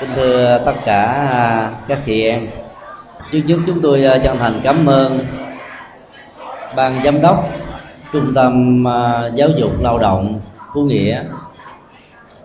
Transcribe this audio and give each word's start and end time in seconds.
kính 0.00 0.10
thưa 0.16 0.62
tất 0.64 0.74
cả 0.84 1.02
à, 1.30 1.70
các 1.88 1.98
chị 2.04 2.22
em. 2.22 2.46
Trước 3.32 3.40
nhất 3.46 3.58
chúng 3.66 3.82
tôi 3.82 4.04
à, 4.04 4.18
chân 4.24 4.38
thành 4.38 4.60
cảm 4.62 4.86
ơn 4.86 5.26
ban 6.76 7.02
giám 7.04 7.20
đốc 7.20 7.48
trung 8.12 8.34
tâm 8.34 8.84
à, 8.88 9.28
giáo 9.34 9.48
dục 9.56 9.70
lao 9.80 9.98
động 9.98 10.40
phú 10.74 10.80
nghĩa 10.80 11.22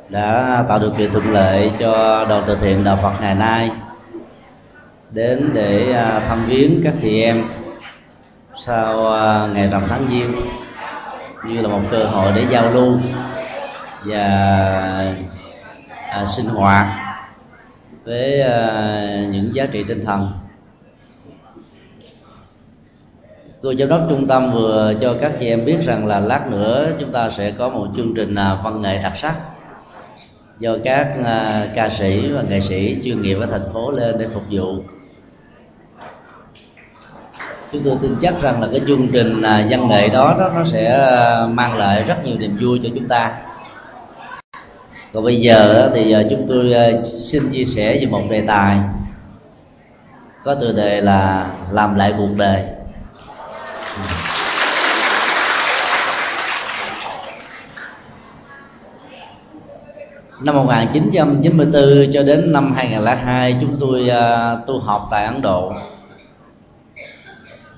đã 0.10 0.63
tạo 0.68 0.79
điều 0.79 0.91
kiện 0.91 1.12
thuận 1.12 1.33
lợi 1.33 1.71
cho 1.79 2.26
đoàn 2.29 2.44
từ 2.46 2.58
thiện 2.62 2.83
đạo 2.83 2.99
Phật 3.02 3.13
ngày 3.22 3.36
nay 3.36 3.72
đến 5.12 5.49
để 5.53 5.94
thăm 6.28 6.46
viếng 6.47 6.81
các 6.83 6.94
chị 7.01 7.22
em 7.22 7.44
sau 8.65 8.97
ngày 9.47 9.67
rằm 9.67 9.83
tháng 9.90 10.08
giêng 10.12 10.31
như 11.46 11.62
là 11.62 11.67
một 11.67 11.81
cơ 11.92 12.06
hội 12.06 12.31
để 12.35 12.46
giao 12.49 12.72
lưu 12.72 12.99
và 14.06 14.26
à, 16.09 16.26
sinh 16.26 16.45
hoạt 16.45 17.05
với 18.05 18.39
ờ, 18.39 19.27
những 19.31 19.55
giá 19.55 19.66
trị 19.71 19.84
tinh 19.88 20.05
thần. 20.05 20.31
Cô 23.61 23.73
giám 23.80 23.89
đốc 23.89 24.02
trung 24.09 24.27
tâm 24.27 24.52
vừa 24.53 24.93
cho 25.02 25.16
các 25.21 25.31
chị 25.39 25.47
em 25.47 25.66
biết 25.66 25.77
rằng 25.85 26.07
là 26.07 26.20
lát 26.20 26.52
nữa 26.52 26.91
chúng 26.99 27.11
ta 27.11 27.30
sẽ 27.30 27.52
có 27.52 27.70
một 27.70 27.88
chương 27.95 28.13
trình 28.16 28.35
ờ, 28.35 28.59
văn 28.63 28.81
nghệ 28.81 28.99
đặc 29.03 29.13
sắc 29.16 29.35
do 30.59 30.77
các 30.83 31.07
ờ, 31.23 31.67
ca 31.75 31.89
sĩ 31.89 32.31
và 32.31 32.41
nghệ 32.41 32.61
sĩ 32.61 33.02
chuyên 33.03 33.21
nghiệp 33.21 33.38
ở 33.39 33.45
thành 33.45 33.73
phố 33.73 33.91
lên 33.91 34.17
để 34.19 34.27
phục 34.33 34.44
vụ. 34.49 34.75
Chúng 37.72 37.81
tôi 37.85 37.97
tin 38.02 38.16
chắc 38.22 38.41
rằng 38.41 38.61
là 38.61 38.67
cái 38.72 38.81
chương 38.88 39.08
trình 39.13 39.41
văn 39.41 39.88
nghệ 39.88 40.09
đó, 40.09 40.35
đó 40.39 40.52
nó 40.55 40.63
sẽ 40.63 41.08
mang 41.49 41.77
lại 41.77 42.03
rất 42.03 42.25
nhiều 42.25 42.38
niềm 42.38 42.58
vui 42.61 42.80
cho 42.83 42.89
chúng 42.95 43.08
ta 43.08 43.45
còn 45.15 45.23
bây 45.23 45.41
giờ 45.41 45.91
thì 45.93 46.11
à, 46.11 46.21
chúng 46.29 46.45
tôi 46.49 46.73
à, 46.73 46.91
xin 47.03 47.49
chia 47.49 47.65
sẻ 47.65 47.97
về 47.99 48.05
một 48.05 48.21
đề 48.29 48.43
tài. 48.47 48.77
Có 50.44 50.55
tựa 50.55 50.72
đề 50.72 51.02
là 51.02 51.49
làm 51.72 51.95
lại 51.95 52.13
cuộc 52.17 52.30
đời. 52.38 52.63
Năm 60.41 60.55
1994 60.55 61.83
cho 62.13 62.23
đến 62.23 62.53
năm 62.53 62.73
2002 62.75 63.57
chúng 63.61 63.77
tôi 63.79 64.09
à, 64.09 64.55
tu 64.67 64.79
học 64.79 65.07
tại 65.11 65.25
Ấn 65.25 65.41
Độ. 65.41 65.73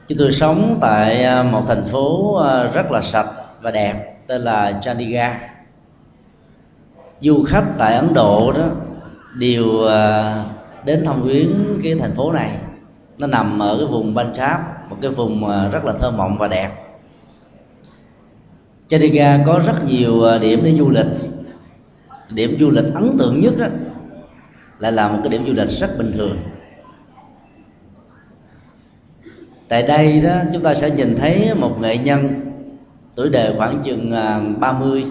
Chúng 0.08 0.18
tôi 0.18 0.32
sống 0.32 0.78
tại 0.82 1.26
một 1.44 1.62
thành 1.68 1.86
phố 1.86 2.40
rất 2.74 2.92
là 2.92 3.02
sạch 3.02 3.28
và 3.62 3.72
đẹp, 3.72 3.94
tên 4.28 4.42
là 4.42 4.74
Chandigarh 4.82 5.57
du 7.22 7.44
khách 7.44 7.66
tại 7.78 7.96
Ấn 7.96 8.14
Độ 8.14 8.52
đó 8.52 8.68
đều 9.38 9.84
à, 9.84 10.44
đến 10.86 11.06
thăm 11.06 11.22
viếng 11.22 11.80
cái 11.84 11.96
thành 11.96 12.16
phố 12.16 12.32
này. 12.32 12.58
Nó 13.18 13.28
nằm 13.28 13.60
ở 13.60 13.78
cái 13.78 13.88
vùng 13.88 14.16
Punjab, 14.16 14.60
một 14.90 14.98
cái 15.02 15.12
vùng 15.12 15.50
à, 15.50 15.70
rất 15.72 15.86
là 15.86 15.94
thơ 16.00 16.12
mộng 16.12 16.38
và 16.38 16.48
đẹp. 16.48 16.72
Chandigarh 18.90 19.44
có 19.46 19.62
rất 19.66 19.86
nhiều 19.86 20.24
à, 20.24 20.38
điểm 20.38 20.60
để 20.64 20.76
du 20.78 20.90
lịch. 20.90 21.06
Điểm 22.30 22.58
du 22.60 22.70
lịch 22.70 22.94
ấn 22.94 23.18
tượng 23.18 23.40
nhất 23.40 23.54
là 23.58 23.70
lại 24.80 24.92
là 24.92 25.08
một 25.08 25.20
cái 25.24 25.30
điểm 25.30 25.48
du 25.48 25.54
lịch 25.54 25.70
rất 25.70 25.98
bình 25.98 26.12
thường. 26.12 26.38
Tại 29.68 29.84
đây 29.84 30.22
đó, 30.22 30.36
chúng 30.54 30.64
ta 30.64 30.76
sẽ 30.76 30.90
nhìn 30.90 31.16
thấy 31.16 31.54
một 31.54 31.82
nghệ 31.82 31.98
nhân 31.98 32.30
tuổi 33.16 33.30
đời 33.30 33.54
khoảng 33.58 33.82
chừng 33.84 34.12
30 34.60 34.90
mươi 34.90 35.06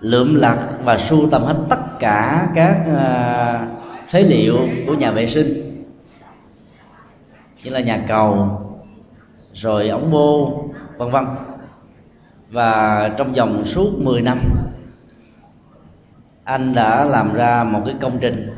lượm 0.00 0.34
lặt 0.34 0.58
và 0.84 0.98
sưu 0.98 1.28
tầm 1.30 1.42
hết 1.42 1.56
tất 1.68 1.98
cả 1.98 2.48
các 2.54 2.82
ờ, 2.86 3.66
phế 4.08 4.20
liệu 4.22 4.58
của 4.86 4.94
nhà 4.94 5.10
vệ 5.10 5.26
sinh. 5.26 5.82
Như 7.64 7.70
là 7.70 7.80
nhà 7.80 8.04
cầu, 8.08 8.48
rồi 9.52 9.88
ống 9.88 10.10
bô, 10.10 10.62
vân 10.98 11.10
vân. 11.10 11.24
Và 12.50 13.10
trong 13.16 13.32
vòng 13.32 13.64
suốt 13.66 13.92
10 13.98 14.22
năm, 14.22 14.38
anh 16.44 16.74
đã 16.74 17.04
làm 17.04 17.34
ra 17.34 17.64
một 17.64 17.80
cái 17.86 17.94
công 18.00 18.18
trình 18.20 18.50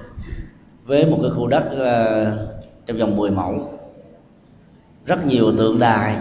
với 0.84 1.06
một 1.06 1.18
cái 1.22 1.30
khu 1.36 1.46
đất 1.46 1.64
ờ, 1.70 2.48
trong 2.86 2.98
vòng 2.98 3.16
10 3.16 3.30
mẫu. 3.30 3.72
Rất 5.06 5.26
nhiều 5.26 5.52
tượng 5.56 5.78
đài, 5.78 6.16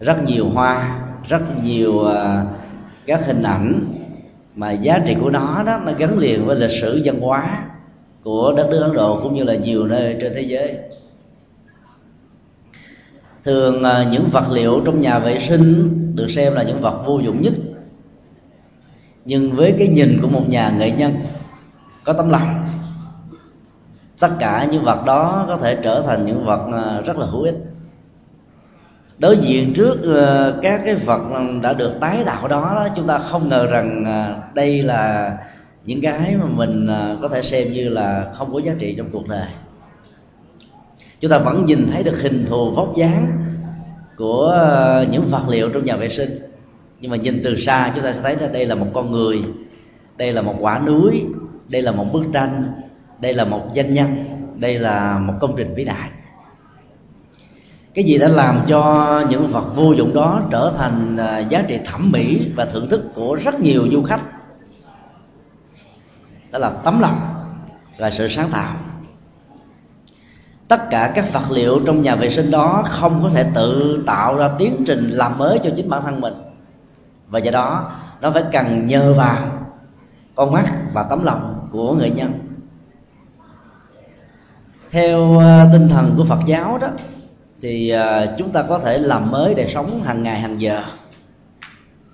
rất 0.00 0.22
nhiều 0.24 0.48
hoa, 0.48 0.98
rất 1.28 1.42
nhiều 1.62 1.98
ờ, 1.98 2.44
các 3.06 3.26
hình 3.26 3.42
ảnh 3.42 3.80
mà 4.56 4.72
giá 4.72 4.98
trị 5.06 5.16
của 5.20 5.30
nó 5.30 5.62
đó 5.66 5.80
nó 5.84 5.92
gắn 5.98 6.18
liền 6.18 6.46
với 6.46 6.56
lịch 6.56 6.80
sử 6.80 7.02
văn 7.04 7.20
hóa 7.20 7.64
của 8.22 8.52
đất 8.56 8.68
nước 8.70 8.80
Ấn 8.80 8.92
Độ 8.92 9.20
cũng 9.22 9.34
như 9.34 9.44
là 9.44 9.54
nhiều 9.54 9.86
nơi 9.86 10.16
trên 10.20 10.32
thế 10.34 10.40
giới. 10.40 10.78
Thường 13.44 13.84
à, 13.84 14.04
những 14.12 14.28
vật 14.32 14.44
liệu 14.50 14.80
trong 14.84 15.00
nhà 15.00 15.18
vệ 15.18 15.40
sinh 15.48 15.90
được 16.14 16.30
xem 16.30 16.54
là 16.54 16.62
những 16.62 16.80
vật 16.80 17.02
vô 17.06 17.18
dụng 17.18 17.42
nhất. 17.42 17.52
Nhưng 19.24 19.52
với 19.52 19.74
cái 19.78 19.88
nhìn 19.88 20.18
của 20.22 20.28
một 20.28 20.48
nhà 20.48 20.70
nghệ 20.78 20.90
nhân 20.90 21.14
có 22.04 22.12
tấm 22.12 22.30
lòng, 22.30 22.68
tất 24.20 24.30
cả 24.38 24.68
những 24.70 24.84
vật 24.84 25.04
đó 25.04 25.44
có 25.48 25.56
thể 25.56 25.78
trở 25.82 26.02
thành 26.06 26.26
những 26.26 26.44
vật 26.44 26.68
à, 26.72 27.00
rất 27.00 27.16
là 27.18 27.26
hữu 27.26 27.42
ích 27.42 27.71
đối 29.22 29.38
diện 29.38 29.72
trước 29.74 30.02
ờ, 30.02 30.58
các 30.62 30.82
cái 30.84 30.94
vật 30.94 31.22
đã 31.62 31.72
được 31.72 31.92
tái 32.00 32.24
đạo 32.24 32.48
đó, 32.48 32.88
chúng 32.96 33.06
ta 33.06 33.18
không 33.18 33.48
ngờ 33.48 33.66
rằng 33.66 34.04
ờ, 34.04 34.34
đây 34.54 34.82
là 34.82 35.32
những 35.84 36.00
cái 36.00 36.36
mà 36.36 36.46
mình 36.46 36.86
ờ, 36.86 37.16
có 37.22 37.28
thể 37.28 37.42
xem 37.42 37.72
như 37.72 37.88
là 37.88 38.32
không 38.34 38.52
có 38.52 38.60
giá 38.60 38.72
trị 38.78 38.94
trong 38.98 39.06
cuộc 39.12 39.28
đời. 39.28 39.46
Chúng 41.20 41.30
ta 41.30 41.38
vẫn 41.38 41.64
nhìn 41.66 41.86
thấy 41.92 42.02
được 42.02 42.22
hình 42.22 42.46
thù 42.48 42.70
vóc 42.70 42.96
dáng 42.96 43.26
của 44.16 44.56
những 45.10 45.24
vật 45.24 45.48
liệu 45.48 45.68
trong 45.68 45.84
nhà 45.84 45.96
vệ 45.96 46.08
sinh. 46.08 46.38
Nhưng 47.00 47.10
mà 47.10 47.16
nhìn 47.16 47.40
từ 47.44 47.56
xa 47.56 47.92
chúng 47.94 48.04
ta 48.04 48.12
sẽ 48.12 48.22
thấy 48.22 48.36
là 48.36 48.48
đây 48.48 48.66
là 48.66 48.74
một 48.74 48.86
con 48.94 49.12
người 49.12 49.44
đây 50.16 50.32
là 50.32 50.42
một 50.42 50.54
quả 50.60 50.78
núi 50.86 51.24
đây 51.68 51.82
là 51.82 51.92
một 51.92 52.12
bức 52.12 52.24
tranh 52.32 52.72
đây 53.20 53.34
là 53.34 53.44
một 53.44 53.74
danh 53.74 53.94
nhân 53.94 54.24
đây 54.56 54.78
là 54.78 55.18
một 55.18 55.34
công 55.40 55.54
trình 55.56 55.74
vĩ 55.74 55.84
đại 55.84 56.10
cái 57.94 58.04
gì 58.04 58.18
đã 58.18 58.28
làm 58.28 58.64
cho 58.68 59.22
những 59.30 59.48
vật 59.48 59.64
vô 59.74 59.92
dụng 59.92 60.14
đó 60.14 60.42
trở 60.50 60.72
thành 60.78 61.16
à, 61.16 61.38
giá 61.38 61.64
trị 61.68 61.80
thẩm 61.84 62.10
mỹ 62.12 62.50
và 62.56 62.64
thưởng 62.64 62.88
thức 62.88 63.04
của 63.14 63.34
rất 63.34 63.60
nhiều 63.60 63.86
du 63.92 64.02
khách? 64.02 64.20
Đó 66.50 66.58
là 66.58 66.70
tấm 66.70 67.00
lòng 67.00 67.20
và 67.98 68.10
sự 68.10 68.28
sáng 68.28 68.50
tạo. 68.52 68.74
Tất 70.68 70.90
cả 70.90 71.12
các 71.14 71.32
vật 71.32 71.50
liệu 71.50 71.80
trong 71.86 72.02
nhà 72.02 72.14
vệ 72.14 72.30
sinh 72.30 72.50
đó 72.50 72.84
không 72.90 73.22
có 73.22 73.28
thể 73.28 73.46
tự 73.54 74.02
tạo 74.06 74.36
ra 74.36 74.50
tiến 74.58 74.84
trình 74.86 75.08
làm 75.08 75.38
mới 75.38 75.58
cho 75.62 75.70
chính 75.76 75.88
bản 75.88 76.02
thân 76.02 76.20
mình. 76.20 76.34
Và 77.28 77.38
do 77.38 77.50
đó, 77.50 77.92
nó 78.20 78.30
phải 78.30 78.44
cần 78.52 78.86
nhờ 78.86 79.12
vào 79.12 79.38
con 80.34 80.52
mắt 80.52 80.72
và 80.92 81.02
tấm 81.02 81.24
lòng 81.24 81.68
của 81.70 81.94
người 81.94 82.10
nhân. 82.10 82.32
Theo 84.90 85.38
à, 85.38 85.66
tinh 85.72 85.88
thần 85.88 86.14
của 86.16 86.24
phật 86.24 86.40
giáo 86.46 86.78
đó 86.78 86.88
thì 87.62 87.90
à, 87.90 88.34
chúng 88.38 88.50
ta 88.50 88.62
có 88.62 88.78
thể 88.78 88.98
làm 88.98 89.30
mới 89.30 89.54
đời 89.54 89.70
sống 89.74 90.02
hàng 90.02 90.22
ngày, 90.22 90.40
hàng 90.40 90.60
giờ. 90.60 90.82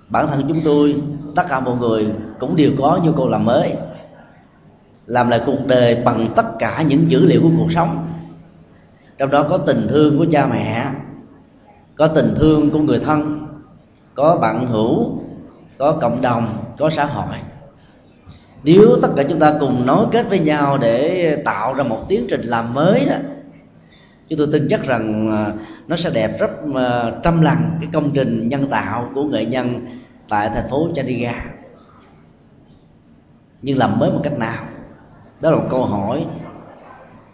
Bản 0.09 0.27
thân 0.27 0.45
chúng 0.49 0.61
tôi, 0.65 0.97
tất 1.35 1.43
cả 1.49 1.61
mọi 1.61 1.77
người 1.77 2.07
cũng 2.39 2.57
đều 2.57 2.73
có 2.79 3.01
nhu 3.03 3.13
cầu 3.13 3.29
làm 3.29 3.45
mới. 3.45 3.75
Làm 5.07 5.29
lại 5.29 5.41
cuộc 5.47 5.67
đời 5.67 5.95
bằng 6.05 6.27
tất 6.37 6.47
cả 6.59 6.83
những 6.83 7.11
dữ 7.11 7.27
liệu 7.27 7.43
của 7.43 7.51
cuộc 7.59 7.73
sống. 7.73 8.07
Trong 9.19 9.31
đó 9.31 9.47
có 9.49 9.59
tình 9.59 9.87
thương 9.89 10.19
của 10.19 10.27
cha 10.31 10.47
mẹ, 10.47 10.87
có 11.97 12.07
tình 12.07 12.35
thương 12.37 12.71
của 12.71 12.79
người 12.79 13.01
thân, 13.01 13.47
có 14.15 14.37
bạn 14.37 14.67
hữu, 14.67 15.19
có 15.79 15.93
cộng 15.93 16.23
đồng, 16.23 16.57
có 16.79 16.91
xã 16.91 17.05
hội. 17.05 17.37
Nếu 18.65 18.97
tất 19.03 19.09
cả 19.17 19.23
chúng 19.29 19.39
ta 19.39 19.55
cùng 19.61 19.87
nối 19.87 20.07
kết 20.13 20.27
với 20.29 20.39
nhau 20.39 20.79
để 20.79 21.37
tạo 21.45 21.75
ra 21.75 21.85
một 21.85 22.09
tiến 22.09 22.27
trình 22.31 22.43
làm 22.43 22.75
mới 22.75 23.05
đó 23.07 23.17
chúng 24.29 24.39
tôi 24.39 24.49
tin 24.53 24.67
chắc 24.71 24.87
rằng 24.87 25.31
à, 25.31 25.53
nó 25.89 25.97
sẽ 25.97 26.11
đẹp 26.11 26.41
rất 26.41 26.51
à, 26.75 27.13
trăm 27.23 27.41
lần 27.41 27.57
cái 27.81 27.89
công 27.93 28.11
trình 28.15 28.49
nhân 28.49 28.67
tạo 28.71 29.11
của 29.15 29.25
nghệ 29.25 29.45
nhân 29.45 29.87
tại 30.29 30.51
thành 30.55 30.69
phố 30.69 30.89
Chandigarh. 30.95 31.43
Nhưng 33.63 33.79
làm 33.79 33.99
mới 33.99 34.11
một 34.11 34.21
cách 34.23 34.39
nào? 34.39 34.65
Đó 35.43 35.51
là 35.51 35.57
một 35.57 35.67
câu 35.71 35.85
hỏi 35.85 36.27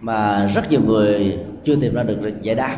mà 0.00 0.46
rất 0.46 0.70
nhiều 0.70 0.81
người 0.87 1.38
chưa 1.64 1.76
tìm 1.81 1.94
ra 1.94 2.02
được 2.02 2.43
giải 2.43 2.55
đáp. 2.55 2.76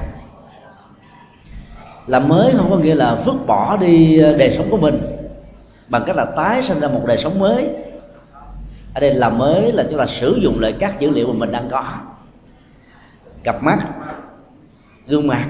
Làm 2.06 2.28
mới 2.28 2.52
không 2.56 2.70
có 2.70 2.76
nghĩa 2.76 2.94
là 2.94 3.14
vứt 3.24 3.36
bỏ 3.46 3.76
đi 3.76 4.18
đời 4.18 4.54
sống 4.56 4.70
của 4.70 4.76
mình, 4.76 5.00
bằng 5.88 6.02
cách 6.06 6.16
là 6.16 6.24
tái 6.24 6.62
sinh 6.62 6.80
ra 6.80 6.88
một 6.88 7.02
đời 7.06 7.18
sống 7.18 7.38
mới. 7.38 7.68
Ở 8.94 9.00
đây 9.00 9.14
làm 9.14 9.38
mới 9.38 9.72
là 9.72 9.84
chúng 9.90 9.98
ta 9.98 10.06
sử 10.06 10.38
dụng 10.42 10.60
lại 10.60 10.74
các 10.78 11.00
dữ 11.00 11.10
liệu 11.10 11.26
mà 11.26 11.34
mình 11.38 11.52
đang 11.52 11.68
có. 11.68 11.84
Cặp 13.42 13.62
mắt 13.62 13.78
gương 15.06 15.26
mặt 15.26 15.48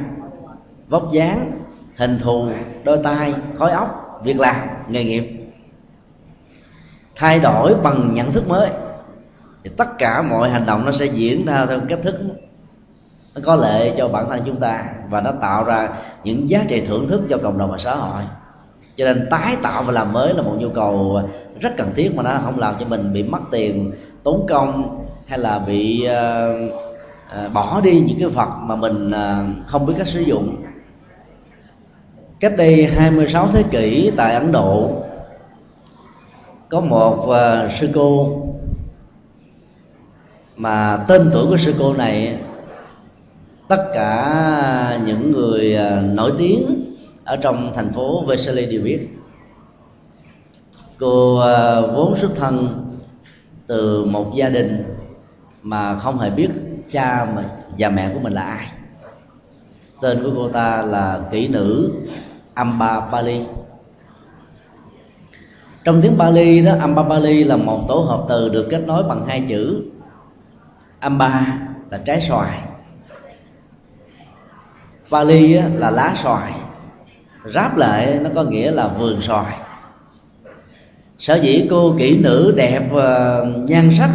vóc 0.89 1.13
dáng 1.13 1.53
hình 1.97 2.19
thù 2.19 2.49
đôi 2.85 2.99
tay 3.05 3.35
khối 3.59 3.71
óc 3.71 4.21
việc 4.25 4.41
làm 4.41 4.57
nghề 4.89 5.05
nghiệp. 5.05 5.33
Thay 7.15 7.41
đổi 7.41 7.75
bằng 7.83 8.15
nhận 8.15 8.33
thức 8.33 8.49
mới. 8.49 8.71
Thì 9.65 9.71
tất 9.77 9.99
cả 9.99 10.23
mọi 10.23 10.51
hành 10.51 10.67
động 10.67 10.85
nó 10.85 10.93
sẽ 10.93 11.07
diễn 11.07 11.47
ra 11.47 11.67
theo 11.67 11.81
cách 11.89 11.99
thức 12.03 12.15
nó 13.35 13.41
có 13.45 13.55
lệ 13.55 13.95
cho 13.97 14.09
bản 14.09 14.29
thân 14.29 14.43
chúng 14.47 14.61
ta 14.61 14.85
và 15.11 15.21
nó 15.21 15.33
tạo 15.41 15.65
ra 15.65 15.89
những 16.25 16.51
giá 16.51 16.65
trị 16.69 16.81
thưởng 16.81 17.09
thức 17.09 17.23
cho 17.29 17.39
cộng 17.43 17.59
đồng 17.59 17.71
và 17.71 17.79
xã 17.79 17.95
hội. 17.95 18.23
Cho 18.97 19.05
nên 19.05 19.29
tái 19.31 19.57
tạo 19.63 19.83
và 19.83 19.93
làm 19.93 20.13
mới 20.13 20.35
là 20.35 20.43
một 20.43 20.55
nhu 20.59 20.69
cầu 20.69 21.23
rất 21.61 21.73
cần 21.77 21.93
thiết 21.97 22.15
mà 22.15 22.23
nó 22.23 22.31
không 22.45 22.59
làm 22.59 22.75
cho 22.81 22.87
mình 22.87 23.13
bị 23.13 23.23
mất 23.23 23.41
tiền 23.51 23.93
tốn 24.23 24.47
công 24.49 25.05
hay 25.27 25.39
là 25.39 25.59
bị 25.59 26.09
uh, 26.09 26.73
uh, 26.73 26.96
Ờ, 27.31 27.49
bỏ 27.49 27.81
đi 27.81 28.01
những 28.01 28.19
cái 28.19 28.29
vật 28.29 28.49
mà 28.63 28.77
mình 28.77 29.11
ờ, 29.11 29.45
không 29.67 29.87
biết 29.87 29.95
cách 29.99 30.07
sử 30.07 30.21
dụng. 30.21 30.57
Cách 32.41 32.53
đây 32.57 32.87
26 32.87 33.49
thế 33.53 33.63
kỷ 33.71 34.13
tại 34.17 34.35
Ấn 34.35 34.53
Độ, 34.53 34.91
có 36.69 36.81
một 36.81 37.27
ờ, 37.29 37.69
sư 37.81 37.89
cô 37.95 38.29
mà 40.57 41.05
tên 41.09 41.31
tuổi 41.33 41.47
của 41.47 41.57
sư 41.57 41.75
cô 41.79 41.95
này, 41.95 42.39
tất 43.69 43.85
cả 43.95 45.01
những 45.07 45.33
người 45.33 45.79
nổi 46.03 46.33
tiếng 46.39 46.85
ở 47.25 47.37
trong 47.37 47.73
thành 47.75 47.93
phố 47.93 48.25
Vesely 48.25 48.67
đều 48.67 48.83
biết. 48.83 49.09
Cô 50.99 51.37
vốn 51.95 52.17
xuất 52.17 52.37
thân 52.37 52.69
từ 53.67 54.05
một 54.05 54.35
gia 54.35 54.49
đình 54.49 54.85
mà 55.63 55.97
không 55.97 56.19
hề 56.19 56.31
biết 56.31 56.49
cha 56.93 57.27
và 57.79 57.89
mẹ 57.89 58.11
của 58.15 58.21
mình 58.21 58.33
là 58.33 58.43
ai? 58.43 58.67
Tên 60.01 60.23
của 60.23 60.31
cô 60.37 60.49
ta 60.49 60.83
là 60.83 61.21
kỹ 61.31 61.49
nữ 61.49 61.93
Amba 62.55 63.01
Bali 63.01 63.45
trong 65.87 66.03
tiếng 66.03 66.19
Bali 66.19 66.61
đó, 66.61 66.73
Amba 66.81 67.03
Bali 67.03 67.45
là 67.45 67.57
một 67.57 67.81
tổ 67.89 67.95
hợp 67.95 68.25
từ 68.29 68.49
được 68.49 68.67
kết 68.71 68.83
nối 68.87 69.03
bằng 69.03 69.25
hai 69.27 69.45
chữ. 69.49 69.83
Amba 71.01 71.59
là 71.91 71.99
trái 72.05 72.21
xoài. 72.21 72.59
Bali 75.11 75.53
là 75.53 75.91
lá 75.91 76.15
xoài. 76.23 76.53
Ráp 77.45 77.77
lại, 77.77 78.19
nó 78.23 78.31
có 78.35 78.43
nghĩa 78.45 78.71
là 78.71 78.89
vườn 78.89 79.21
xoài. 79.21 79.57
Sở 81.19 81.35
dĩ 81.35 81.67
cô 81.71 81.95
kỹ 81.99 82.19
nữ 82.19 82.53
đẹp 82.57 82.83
ờ, 82.93 83.45
nhan 83.69 83.91
sắc 83.99 84.11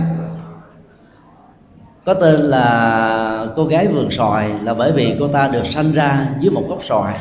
có 2.05 2.13
tên 2.13 2.39
là 2.41 3.45
cô 3.55 3.65
gái 3.65 3.87
vườn 3.87 4.11
xoài 4.11 4.51
là 4.63 4.73
bởi 4.73 4.91
vì 4.91 5.15
cô 5.19 5.27
ta 5.27 5.47
được 5.47 5.65
sanh 5.65 5.93
ra 5.93 6.27
dưới 6.39 6.51
một 6.51 6.63
gốc 6.69 6.79
xoài. 6.83 7.19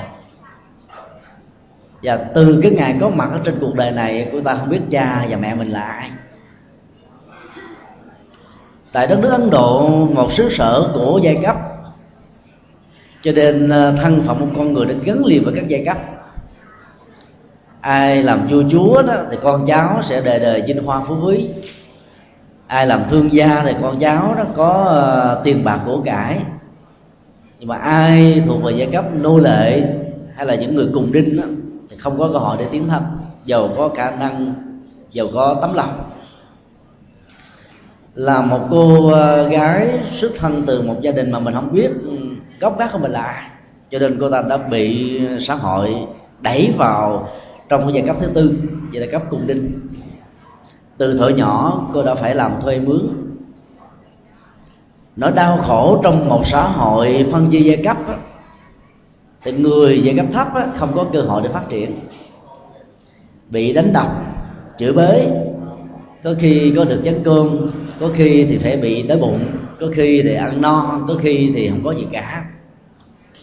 Và 2.02 2.16
từ 2.16 2.60
cái 2.62 2.72
ngày 2.72 2.96
có 3.00 3.08
mặt 3.08 3.28
ở 3.32 3.40
trên 3.44 3.58
cuộc 3.60 3.74
đời 3.74 3.90
này, 3.90 4.28
cô 4.32 4.40
ta 4.40 4.54
không 4.54 4.68
biết 4.68 4.80
cha 4.90 5.26
và 5.28 5.36
mẹ 5.36 5.54
mình 5.54 5.68
là 5.68 5.82
ai. 5.82 6.10
Tại 8.92 9.06
đất 9.06 9.18
nước 9.22 9.30
ấn 9.30 9.50
độ, 9.50 9.88
một 10.14 10.32
xứ 10.32 10.48
sở 10.50 10.90
của 10.94 11.20
giai 11.22 11.38
cấp. 11.42 11.56
Cho 13.22 13.32
nên 13.32 13.68
ờ, 13.68 13.96
thân 14.02 14.22
phận 14.22 14.40
một 14.40 14.46
con 14.56 14.72
người 14.72 14.86
đã 14.86 14.94
gắn 15.04 15.24
liền 15.24 15.44
với 15.44 15.54
các 15.56 15.68
giai 15.68 15.82
cấp. 15.86 15.98
Ai 17.80 18.22
làm 18.22 18.48
vua 18.48 18.62
chúa 18.70 19.02
đó 19.02 19.14
thì 19.30 19.36
con 19.42 19.66
cháu 19.66 20.02
sẽ 20.02 20.20
đời 20.20 20.38
đời 20.38 20.62
vinh 20.66 20.82
hoa 20.82 21.00
phú 21.00 21.16
quý 21.26 21.48
ai 22.70 22.86
làm 22.86 23.04
thương 23.10 23.32
gia 23.32 23.62
thì 23.64 23.72
con 23.82 23.98
cháu 23.98 24.34
nó 24.38 24.44
có 24.54 24.70
uh, 25.38 25.44
tiền 25.44 25.64
bạc 25.64 25.80
của 25.86 26.00
cải. 26.04 26.42
Nhưng 27.58 27.68
mà 27.68 27.76
ai 27.76 28.42
thuộc 28.46 28.62
về 28.62 28.72
giai 28.72 28.88
cấp 28.92 29.04
nô 29.14 29.38
lệ 29.38 29.82
hay 30.34 30.46
là 30.46 30.54
những 30.54 30.74
người 30.74 30.88
cùng 30.94 31.12
đinh 31.12 31.36
đó, 31.36 31.44
thì 31.88 31.96
không 31.96 32.18
có 32.18 32.28
cơ 32.32 32.38
hội 32.38 32.56
để 32.58 32.66
tiến 32.70 32.88
thân. 32.88 33.02
Giàu 33.44 33.70
có 33.76 33.88
khả 33.88 34.10
năng 34.10 34.54
giàu 35.12 35.26
có 35.34 35.58
tấm 35.60 35.74
lòng. 35.74 36.02
Là 38.14 38.42
một 38.42 38.60
cô 38.70 39.08
ờ, 39.08 39.48
gái 39.48 39.88
xuất 40.12 40.32
thân 40.38 40.62
từ 40.66 40.82
một 40.82 40.96
gia 41.00 41.12
đình 41.12 41.30
mà 41.30 41.38
mình 41.38 41.54
không 41.54 41.72
biết 41.72 41.90
ừ, 42.04 42.18
gốc 42.60 42.78
gác 42.78 42.92
của 42.92 42.98
mình 42.98 43.12
là 43.12 43.22
ai 43.22 43.50
cho 43.90 43.98
nên 43.98 44.18
cô 44.20 44.30
ta 44.30 44.42
đã 44.48 44.56
bị 44.56 45.20
xã 45.40 45.54
hội 45.54 45.94
đẩy 46.40 46.74
vào 46.76 47.28
trong 47.68 47.82
cái 47.82 47.92
giai 47.92 48.02
cấp 48.06 48.16
thứ 48.20 48.26
tư 48.34 48.54
giai 48.92 49.08
cấp 49.08 49.22
cùng 49.30 49.46
đinh 49.46 49.80
từ 51.00 51.16
thuở 51.16 51.28
nhỏ 51.28 51.82
cô 51.92 52.02
đã 52.02 52.14
phải 52.14 52.34
làm 52.34 52.52
thuê 52.60 52.78
mướn. 52.78 53.08
Nó 55.16 55.30
đau 55.30 55.56
khổ 55.56 56.00
trong 56.02 56.28
một 56.28 56.46
xã 56.46 56.62
hội 56.62 57.26
phân 57.32 57.50
chia 57.50 57.58
giai 57.58 57.76
cấp 57.84 57.96
á, 58.08 58.16
thì 59.42 59.52
người 59.52 60.00
giai 60.02 60.16
cấp 60.16 60.26
thấp 60.32 60.54
á, 60.54 60.66
không 60.76 60.92
có 60.94 61.04
cơ 61.12 61.20
hội 61.20 61.42
để 61.42 61.48
phát 61.48 61.68
triển. 61.68 62.00
Bị 63.50 63.72
đánh 63.72 63.92
đập 63.92 64.06
chửi 64.78 64.92
bới 64.92 65.26
có 66.24 66.34
khi 66.38 66.72
có 66.76 66.84
được 66.84 67.00
chén 67.04 67.20
cơm 67.24 67.70
có 68.00 68.08
khi 68.14 68.46
thì 68.48 68.58
phải 68.58 68.76
bị 68.76 69.02
đói 69.02 69.18
bụng 69.18 69.40
có 69.80 69.86
khi 69.94 70.22
thì 70.22 70.34
ăn 70.34 70.60
no 70.60 71.00
có 71.08 71.14
khi 71.20 71.52
thì 71.54 71.68
không 71.68 71.80
có 71.84 71.92
gì 71.92 72.06
cả. 72.12 72.44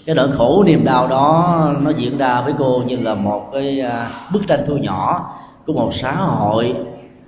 Cái 0.06 0.16
nỗi 0.16 0.32
khổ 0.32 0.64
niềm 0.64 0.86
đau 0.86 1.08
đó 1.08 1.74
nó 1.82 1.90
diễn 1.90 2.18
ra 2.18 2.42
với 2.42 2.54
cô 2.58 2.84
như 2.88 2.96
là 2.96 3.16
một 3.16 3.50
cái 3.54 3.80
à, 3.80 4.12
bức 4.34 4.48
tranh 4.48 4.64
thu 4.68 4.78
nhỏ 4.78 5.32
của 5.66 5.74
một 5.74 5.92
xã 5.94 6.16
hội 6.16 6.76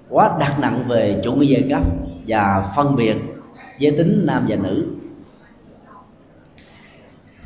quá 0.10 0.32
đặt 0.40 0.60
nặng 0.60 0.84
về 0.88 1.22
chủ 1.24 1.34
nghĩa 1.34 1.46
giai 1.46 1.70
cấp 1.70 1.82
và 2.28 2.72
phân 2.76 2.96
biệt 2.96 3.16
giới 3.78 3.92
tính 3.98 4.24
nam 4.26 4.46
và 4.50 4.56
nữ. 4.56 4.88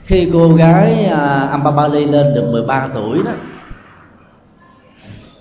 Khi 0.03 0.29
cô 0.33 0.55
gái 0.55 1.05
uh, 1.11 1.51
Ambabali 1.51 2.05
lên 2.05 2.33
được 2.35 2.49
13 2.51 2.87
tuổi 2.93 3.23
đó 3.25 3.31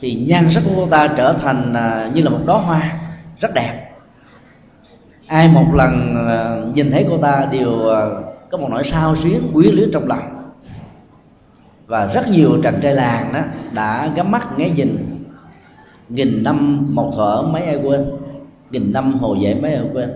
thì 0.01 0.25
nhan 0.29 0.51
sắc 0.51 0.63
của 0.65 0.73
cô 0.77 0.87
ta 0.87 1.09
trở 1.17 1.33
thành 1.33 1.73
uh, 1.73 2.15
như 2.15 2.23
là 2.23 2.31
một 2.31 2.41
đóa 2.47 2.59
hoa 2.59 2.99
rất 3.41 3.55
đẹp. 3.55 3.89
Ai 5.27 5.49
một 5.49 5.67
lần 5.75 6.17
uh, 6.17 6.77
nhìn 6.77 6.91
thấy 6.91 7.07
cô 7.09 7.19
ta 7.19 7.49
đều 7.53 7.71
uh, 7.71 7.93
có 8.51 8.59
một 8.59 8.69
nỗi 8.71 8.85
sao 8.85 9.17
xuyến 9.17 9.51
quý 9.55 9.73
luyến 9.73 9.91
trong 9.93 10.09
lòng. 10.09 10.53
Và 11.87 12.07
rất 12.07 12.29
nhiều 12.29 12.61
chàng 12.63 12.81
trai 12.83 12.95
làng 12.95 13.33
đó 13.33 13.41
đã 13.73 14.11
gắm 14.17 14.31
mắt 14.31 14.59
nghe 14.59 14.71
nhìn 14.71 15.12
nghìn 16.13 16.43
năm 16.43 16.87
một 16.91 17.13
thở 17.17 17.43
mấy 17.43 17.63
ai 17.63 17.81
quên? 17.85 18.05
Nghìn 18.71 18.93
năm 18.93 19.13
hồ 19.13 19.35
dậy 19.35 19.55
mấy 19.63 19.75
ai 19.75 19.85
quên? 19.93 20.13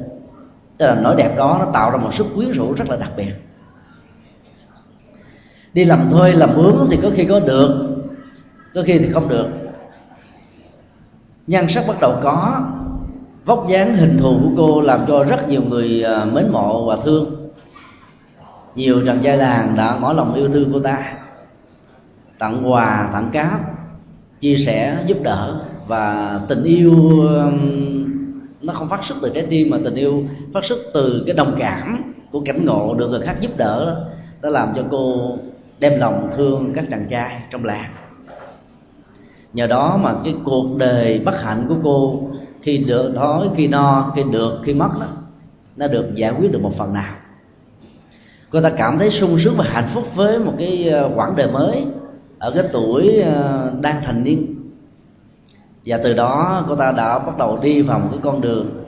Tức 0.78 0.86
là 0.86 0.94
nỗi 0.94 1.14
đẹp 1.18 1.36
đó 1.36 1.56
nó 1.60 1.72
tạo 1.72 1.90
ra 1.90 1.96
một 1.96 2.14
sức 2.14 2.26
quyến 2.34 2.50
rũ 2.50 2.74
rất 2.74 2.88
là 2.90 2.96
đặc 2.96 3.12
biệt. 3.16 3.32
Đi 5.72 5.84
làm 5.84 6.10
thuê, 6.10 6.32
làm 6.32 6.50
mướn 6.56 6.74
thì 6.90 6.98
có 7.02 7.10
khi 7.14 7.24
có 7.24 7.40
được, 7.40 7.96
có 8.74 8.82
khi 8.86 8.98
thì 8.98 9.10
không 9.10 9.28
được. 9.28 9.46
Nhan 11.46 11.68
sắc 11.68 11.86
bắt 11.86 12.00
đầu 12.00 12.18
có, 12.22 12.64
vóc 13.44 13.66
dáng, 13.68 13.96
hình 13.96 14.18
thù 14.18 14.38
của 14.42 14.50
cô 14.56 14.80
làm 14.80 15.04
cho 15.08 15.24
rất 15.24 15.48
nhiều 15.48 15.62
người 15.62 16.02
à, 16.02 16.24
mến 16.24 16.48
mộ 16.52 16.86
và 16.86 16.96
thương. 17.04 17.50
Nhiều 18.74 19.02
trần 19.06 19.24
giai 19.24 19.36
làng 19.36 19.76
đã 19.76 19.98
ngỏ 20.00 20.12
lòng 20.12 20.34
yêu 20.34 20.48
thương 20.48 20.70
cô 20.72 20.80
ta. 20.80 21.12
Tặng 22.38 22.72
quà, 22.72 23.10
tặng 23.12 23.30
cáp, 23.32 23.60
chia 24.40 24.56
sẻ, 24.56 24.98
giúp 25.06 25.18
đỡ 25.22 25.60
và 25.86 26.40
tình 26.48 26.62
yêu 26.62 26.92
um, 27.20 27.58
nó 28.62 28.72
không 28.72 28.88
phát 28.88 29.04
xuất 29.04 29.18
từ 29.22 29.30
trái 29.34 29.46
tim 29.50 29.70
mà 29.70 29.78
tình 29.84 29.94
yêu 29.94 30.24
phát 30.54 30.64
xuất 30.64 30.78
từ 30.94 31.22
cái 31.26 31.34
đồng 31.34 31.54
cảm 31.58 32.12
của 32.30 32.40
cảnh 32.44 32.64
ngộ 32.64 32.94
được 32.94 33.08
người 33.08 33.20
khác 33.20 33.36
giúp 33.40 33.56
đỡ. 33.56 33.84
Đó, 33.86 34.10
nó 34.42 34.50
làm 34.50 34.72
cho 34.76 34.84
cô 34.90 35.36
đem 35.80 36.00
lòng 36.00 36.30
thương 36.36 36.72
các 36.74 36.84
chàng 36.90 37.06
trai 37.10 37.42
trong 37.50 37.64
làng. 37.64 37.90
Nhờ 39.52 39.66
đó 39.66 39.98
mà 40.02 40.14
cái 40.24 40.34
cuộc 40.44 40.76
đời 40.76 41.18
bất 41.18 41.42
hạnh 41.42 41.66
của 41.68 41.76
cô 41.84 42.28
khi 42.62 42.78
được 42.78 43.12
đói 43.14 43.48
khi 43.56 43.68
no 43.68 44.12
khi 44.16 44.22
được 44.32 44.60
khi 44.64 44.74
mất 44.74 44.90
đó 45.00 45.06
nó 45.76 45.88
được 45.88 46.14
giải 46.14 46.32
quyết 46.38 46.52
được 46.52 46.62
một 46.62 46.74
phần 46.74 46.94
nào. 46.94 47.14
Cô 48.50 48.60
ta 48.60 48.70
cảm 48.70 48.98
thấy 48.98 49.10
sung 49.10 49.38
sướng 49.38 49.56
và 49.56 49.64
hạnh 49.68 49.86
phúc 49.88 50.04
với 50.14 50.38
một 50.38 50.52
cái 50.58 50.92
uh, 51.04 51.18
quãng 51.18 51.36
đời 51.36 51.48
mới 51.52 51.84
ở 52.38 52.50
cái 52.50 52.64
tuổi 52.72 53.20
uh, 53.20 53.80
đang 53.80 54.02
thành 54.04 54.22
niên 54.22 54.55
và 55.86 55.98
từ 56.02 56.14
đó 56.14 56.64
cô 56.68 56.76
ta 56.76 56.92
đã 56.92 57.18
bắt 57.18 57.38
đầu 57.38 57.58
đi 57.62 57.82
vào 57.82 57.98
một 57.98 58.08
cái 58.10 58.20
con 58.22 58.40
đường. 58.40 58.84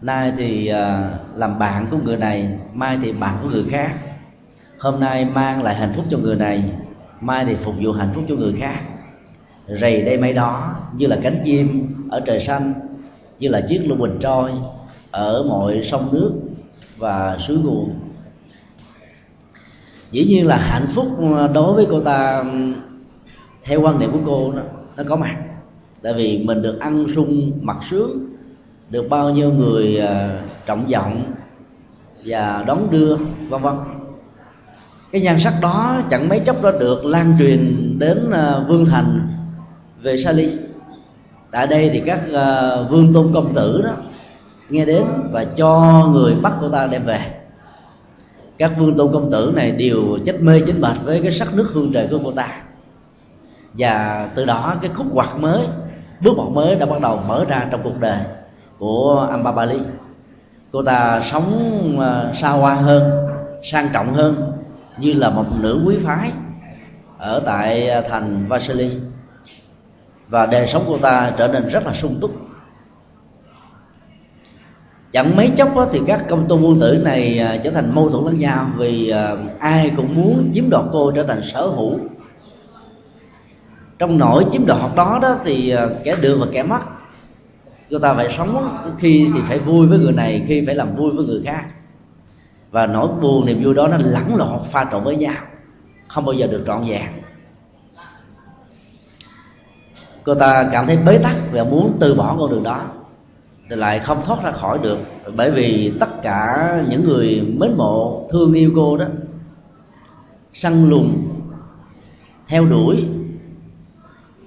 Nay 0.00 0.32
thì 0.36 0.66
à, 0.66 1.10
làm 1.36 1.58
bạn 1.58 1.86
của 1.90 1.96
người 2.04 2.16
này 2.16 2.58
mai 2.74 2.98
thì 3.02 3.12
bạn 3.12 3.38
của 3.42 3.48
người 3.48 3.64
khác. 3.70 3.94
Hôm 4.78 5.00
nay 5.00 5.24
mang 5.24 5.62
lại 5.62 5.74
hạnh 5.74 5.92
phúc 5.96 6.04
cho 6.10 6.18
người 6.18 6.36
này 6.36 6.64
mai 7.20 7.44
thì 7.44 7.54
phục 7.54 7.74
vụ 7.82 7.92
hạnh 7.92 8.10
phúc 8.14 8.24
cho 8.28 8.34
người 8.34 8.54
khác. 8.58 8.80
Rầy 9.80 10.02
đây 10.02 10.18
mấy 10.18 10.32
đó 10.32 10.74
như 10.96 11.06
là 11.06 11.18
cánh 11.22 11.40
chim 11.44 11.94
ở 12.10 12.20
trời 12.20 12.40
xanh 12.40 12.74
như 13.38 13.48
là 13.48 13.60
chiếc 13.68 13.78
lưu 13.78 13.98
bình 13.98 14.18
trôi 14.20 14.50
ở 15.10 15.44
mọi 15.48 15.82
sông 15.84 16.08
nước 16.12 16.32
và 16.96 17.38
suối 17.38 17.58
nguồn 17.58 17.94
dĩ 20.10 20.24
nhiên 20.24 20.46
là 20.46 20.56
hạnh 20.56 20.86
phúc 20.94 21.06
à, 21.38 21.46
đối 21.46 21.74
với 21.74 21.86
cô 21.90 22.00
ta 22.00 22.44
theo 23.64 23.80
quan 23.80 23.98
niệm 23.98 24.12
của 24.12 24.20
cô 24.26 24.52
nó, 24.52 24.62
nó 24.96 25.02
có 25.08 25.16
mặt 25.16 25.36
tại 26.02 26.14
vì 26.14 26.42
mình 26.44 26.62
được 26.62 26.80
ăn 26.80 27.06
sung 27.14 27.52
mặc 27.62 27.76
sướng, 27.90 28.26
được 28.90 29.08
bao 29.08 29.30
nhiêu 29.30 29.52
người 29.52 29.98
à, 29.98 30.40
trọng 30.66 30.86
vọng 30.86 31.22
và 32.24 32.64
đón 32.66 32.90
đưa, 32.90 33.16
vân 33.48 33.62
vân. 33.62 33.74
Cái 35.12 35.22
nhan 35.22 35.38
sắc 35.40 35.54
đó 35.60 36.00
chẳng 36.10 36.28
mấy 36.28 36.40
chốc 36.40 36.62
đó 36.62 36.70
được 36.70 37.04
lan 37.04 37.36
truyền 37.38 37.92
đến 37.98 38.30
à, 38.30 38.64
vương 38.68 38.84
thành 38.84 39.28
về 40.02 40.16
Sali. 40.16 40.58
Tại 41.50 41.66
đây 41.66 41.90
thì 41.92 42.02
các 42.06 42.20
à, 42.34 42.76
vương 42.90 43.12
tôn 43.12 43.30
công 43.34 43.54
tử 43.54 43.82
đó 43.82 43.90
nghe 44.70 44.84
đến 44.84 45.04
và 45.30 45.44
cho 45.44 46.02
người 46.12 46.34
bắt 46.34 46.52
cô 46.60 46.68
ta 46.68 46.86
đem 46.86 47.04
về. 47.04 47.20
Các 48.58 48.72
vương 48.78 48.96
tôn 48.96 49.12
công 49.12 49.30
tử 49.30 49.52
này 49.56 49.70
đều 49.70 50.18
chết 50.24 50.42
mê 50.42 50.60
chính 50.66 50.80
mệt 50.80 50.96
với 51.04 51.22
cái 51.22 51.32
sắc 51.32 51.54
nước 51.54 51.70
hương 51.72 51.92
trời 51.92 52.08
của 52.10 52.18
cô 52.24 52.32
ta. 52.32 52.62
Và 53.72 54.28
từ 54.34 54.44
đó 54.44 54.76
cái 54.82 54.90
khúc 54.94 55.06
quạt 55.12 55.38
mới 55.40 55.66
bước 56.22 56.36
ngoặt 56.36 56.48
mới 56.48 56.76
đã 56.76 56.86
bắt 56.86 57.00
đầu 57.00 57.20
mở 57.28 57.44
ra 57.48 57.66
trong 57.70 57.80
cuộc 57.84 58.00
đời 58.00 58.18
của 58.78 59.28
Ambabali 59.30 59.78
cô 60.72 60.82
ta 60.82 61.22
sống 61.30 61.98
à, 62.00 62.32
xa 62.34 62.50
hoa 62.50 62.74
hơn, 62.74 63.26
sang 63.62 63.88
trọng 63.92 64.12
hơn, 64.12 64.52
như 64.98 65.12
là 65.12 65.30
một 65.30 65.44
nữ 65.60 65.82
quý 65.86 65.98
phái 66.04 66.30
ở 67.18 67.42
tại 67.46 67.90
thành 68.08 68.48
Vasily. 68.48 68.90
Và 70.28 70.46
đời 70.46 70.66
sống 70.66 70.84
của 70.86 70.98
ta 70.98 71.32
trở 71.38 71.48
nên 71.48 71.68
rất 71.68 71.86
là 71.86 71.92
sung 71.92 72.18
túc. 72.20 72.30
Chẳng 75.12 75.36
mấy 75.36 75.50
chốc 75.56 75.68
thì 75.92 76.00
các 76.06 76.24
công 76.28 76.48
tôn 76.48 76.62
quân 76.62 76.80
tử 76.80 77.02
này 77.04 77.38
à, 77.38 77.56
trở 77.64 77.70
thành 77.70 77.94
mâu 77.94 78.10
thuẫn 78.10 78.24
lẫn 78.24 78.38
nhau 78.38 78.66
vì 78.76 79.08
à, 79.10 79.36
ai 79.58 79.92
cũng 79.96 80.14
muốn 80.14 80.50
chiếm 80.54 80.70
đoạt 80.70 80.84
cô 80.92 81.10
trở 81.10 81.22
thành 81.22 81.42
sở 81.42 81.66
hữu 81.66 81.98
trong 84.02 84.18
nỗi 84.18 84.46
chiếm 84.52 84.66
đoạt 84.66 84.94
đó 84.96 85.18
đó 85.22 85.36
thì 85.44 85.70
ờ, 85.70 85.94
kẻ 86.04 86.16
được 86.20 86.38
và 86.40 86.46
kẻ 86.52 86.62
mất. 86.62 86.78
Chúng 87.90 88.00
ta 88.00 88.14
phải 88.14 88.28
sống, 88.36 88.78
khi 88.98 89.30
thì 89.34 89.40
phải 89.48 89.58
vui 89.58 89.86
với 89.86 89.98
người 89.98 90.12
này, 90.12 90.44
khi 90.46 90.62
phải 90.66 90.74
làm 90.74 90.96
vui 90.96 91.10
với 91.16 91.26
người 91.26 91.42
khác. 91.44 91.64
Và 92.70 92.86
nỗi 92.86 93.08
buồn 93.20 93.46
niềm 93.46 93.64
vui 93.64 93.74
đó 93.74 93.88
nó 93.88 93.96
lẫn 94.00 94.36
lộn 94.36 94.58
pha 94.70 94.88
trộn 94.92 95.02
với 95.04 95.16
nhau, 95.16 95.34
không 96.08 96.24
bao 96.24 96.32
giờ 96.32 96.46
được 96.46 96.62
trọn 96.66 96.84
vẹn. 96.88 97.12
Cô 100.24 100.34
ta 100.34 100.68
cảm 100.72 100.86
thấy 100.86 100.96
bế 100.96 101.18
tắc 101.18 101.36
và 101.52 101.64
muốn 101.64 101.96
từ 102.00 102.14
bỏ 102.14 102.36
con 102.38 102.50
đường 102.50 102.62
đó, 102.62 102.80
thì 103.70 103.76
lại 103.76 103.98
không 103.98 104.24
thoát 104.24 104.42
ra 104.42 104.52
khỏi 104.52 104.78
được. 104.78 104.98
Bởi 105.36 105.50
vì 105.50 105.92
tất 106.00 106.22
cả 106.22 106.68
những 106.88 107.04
người 107.04 107.54
mến 107.58 107.74
mộ, 107.76 108.28
thương 108.32 108.52
yêu 108.52 108.72
cô 108.74 108.96
đó, 108.96 109.06
săn 110.52 110.90
lùng, 110.90 111.28
theo 112.46 112.64
đuổi 112.64 113.06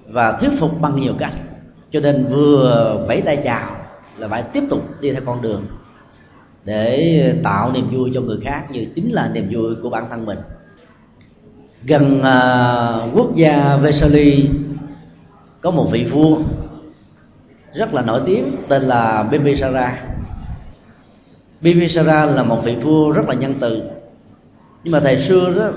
và 0.08 0.32
thuyết 0.32 0.50
phục 0.58 0.80
bằng 0.80 0.96
nhiều 0.96 1.14
cách. 1.18 1.34
Cho 1.90 2.00
nên 2.00 2.26
vừa 2.30 3.04
vẫy 3.08 3.22
tay 3.22 3.36
chào 3.44 3.70
là 4.18 4.28
phải 4.28 4.42
tiếp 4.42 4.62
tục 4.70 5.00
đi 5.00 5.12
theo 5.12 5.22
con 5.26 5.42
đường 5.42 5.66
để 6.64 7.34
tạo 7.44 7.72
niềm 7.72 7.88
vui 7.92 8.10
cho 8.14 8.20
người 8.20 8.38
khác 8.42 8.64
như 8.70 8.86
chính 8.94 9.12
là 9.12 9.28
niềm 9.28 9.48
vui 9.50 9.74
của 9.82 9.90
bản 9.90 10.04
thân 10.10 10.26
mình. 10.26 10.38
Gần 11.84 12.18
uh, 12.20 13.16
quốc 13.16 13.34
gia 13.34 13.76
Vesali 13.76 14.48
có 15.60 15.70
một 15.70 15.88
vị 15.90 16.04
vua 16.04 16.38
rất 17.74 17.94
là 17.94 18.02
nổi 18.02 18.20
tiếng 18.26 18.56
tên 18.68 18.82
là 18.82 19.22
Bimbisara. 19.22 20.04
Bimbisara 21.60 22.24
là 22.24 22.42
một 22.42 22.64
vị 22.64 22.76
vua 22.76 23.10
rất 23.10 23.28
là 23.28 23.34
nhân 23.34 23.54
từ. 23.60 23.82
Nhưng 24.84 24.92
mà 24.92 25.00
thời 25.00 25.20
xưa 25.20 25.52
đó 25.56 25.70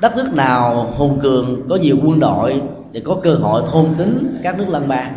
đất 0.00 0.16
nước 0.16 0.28
nào 0.34 0.92
hùng 0.96 1.18
cường 1.22 1.68
có 1.68 1.76
nhiều 1.76 1.96
quân 2.04 2.20
đội 2.20 2.62
thì 2.94 3.00
có 3.00 3.16
cơ 3.22 3.34
hội 3.34 3.62
thôn 3.66 3.94
tính 3.98 4.40
các 4.42 4.58
nước 4.58 4.68
lân 4.68 4.88
bang 4.88 5.16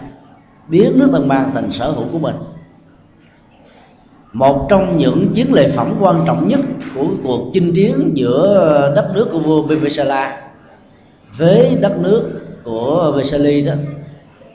biến 0.67 0.99
nước 0.99 1.09
lân 1.11 1.27
bang 1.27 1.51
thành 1.53 1.69
sở 1.69 1.91
hữu 1.91 2.05
của 2.11 2.19
mình. 2.19 2.35
Một 4.33 4.67
trong 4.69 4.97
những 4.97 5.31
chiến 5.33 5.53
lợi 5.53 5.69
phẩm 5.69 5.93
quan 5.99 6.23
trọng 6.27 6.47
nhất 6.47 6.59
của 6.95 7.07
cuộc 7.23 7.51
chinh 7.53 7.73
chiến 7.73 8.11
giữa 8.13 8.93
đất 8.95 9.11
nước 9.13 9.27
của 9.31 9.39
vua 9.39 9.67
Bimbisara 9.67 10.41
với 11.37 11.77
đất 11.81 11.97
nước 11.99 12.31
của 12.63 13.13
Vesali 13.15 13.65
đó 13.65 13.73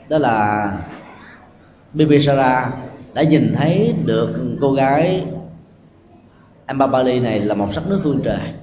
đó 0.09 0.17
là 0.17 0.71
Bimbisara 1.93 2.71
đã 3.13 3.23
nhìn 3.23 3.53
thấy 3.55 3.95
được 4.05 4.29
cô 4.61 4.71
gái 4.71 5.25
Ambabali 6.65 7.19
này 7.19 7.39
là 7.39 7.55
một 7.55 7.73
sắc 7.73 7.87
nước 7.87 7.99
phương 8.03 8.19
trời. 8.23 8.53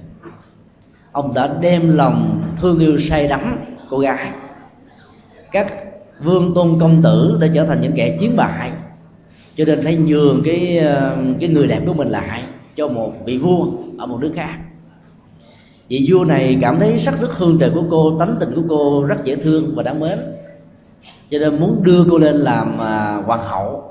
Ông 1.11 1.33
đã 1.33 1.49
đem 1.61 1.97
lòng 1.97 2.41
thương 2.61 2.79
yêu 2.79 2.99
say 2.99 3.27
đắm 3.27 3.59
cô 3.89 3.99
gái 3.99 4.31
các 5.51 5.73
vương 6.23 6.53
tôn 6.55 6.77
công 6.79 7.01
tử 7.01 7.37
đã 7.41 7.47
trở 7.55 7.65
thành 7.65 7.81
những 7.81 7.93
kẻ 7.95 8.17
chiến 8.19 8.35
bại. 8.35 8.71
Cho 9.55 9.65
nên 9.65 9.81
phải 9.81 9.95
nhường 9.95 10.41
cái 10.45 10.77
ờ, 10.77 11.17
cái 11.39 11.49
người 11.49 11.67
đẹp 11.67 11.81
của 11.85 11.93
mình 11.93 12.09
lại 12.09 12.43
cho 12.75 12.87
một 12.87 13.13
vị 13.25 13.37
vua 13.37 13.65
ở 13.97 14.05
một 14.05 14.17
nước 14.21 14.31
khác. 14.35 14.57
Vị 15.89 16.09
vua 16.11 16.23
này 16.23 16.57
cảm 16.61 16.79
thấy 16.79 16.97
sắc 16.97 17.21
rất 17.21 17.31
hương 17.31 17.57
trời 17.59 17.71
của 17.73 17.83
cô, 17.91 18.19
tánh 18.19 18.35
tình 18.39 18.55
của 18.55 18.63
cô 18.69 19.05
rất 19.05 19.23
dễ 19.23 19.35
thương 19.35 19.75
và 19.75 19.83
đáng 19.83 19.99
mến. 19.99 20.19
Cho 21.31 21.39
nên 21.39 21.59
muốn 21.59 21.83
đưa 21.83 22.05
cô 22.11 22.17
lên 22.17 22.35
làm 22.35 22.77
ờ, 22.77 23.21
hoàng 23.25 23.43
hậu. 23.43 23.83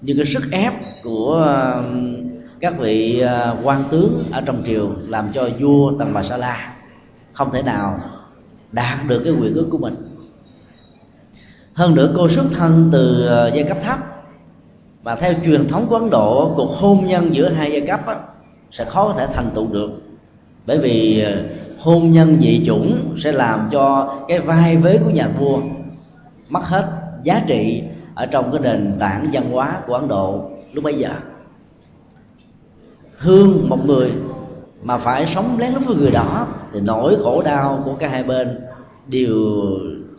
Nhưng 0.00 0.16
cái 0.16 0.26
sức 0.26 0.42
ép 0.50 0.72
của 1.02 1.32
ờ, 1.32 1.84
các 2.60 2.78
vị 2.78 3.24
quan 3.62 3.84
tướng 3.90 4.24
ở 4.30 4.40
trong 4.40 4.62
triều 4.66 4.90
làm 5.08 5.28
cho 5.34 5.48
vua 5.60 5.92
tần 5.98 6.12
bà 6.14 6.22
sa 6.22 6.36
la 6.36 6.74
không 7.32 7.50
thể 7.52 7.62
nào 7.62 8.00
đạt 8.72 8.98
được 9.08 9.22
cái 9.24 9.32
quyền 9.32 9.54
ước 9.54 9.66
của 9.70 9.78
mình 9.78 9.94
hơn 11.80 11.94
nữa 11.94 12.12
cô 12.16 12.28
xuất 12.28 12.44
thân 12.52 12.88
từ 12.92 13.26
ờ, 13.26 13.50
giai 13.54 13.64
cấp 13.64 13.76
thấp. 13.82 13.98
Và 15.02 15.16
theo 15.16 15.32
truyền 15.44 15.68
thống 15.68 15.86
của 15.86 15.96
ấn 15.96 16.10
độ 16.10 16.52
cuộc 16.56 16.70
hôn 16.70 17.06
nhân 17.06 17.34
giữa 17.34 17.48
hai 17.48 17.72
giai 17.72 17.80
cấp 17.80 18.06
á, 18.06 18.16
sẽ 18.70 18.84
khó 18.84 19.08
có 19.08 19.14
thể 19.14 19.26
thành 19.32 19.50
tựu 19.54 19.66
được. 19.66 19.90
Bởi 20.66 20.78
vì 20.78 21.22
ờ, 21.22 21.42
hôn 21.78 22.12
nhân 22.12 22.40
dị 22.40 22.62
chủng 22.66 23.14
sẽ 23.18 23.32
làm 23.32 23.68
cho 23.72 24.14
cái 24.28 24.40
vai 24.40 24.76
vế 24.76 24.98
của 25.04 25.10
nhà 25.10 25.28
vua 25.38 25.60
mất 26.48 26.62
hết 26.62 26.88
giá 27.22 27.44
trị 27.46 27.82
ở 28.14 28.26
trong 28.26 28.52
cái 28.52 28.60
nền 28.60 28.96
tảng 28.98 29.30
văn 29.32 29.50
hóa 29.50 29.80
của 29.86 29.94
ấn 29.94 30.08
độ 30.08 30.50
lúc 30.72 30.84
bấy 30.84 30.94
giờ. 30.98 31.10
Thương 33.20 33.68
một 33.68 33.86
người 33.86 34.12
mà 34.82 34.98
phải 34.98 35.26
sống 35.26 35.56
lén 35.58 35.72
lút 35.72 35.86
với 35.86 35.96
người 35.96 36.10
đó 36.10 36.46
thì 36.72 36.80
nỗi 36.80 37.16
khổ 37.22 37.42
đau 37.42 37.82
của 37.84 37.94
cả 37.94 38.08
hai 38.08 38.22
bên 38.22 38.60
đều 39.06 39.36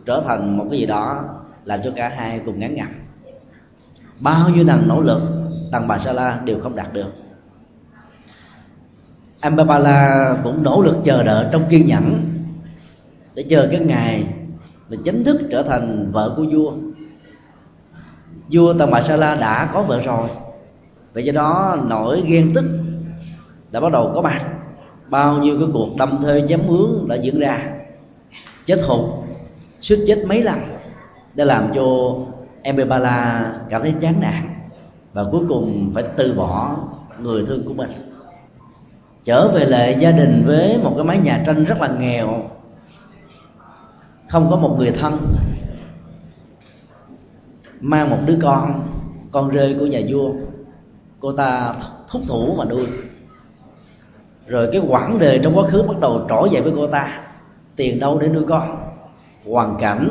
trở 0.06 0.22
thành 0.26 0.58
một 0.58 0.64
cái 0.70 0.80
gì 0.80 0.86
đó 0.86 1.24
làm 1.64 1.80
cho 1.84 1.90
cả 1.96 2.08
hai 2.08 2.40
cùng 2.44 2.58
ngán 2.58 2.74
ngẩm. 2.74 2.88
Bao 4.20 4.48
nhiêu 4.48 4.64
lần 4.64 4.88
nỗ 4.88 5.00
lực 5.00 5.20
tầng 5.72 5.88
bà 5.88 5.98
sa 5.98 6.12
la 6.12 6.40
đều 6.44 6.60
không 6.60 6.76
đạt 6.76 6.92
được. 6.92 7.12
Ambabala 9.40 10.36
cũng 10.44 10.62
nỗ 10.62 10.82
lực 10.82 10.96
chờ 11.04 11.22
đợi 11.22 11.46
trong 11.52 11.64
kiên 11.70 11.86
nhẫn 11.86 12.22
để 13.34 13.44
chờ 13.48 13.68
cái 13.70 13.80
ngày 13.80 14.26
mình 14.88 15.00
chính 15.04 15.24
thức 15.24 15.40
trở 15.50 15.62
thành 15.62 16.10
vợ 16.12 16.34
của 16.36 16.44
vua. 16.52 16.72
Vua 18.50 18.72
tần 18.72 18.90
Bà 18.90 19.02
sa 19.02 19.16
la 19.16 19.34
đã 19.34 19.70
có 19.72 19.82
vợ 19.82 20.00
rồi. 20.00 20.28
Vậy 21.14 21.24
do 21.24 21.32
đó 21.32 21.78
nỗi 21.88 22.22
ghen 22.26 22.52
tức 22.54 22.64
đã 23.72 23.80
bắt 23.80 23.92
đầu 23.92 24.12
có 24.14 24.22
mặt. 24.22 24.44
Bao 25.08 25.38
nhiêu 25.38 25.58
cái 25.58 25.68
cuộc 25.72 25.96
đâm 25.96 26.18
thê 26.22 26.44
chém 26.48 26.60
mướn 26.66 27.08
đã 27.08 27.14
diễn 27.14 27.38
ra. 27.38 27.72
Chết 28.66 28.82
hụt, 28.86 29.24
sức 29.80 30.04
chết 30.06 30.24
mấy 30.26 30.42
lần 30.42 30.58
để 31.34 31.44
làm 31.44 31.72
cho 31.74 32.16
Embebala 32.62 33.52
cảm 33.68 33.82
thấy 33.82 33.94
chán 34.00 34.20
nản 34.20 34.48
và 35.12 35.24
cuối 35.32 35.42
cùng 35.48 35.90
phải 35.94 36.04
từ 36.16 36.32
bỏ 36.32 36.76
người 37.20 37.46
thương 37.46 37.64
của 37.64 37.74
mình. 37.74 37.90
Trở 39.24 39.48
về 39.48 39.64
lại 39.64 39.96
gia 40.00 40.10
đình 40.10 40.42
với 40.46 40.78
một 40.78 40.92
cái 40.96 41.04
mái 41.04 41.18
nhà 41.18 41.42
tranh 41.46 41.64
rất 41.64 41.80
là 41.80 41.88
nghèo, 41.88 42.42
không 44.28 44.50
có 44.50 44.56
một 44.56 44.76
người 44.78 44.90
thân, 44.90 45.18
mang 47.80 48.10
một 48.10 48.18
đứa 48.26 48.38
con 48.42 48.82
con 49.30 49.48
rơi 49.48 49.76
của 49.78 49.86
nhà 49.86 50.00
vua, 50.08 50.32
cô 51.20 51.32
ta 51.32 51.74
thúc 52.08 52.22
thủ 52.28 52.54
mà 52.58 52.64
nuôi 52.64 52.86
rồi 54.46 54.68
cái 54.72 54.82
quãng 54.88 55.18
đời 55.18 55.40
trong 55.42 55.56
quá 55.56 55.64
khứ 55.68 55.82
bắt 55.82 56.00
đầu 56.00 56.26
trỗi 56.28 56.50
dậy 56.50 56.62
với 56.62 56.72
cô 56.76 56.86
ta, 56.86 57.20
tiền 57.76 58.00
đâu 58.00 58.18
để 58.18 58.28
nuôi 58.28 58.44
con, 58.48 58.76
hoàn 59.50 59.76
cảnh 59.78 60.10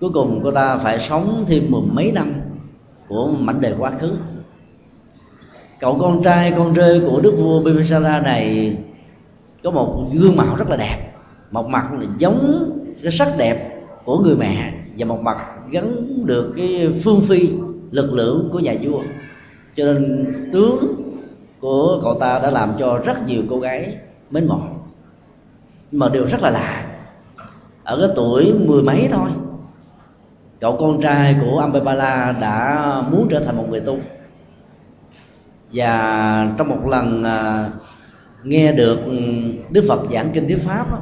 cuối 0.00 0.10
cùng 0.14 0.40
cô 0.44 0.50
ta 0.50 0.78
phải 0.78 0.98
sống 0.98 1.44
thêm 1.46 1.70
mười 1.70 1.80
mấy 1.92 2.12
năm 2.12 2.32
của 3.08 3.30
mảnh 3.38 3.60
đời 3.60 3.74
quá 3.78 3.90
khứ. 3.90 4.12
Cậu 5.80 5.98
con 5.98 6.22
trai, 6.22 6.52
con 6.56 6.74
rơi 6.74 7.00
của 7.00 7.20
đức 7.20 7.34
vua 7.38 7.62
Bimbisara 7.62 8.20
này 8.20 8.76
có 9.64 9.70
một 9.70 10.10
gương 10.12 10.36
mạo 10.36 10.56
rất 10.56 10.68
là 10.68 10.76
đẹp. 10.76 11.12
Một 11.50 11.68
mặt 11.68 11.92
là 11.92 12.06
giống 12.18 12.70
cái 13.02 13.12
sắc 13.12 13.28
đẹp 13.38 13.84
của 14.04 14.18
người 14.18 14.36
mẹ 14.36 14.72
và 14.98 15.06
một 15.06 15.20
mặt 15.20 15.38
gắn 15.70 15.94
được 16.26 16.52
cái 16.56 16.90
phương 17.04 17.20
phi, 17.20 17.50
lực 17.90 18.12
lượng 18.12 18.48
của 18.52 18.58
nhà 18.58 18.74
vua. 18.82 19.02
Cho 19.76 19.84
nên 19.84 20.26
tướng 20.52 20.94
của 21.60 22.00
cậu 22.02 22.14
ta 22.20 22.38
đã 22.42 22.50
làm 22.50 22.72
cho 22.78 23.00
rất 23.04 23.26
nhiều 23.26 23.42
cô 23.50 23.58
gái 23.58 23.96
mến 24.30 24.46
mộ. 24.46 24.60
Mà 25.92 26.08
điều 26.08 26.24
rất 26.24 26.42
là 26.42 26.50
lạ, 26.50 26.86
ở 27.84 27.98
cái 28.00 28.08
tuổi 28.16 28.54
mười 28.66 28.82
mấy 28.82 29.08
thôi 29.12 29.30
cậu 30.60 30.76
con 30.76 31.00
trai 31.02 31.36
của 31.40 31.58
Ambebala 31.58 32.32
đã 32.40 32.86
muốn 33.10 33.28
trở 33.30 33.40
thành 33.40 33.56
một 33.56 33.66
người 33.70 33.80
tu. 33.80 33.98
Và 35.72 36.54
trong 36.58 36.68
một 36.68 36.86
lần 36.86 37.24
à, 37.24 37.70
nghe 38.42 38.72
được 38.72 38.98
Đức 39.70 39.84
Phật 39.88 40.00
giảng 40.12 40.30
kinh 40.32 40.48
thuyết 40.48 40.62
pháp 40.64 40.90
đó, 40.90 40.98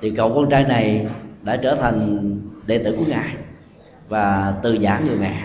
thì 0.00 0.10
cậu 0.10 0.34
con 0.34 0.50
trai 0.50 0.64
này 0.64 1.06
đã 1.42 1.56
trở 1.56 1.74
thành 1.74 2.30
đệ 2.66 2.78
tử 2.78 2.96
của 2.98 3.04
ngài 3.04 3.36
và 4.08 4.54
từ 4.62 4.78
giảng 4.78 5.06
người 5.06 5.16
mẹ 5.16 5.44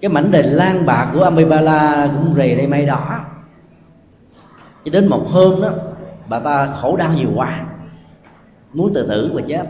cái 0.00 0.08
mảnh 0.08 0.30
đề 0.30 0.42
lan 0.42 0.86
bạc 0.86 1.10
của 1.14 1.22
Amibala 1.22 2.08
cũng 2.16 2.34
rì 2.34 2.54
đây 2.54 2.66
mây 2.66 2.86
đỏ. 2.86 3.20
Cho 4.84 4.90
đến 4.92 5.08
một 5.08 5.26
hôm 5.28 5.62
đó 5.62 5.70
bà 6.28 6.40
ta 6.40 6.66
khổ 6.66 6.96
đau 6.96 7.12
nhiều 7.12 7.28
quá 7.34 7.60
muốn 8.72 8.94
tự 8.94 9.08
tử 9.08 9.30
và 9.34 9.42
chết 9.46 9.64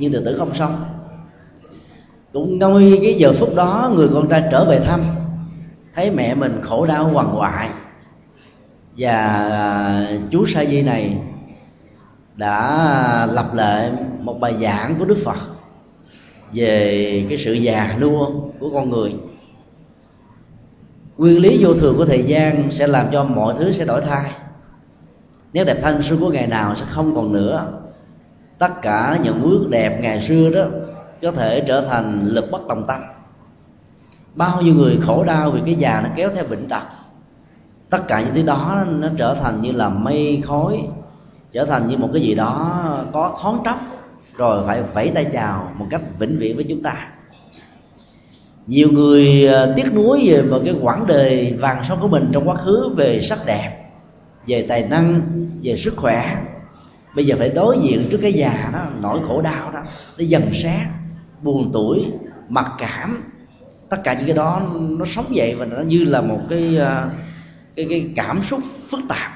nhưng 0.00 0.12
tự 0.12 0.24
tử 0.24 0.38
không 0.38 0.54
xong. 0.54 0.84
Cũng 2.32 2.58
ngay 2.58 2.98
cái 3.02 3.14
giờ 3.14 3.32
phút 3.32 3.54
đó, 3.54 3.92
người 3.94 4.08
con 4.14 4.28
trai 4.28 4.48
trở 4.50 4.64
về 4.64 4.80
thăm, 4.80 5.00
thấy 5.94 6.10
mẹ 6.10 6.34
mình 6.34 6.60
khổ 6.62 6.86
đau 6.86 7.04
hoàng 7.04 7.28
hoại 7.28 7.70
và 8.96 9.12
à, 9.50 10.06
chú 10.30 10.46
sa 10.46 10.64
di 10.64 10.82
này 10.82 11.18
đã 12.36 13.28
lập 13.32 13.54
lại 13.54 13.92
một 14.20 14.40
bài 14.40 14.54
giảng 14.60 14.94
của 14.98 15.04
đức 15.04 15.18
phật 15.24 15.38
về 16.52 17.26
cái 17.28 17.38
sự 17.38 17.52
già 17.52 17.96
nua 18.00 18.30
của 18.58 18.70
con 18.70 18.90
người. 18.90 19.14
Nguyên 21.16 21.38
lý 21.38 21.64
vô 21.64 21.74
thường 21.74 21.96
của 21.96 22.04
thời 22.04 22.22
gian 22.22 22.70
sẽ 22.70 22.86
làm 22.86 23.06
cho 23.12 23.24
mọi 23.24 23.54
thứ 23.58 23.72
sẽ 23.72 23.84
đổi 23.84 24.00
thay. 24.00 24.30
Nếu 25.52 25.64
đẹp 25.64 25.78
thanh 25.82 26.02
xuân 26.02 26.20
của 26.20 26.30
ngày 26.30 26.46
nào 26.46 26.74
sẽ 26.74 26.84
không 26.88 27.14
còn 27.14 27.32
nữa 27.32 27.79
tất 28.60 28.82
cả 28.82 29.18
những 29.22 29.42
bước 29.42 29.68
đẹp 29.70 29.98
ngày 30.00 30.20
xưa 30.20 30.50
đó 30.50 30.64
có 31.22 31.32
thể 31.32 31.60
trở 31.60 31.80
thành 31.80 32.26
lực 32.26 32.50
bất 32.50 32.60
tòng 32.68 32.86
tâm. 32.86 33.00
Bao 34.34 34.62
nhiêu 34.62 34.74
người 34.74 34.98
khổ 35.02 35.24
đau 35.24 35.50
vì 35.50 35.60
cái 35.64 35.74
già 35.74 36.00
nó 36.04 36.08
kéo 36.16 36.30
theo 36.34 36.44
bệnh 36.50 36.68
tật, 36.68 36.82
tất 37.90 38.08
cả 38.08 38.20
những 38.20 38.34
thứ 38.34 38.42
đó 38.42 38.84
nó 38.88 39.08
trở 39.16 39.34
thành 39.34 39.60
như 39.60 39.72
là 39.72 39.88
mây 39.88 40.42
khói, 40.44 40.80
trở 41.52 41.64
thành 41.64 41.88
như 41.88 41.96
một 41.96 42.08
cái 42.12 42.22
gì 42.22 42.34
đó 42.34 42.82
có 43.12 43.38
thoáng 43.42 43.58
tróc, 43.64 43.78
rồi 44.36 44.66
phải 44.66 44.82
vẫy 44.94 45.10
tay 45.14 45.26
chào 45.32 45.72
một 45.78 45.86
cách 45.90 46.02
vĩnh 46.18 46.38
viễn 46.38 46.56
với 46.56 46.64
chúng 46.68 46.82
ta. 46.82 47.08
Nhiều 48.66 48.88
người 48.92 49.48
à, 49.48 49.66
tiếc 49.76 49.94
nuối 49.94 50.22
về 50.24 50.42
một 50.42 50.60
cái 50.64 50.74
quãng 50.82 51.06
đời 51.06 51.56
vàng 51.60 51.84
son 51.88 51.98
của 52.00 52.08
mình 52.08 52.28
trong 52.32 52.48
quá 52.48 52.56
khứ 52.56 52.94
về 52.96 53.20
sắc 53.20 53.46
đẹp, 53.46 53.90
về 54.46 54.66
tài 54.68 54.82
năng, 54.82 55.22
về 55.62 55.76
sức 55.76 55.94
khỏe 55.96 56.36
bây 57.14 57.26
giờ 57.26 57.36
phải 57.38 57.48
đối 57.48 57.78
diện 57.78 58.08
trước 58.10 58.18
cái 58.22 58.32
già 58.32 58.70
đó, 58.72 58.84
nỗi 59.00 59.20
khổ 59.28 59.42
đau 59.42 59.72
đó 59.72 59.80
nó 60.18 60.24
dần 60.24 60.42
sát 60.62 60.86
buồn 61.42 61.70
tuổi, 61.72 62.06
mặc 62.48 62.72
cảm. 62.78 63.22
Tất 63.88 63.96
cả 64.04 64.14
những 64.14 64.26
cái 64.26 64.36
đó 64.36 64.62
nó 64.74 65.04
sống 65.04 65.36
dậy 65.36 65.54
và 65.54 65.64
nó 65.64 65.80
như 65.80 66.04
là 66.04 66.20
một 66.20 66.40
cái 66.50 66.76
ờ, 66.76 67.08
cái 67.76 67.86
cái 67.90 68.12
cảm 68.16 68.42
xúc 68.42 68.60
phức 68.90 69.00
tạp. 69.08 69.32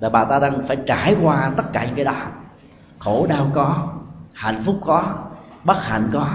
Và 0.00 0.08
bà 0.08 0.24
ta 0.24 0.38
đang 0.38 0.66
phải 0.66 0.76
trải 0.86 1.16
qua 1.22 1.50
tất 1.56 1.72
cả 1.72 1.84
những 1.86 1.94
cái 1.94 2.04
đó. 2.04 2.16
Khổ 2.98 3.26
đau 3.28 3.50
có, 3.54 3.88
hạnh 4.32 4.62
phúc 4.64 4.76
có, 4.84 5.14
bất 5.64 5.82
hạnh 5.82 6.10
có, 6.12 6.28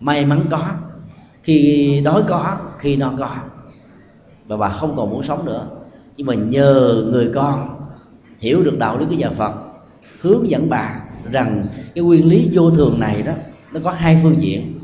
may 0.00 0.24
mắn 0.26 0.40
có. 0.50 0.60
Khi 1.42 2.00
đói 2.04 2.22
có, 2.28 2.56
khi 2.78 2.96
no 2.96 3.12
có. 3.18 3.30
Và 4.46 4.56
bà 4.56 4.68
không 4.68 4.96
còn 4.96 5.10
muốn 5.10 5.22
sống 5.22 5.44
nữa. 5.44 5.66
Nhưng 6.16 6.26
mà 6.26 6.34
nhờ 6.34 7.02
người 7.12 7.30
con 7.34 7.68
hiểu 8.38 8.62
được 8.62 8.78
đạo 8.78 8.98
lý 8.98 9.04
của 9.04 9.14
nhà 9.14 9.30
phật 9.30 9.52
hướng 10.22 10.50
dẫn 10.50 10.68
bà 10.68 11.00
rằng 11.32 11.64
cái 11.94 12.04
nguyên 12.04 12.28
lý 12.28 12.50
vô 12.52 12.70
thường 12.70 13.00
này 13.00 13.22
đó, 13.22 13.32
nó 13.72 13.80
có 13.84 13.90
hai 13.90 14.18
phương 14.22 14.42
diện. 14.42 14.78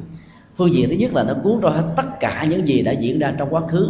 Phương 0.57 0.73
diện 0.73 0.89
thứ 0.89 0.97
nhất 0.97 1.15
là 1.15 1.23
nó 1.23 1.35
cuốn 1.43 1.59
trôi 1.63 1.73
hết 1.73 1.93
tất 1.97 2.21
cả 2.21 2.47
những 2.51 2.69
gì 2.69 2.83
đã 2.83 2.93
diễn 2.93 3.19
ra 3.19 3.35
trong 3.39 3.49
quá 3.51 3.63
khứ. 3.69 3.89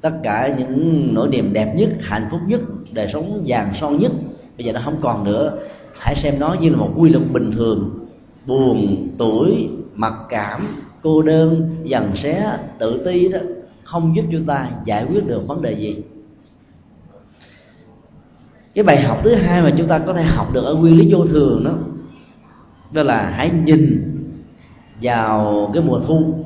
Tất 0.00 0.12
cả 0.22 0.54
những 0.58 1.08
nỗi 1.14 1.28
niềm 1.28 1.52
đẹp 1.52 1.74
nhất, 1.76 1.88
hạnh 2.00 2.28
phúc 2.30 2.40
nhất, 2.46 2.60
đời 2.92 3.08
sống 3.12 3.44
vàng 3.46 3.72
son 3.80 3.98
nhất. 3.98 4.12
Bây 4.58 4.66
giờ 4.66 4.72
nó 4.72 4.80
không 4.84 4.96
còn 5.00 5.24
nữa. 5.24 5.58
Hãy 5.98 6.14
xem 6.14 6.34
nó 6.38 6.56
như 6.60 6.70
là 6.70 6.76
một 6.76 6.90
quy 6.96 7.10
luật 7.10 7.32
bình 7.32 7.52
thường. 7.52 8.06
Buồn, 8.46 9.08
tuổi, 9.18 9.68
mặc 9.94 10.14
cảm, 10.28 10.82
cô 11.02 11.22
đơn 11.22 11.76
dần 11.82 12.16
xé, 12.16 12.58
tự 12.78 13.02
ti 13.04 13.28
đó, 13.28 13.38
không 13.84 14.16
giúp 14.16 14.24
chúng 14.32 14.44
ta 14.44 14.70
giải 14.84 15.06
quyết 15.10 15.26
được 15.26 15.48
vấn 15.48 15.62
đề 15.62 15.72
gì 15.72 15.96
cái 18.76 18.82
bài 18.82 19.02
học 19.02 19.20
thứ 19.24 19.34
hai 19.34 19.62
mà 19.62 19.70
chúng 19.76 19.88
ta 19.88 19.98
có 19.98 20.12
thể 20.12 20.22
học 20.22 20.52
được 20.52 20.64
ở 20.64 20.74
nguyên 20.74 20.98
lý 20.98 21.08
vô 21.12 21.24
thường 21.24 21.64
đó 21.64 21.72
đó 22.92 23.02
là 23.02 23.32
hãy 23.36 23.50
nhìn 23.64 24.12
vào 25.02 25.70
cái 25.74 25.82
mùa 25.86 26.00
thu. 26.00 26.44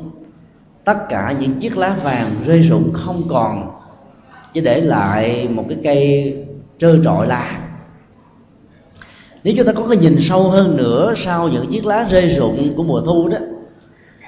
Tất 0.85 1.09
cả 1.09 1.35
những 1.41 1.55
chiếc 1.55 1.77
lá 1.77 1.97
vàng 2.05 2.31
rơi 2.47 2.61
rụng 2.61 2.93
không 2.93 3.23
còn, 3.29 3.71
chỉ 4.53 4.61
để 4.61 4.81
lại 4.81 5.49
một 5.49 5.65
cái 5.69 5.79
cây 5.85 6.37
trơ 6.79 6.97
trọi 7.05 7.27
lá. 7.27 7.61
Nếu 9.45 9.55
chúng 9.57 9.67
ta 9.67 9.73
có 9.73 9.87
cái 9.89 9.97
nhìn 9.97 10.17
sâu 10.21 10.51
hơn 10.51 10.77
nữa 10.77 11.15
sau 11.17 11.49
những 11.49 11.67
chiếc 11.71 11.87
lá 11.87 12.07
rơi 12.11 12.27
rụng 12.27 12.73
của 12.77 12.83
mùa 12.83 13.01
thu 13.01 13.29
đó, 13.29 13.39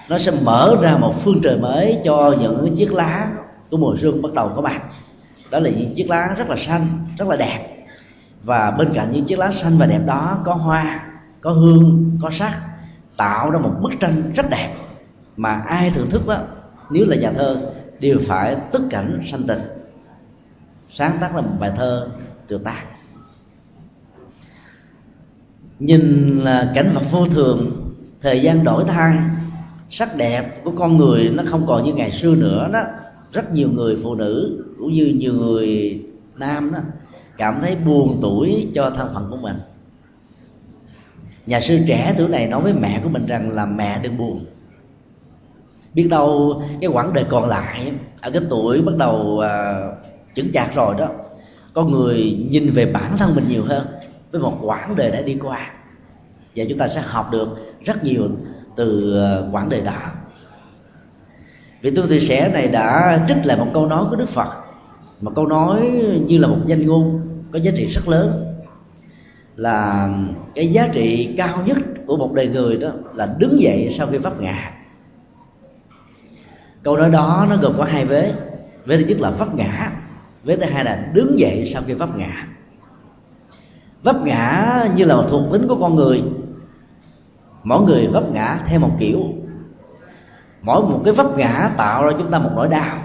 nó 0.08 0.18
sẽ 0.18 0.32
mở 0.42 0.76
ra 0.80 0.96
một 0.96 1.24
phương 1.24 1.40
trời 1.42 1.58
mới 1.58 1.98
cho 2.04 2.34
những 2.40 2.74
chiếc 2.76 2.92
lá 2.92 3.32
của 3.70 3.76
mùa 3.76 3.96
xuân 4.00 4.22
bắt 4.22 4.32
đầu 4.34 4.50
có 4.56 4.62
mặt. 4.62 4.82
Đó 5.50 5.58
là 5.58 5.70
những 5.70 5.94
chiếc 5.94 6.10
lá 6.10 6.34
rất 6.38 6.48
là 6.48 6.56
xanh, 6.56 6.86
rất 7.18 7.28
là 7.28 7.36
đẹp 7.36 7.81
và 8.44 8.70
bên 8.70 8.88
cạnh 8.94 9.10
những 9.12 9.24
chiếc 9.24 9.38
lá 9.38 9.50
xanh 9.50 9.78
và 9.78 9.86
đẹp 9.86 10.06
đó, 10.06 10.38
có 10.44 10.54
hoa, 10.54 11.06
có 11.40 11.50
hương, 11.50 12.18
có 12.22 12.30
sắc, 12.30 12.62
tạo 13.16 13.50
ra 13.50 13.58
một 13.58 13.74
bức 13.82 13.92
tranh 14.00 14.32
rất 14.36 14.50
đẹp 14.50 14.74
mà 15.36 15.52
ai 15.52 15.90
thưởng 15.90 16.10
thức 16.10 16.22
đó, 16.26 16.38
nếu 16.90 17.04
là 17.06 17.16
nhà 17.16 17.32
thơ, 17.32 17.72
đều 18.00 18.18
phải 18.26 18.56
tức 18.72 18.82
cảnh 18.90 19.20
sanh 19.26 19.42
tình 19.46 19.60
sáng 20.90 21.18
tác 21.20 21.34
ra 21.34 21.40
một 21.40 21.50
bài 21.60 21.72
thơ 21.76 22.08
tuyệt 22.48 22.60
tác. 22.64 22.82
Nhìn 25.78 26.38
là 26.38 26.72
cảnh 26.74 26.90
vật 26.94 27.02
vô 27.10 27.26
thường, 27.26 27.70
thời 28.20 28.42
gian 28.42 28.64
đổi 28.64 28.84
thay, 28.88 29.18
sắc 29.90 30.16
đẹp 30.16 30.64
của 30.64 30.72
con 30.78 30.96
người 30.96 31.30
nó 31.34 31.42
không 31.46 31.66
còn 31.66 31.84
như 31.84 31.92
ngày 31.94 32.10
xưa 32.10 32.34
nữa 32.34 32.68
đó. 32.72 32.82
Rất 33.32 33.52
nhiều 33.52 33.68
người 33.70 33.98
phụ 34.02 34.14
nữ, 34.14 34.64
cũng 34.78 34.92
như 34.92 35.06
nhiều 35.06 35.34
người 35.34 36.00
nam 36.36 36.72
đó 36.72 36.78
cảm 37.36 37.60
thấy 37.60 37.76
buồn 37.76 38.18
tuổi 38.22 38.70
cho 38.74 38.90
thân 38.90 39.10
phận 39.14 39.30
của 39.30 39.36
mình. 39.36 39.56
Nhà 41.46 41.60
sư 41.60 41.78
trẻ 41.86 42.14
tuổi 42.18 42.28
này 42.28 42.46
nói 42.46 42.62
với 42.62 42.72
mẹ 42.72 43.00
của 43.02 43.08
mình 43.08 43.26
rằng 43.26 43.50
là 43.50 43.66
mẹ 43.66 44.00
đừng 44.02 44.18
buồn. 44.18 44.44
Biết 45.94 46.08
đâu 46.10 46.62
cái 46.80 46.90
quãng 46.90 47.12
đời 47.12 47.24
còn 47.28 47.48
lại 47.48 47.92
ở 48.20 48.30
cái 48.30 48.42
tuổi 48.50 48.82
bắt 48.82 48.96
đầu 48.96 49.16
uh, 49.16 49.94
chững 50.34 50.52
chạc 50.52 50.74
rồi 50.74 50.94
đó 50.98 51.08
có 51.74 51.84
người 51.84 52.46
nhìn 52.50 52.70
về 52.70 52.86
bản 52.86 53.18
thân 53.18 53.34
mình 53.34 53.48
nhiều 53.48 53.64
hơn. 53.64 53.86
Với 54.32 54.40
một 54.40 54.58
quãng 54.62 54.96
đời 54.96 55.10
đã 55.10 55.20
đi 55.20 55.38
qua 55.42 55.70
và 56.56 56.64
chúng 56.68 56.78
ta 56.78 56.88
sẽ 56.88 57.00
học 57.00 57.30
được 57.30 57.48
rất 57.84 58.04
nhiều 58.04 58.28
từ 58.76 59.18
à, 59.24 59.38
quãng 59.52 59.68
đời 59.68 59.80
đó 59.80 59.92
vị 61.80 61.90
tu 61.90 62.06
thị 62.06 62.20
sẻ 62.20 62.48
này 62.48 62.68
đã 62.68 63.18
trích 63.28 63.46
lại 63.46 63.56
một 63.56 63.66
câu 63.74 63.86
nói 63.86 64.04
của 64.10 64.16
đức 64.16 64.28
phật 64.28 64.48
mà 65.22 65.30
câu 65.34 65.46
nói 65.46 65.90
như 66.26 66.38
là 66.38 66.48
một 66.48 66.58
danh 66.66 66.86
ngôn 66.86 67.20
có 67.52 67.58
giá 67.58 67.72
trị 67.76 67.86
rất 67.86 68.08
lớn. 68.08 68.54
Là 69.56 70.08
cái 70.54 70.68
giá 70.68 70.88
trị 70.92 71.34
cao 71.36 71.62
nhất 71.66 71.78
của 72.06 72.16
một 72.16 72.32
đời 72.32 72.48
người 72.48 72.76
đó 72.76 72.88
là 73.14 73.34
đứng 73.38 73.60
dậy 73.60 73.94
sau 73.98 74.06
khi 74.06 74.18
vấp 74.18 74.40
ngã. 74.40 74.70
Câu 76.82 76.96
nói 76.96 77.10
đó 77.10 77.46
nó 77.50 77.56
gồm 77.56 77.74
có 77.78 77.84
hai 77.84 78.04
vế. 78.04 78.32
Vế 78.86 78.96
thứ 78.96 79.04
nhất 79.04 79.20
là 79.20 79.30
vấp 79.30 79.54
ngã, 79.54 79.92
vế 80.44 80.56
thứ 80.56 80.66
hai 80.66 80.84
là 80.84 81.10
đứng 81.14 81.38
dậy 81.38 81.70
sau 81.72 81.82
khi 81.86 81.94
vấp 81.94 82.16
ngã. 82.16 82.46
Vấp 84.02 84.24
ngã 84.24 84.88
như 84.96 85.04
là 85.04 85.16
một 85.16 85.24
thuộc 85.28 85.52
tính 85.52 85.68
của 85.68 85.76
con 85.80 85.96
người. 85.96 86.22
Mỗi 87.64 87.82
người 87.82 88.06
vấp 88.06 88.32
ngã 88.32 88.58
theo 88.66 88.80
một 88.80 88.90
kiểu. 88.98 89.20
Mỗi 90.62 90.82
một 90.82 91.00
cái 91.04 91.14
vấp 91.14 91.38
ngã 91.38 91.70
tạo 91.76 92.06
ra 92.06 92.12
chúng 92.18 92.30
ta 92.30 92.38
một 92.38 92.50
nỗi 92.54 92.68
đau 92.68 92.98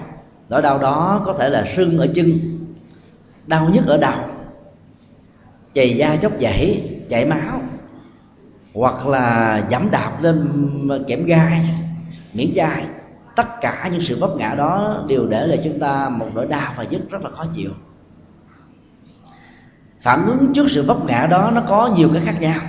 nỗi 0.50 0.62
đau 0.62 0.80
đó 0.80 1.22
có 1.26 1.34
thể 1.34 1.50
là 1.50 1.66
sưng 1.76 1.98
ở 1.98 2.08
chân, 2.16 2.40
đau 3.48 3.70
nhất 3.70 3.84
ở 3.88 3.98
đầu. 3.98 4.20
Chày 5.74 5.98
da 5.98 6.16
chóc 6.16 6.32
dãy, 6.42 6.92
chảy 7.10 7.26
máu, 7.26 7.62
hoặc 8.74 9.08
là 9.08 9.62
giảm 9.72 9.92
đạp 9.92 10.18
lên 10.22 10.50
kẽm 11.08 11.26
gai, 11.26 11.70
miễn 12.34 12.54
chai. 12.56 12.86
Tất 13.36 13.62
cả 13.62 13.90
những 13.92 14.02
sự 14.02 14.20
vấp 14.20 14.36
ngã 14.36 14.56
đó 14.58 15.04
đều 15.08 15.28
để 15.30 15.48
lại 15.48 15.62
chúng 15.64 15.80
ta 15.80 16.10
một 16.10 16.28
nỗi 16.36 16.48
đau 16.48 16.74
và 16.78 16.84
dứt 16.84 17.02
rất 17.10 17.22
là 17.22 17.30
khó 17.30 17.46
chịu. 17.52 17.72
Phản 20.02 20.28
ứng 20.28 20.54
trước 20.54 20.66
sự 20.70 20.84
vấp 20.84 21.06
ngã 21.06 21.28
đó 21.32 21.52
nó 21.56 21.62
có 21.68 21.94
nhiều 21.98 22.10
cái 22.14 22.22
khác 22.26 22.36
nhau. 22.40 22.62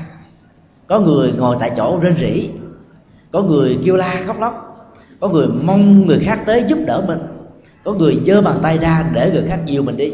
Có 0.87 1.01
người 1.01 1.33
ngồi 1.39 1.57
tại 1.61 1.73
chỗ 1.77 1.99
rên 2.03 2.17
rỉ, 2.17 2.51
có 3.33 3.43
người 3.43 3.79
kêu 3.85 3.97
la 3.97 4.23
khóc 4.27 4.41
lóc, 4.41 4.65
có 5.21 5.29
người 5.29 5.47
mong 5.49 6.07
người 6.07 6.21
khác 6.21 6.43
tới 6.47 6.65
giúp 6.69 6.79
đỡ 6.87 7.05
mình 7.07 7.19
có 7.85 7.93
người 7.93 8.21
giơ 8.27 8.41
bàn 8.41 8.59
tay 8.63 8.79
ra 8.79 9.05
để 9.13 9.31
người 9.31 9.45
khác 9.49 9.61
dìu 9.67 9.83
mình 9.83 9.97
đi. 9.97 10.13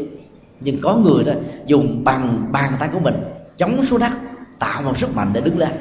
Nhưng 0.59 0.81
có 0.81 0.95
người 0.95 1.23
đó 1.23 1.33
dùng 1.65 2.03
bằng 2.03 2.47
bàn 2.51 2.71
tay 2.79 2.89
của 2.93 2.99
mình 2.99 3.15
chống 3.57 3.85
xuống 3.85 3.99
đất, 3.99 4.11
tạo 4.59 4.81
một 4.81 4.97
sức 4.97 5.15
mạnh 5.15 5.29
để 5.33 5.41
đứng 5.41 5.57
lên. 5.57 5.71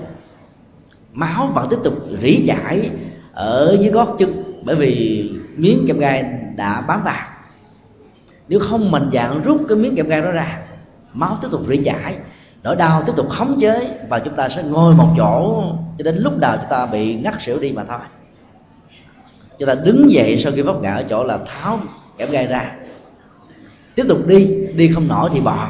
Máu 1.12 1.50
vẫn 1.54 1.68
tiếp 1.70 1.76
tục 1.84 1.94
rỉ 2.22 2.46
chảy 2.46 2.90
ở 3.32 3.76
dưới 3.80 3.90
gót 3.90 4.16
chân, 4.18 4.42
bởi 4.64 4.76
vì 4.76 5.30
miếng 5.56 5.84
kẹp 5.88 5.96
gai 5.96 6.24
đã 6.56 6.80
bám 6.80 7.02
vào. 7.04 7.26
Nếu 8.48 8.60
không 8.60 8.90
mạnh 8.90 9.10
dạng 9.12 9.42
rút 9.42 9.60
cái 9.68 9.78
miếng 9.78 9.96
kẹp 9.96 10.06
gai 10.06 10.22
đó 10.22 10.30
ra, 10.30 10.58
máu 11.14 11.36
tiếp 11.42 11.48
tục 11.50 11.60
rỉ 11.68 11.76
chảy 11.76 12.14
nỗi 12.62 12.76
đau 12.76 13.02
tiếp 13.06 13.12
tục 13.16 13.30
khống 13.30 13.60
chế 13.60 13.98
và 14.08 14.18
chúng 14.18 14.36
ta 14.36 14.48
sẽ 14.48 14.62
ngồi 14.62 14.94
một 14.94 15.14
chỗ 15.16 15.64
cho 15.98 16.02
đến 16.04 16.16
lúc 16.16 16.38
nào 16.38 16.56
chúng 16.56 16.70
ta 16.70 16.86
bị 16.86 17.14
ngắt 17.14 17.42
xỉu 17.42 17.58
đi 17.58 17.72
mà 17.72 17.84
thôi 17.84 17.98
chúng 19.58 19.66
ta 19.66 19.74
đứng 19.74 20.12
dậy 20.12 20.38
sau 20.38 20.52
khi 20.56 20.62
vấp 20.62 20.80
ngã 20.80 20.94
ở 20.94 21.04
chỗ 21.10 21.24
là 21.24 21.38
tháo 21.46 21.78
kẽm 22.18 22.30
gai 22.30 22.46
ra. 22.46 22.72
Tiếp 23.94 24.04
tục 24.08 24.26
đi 24.26 24.46
đi 24.76 24.88
không 24.88 25.08
nổi 25.08 25.30
thì 25.32 25.40
bò. 25.40 25.68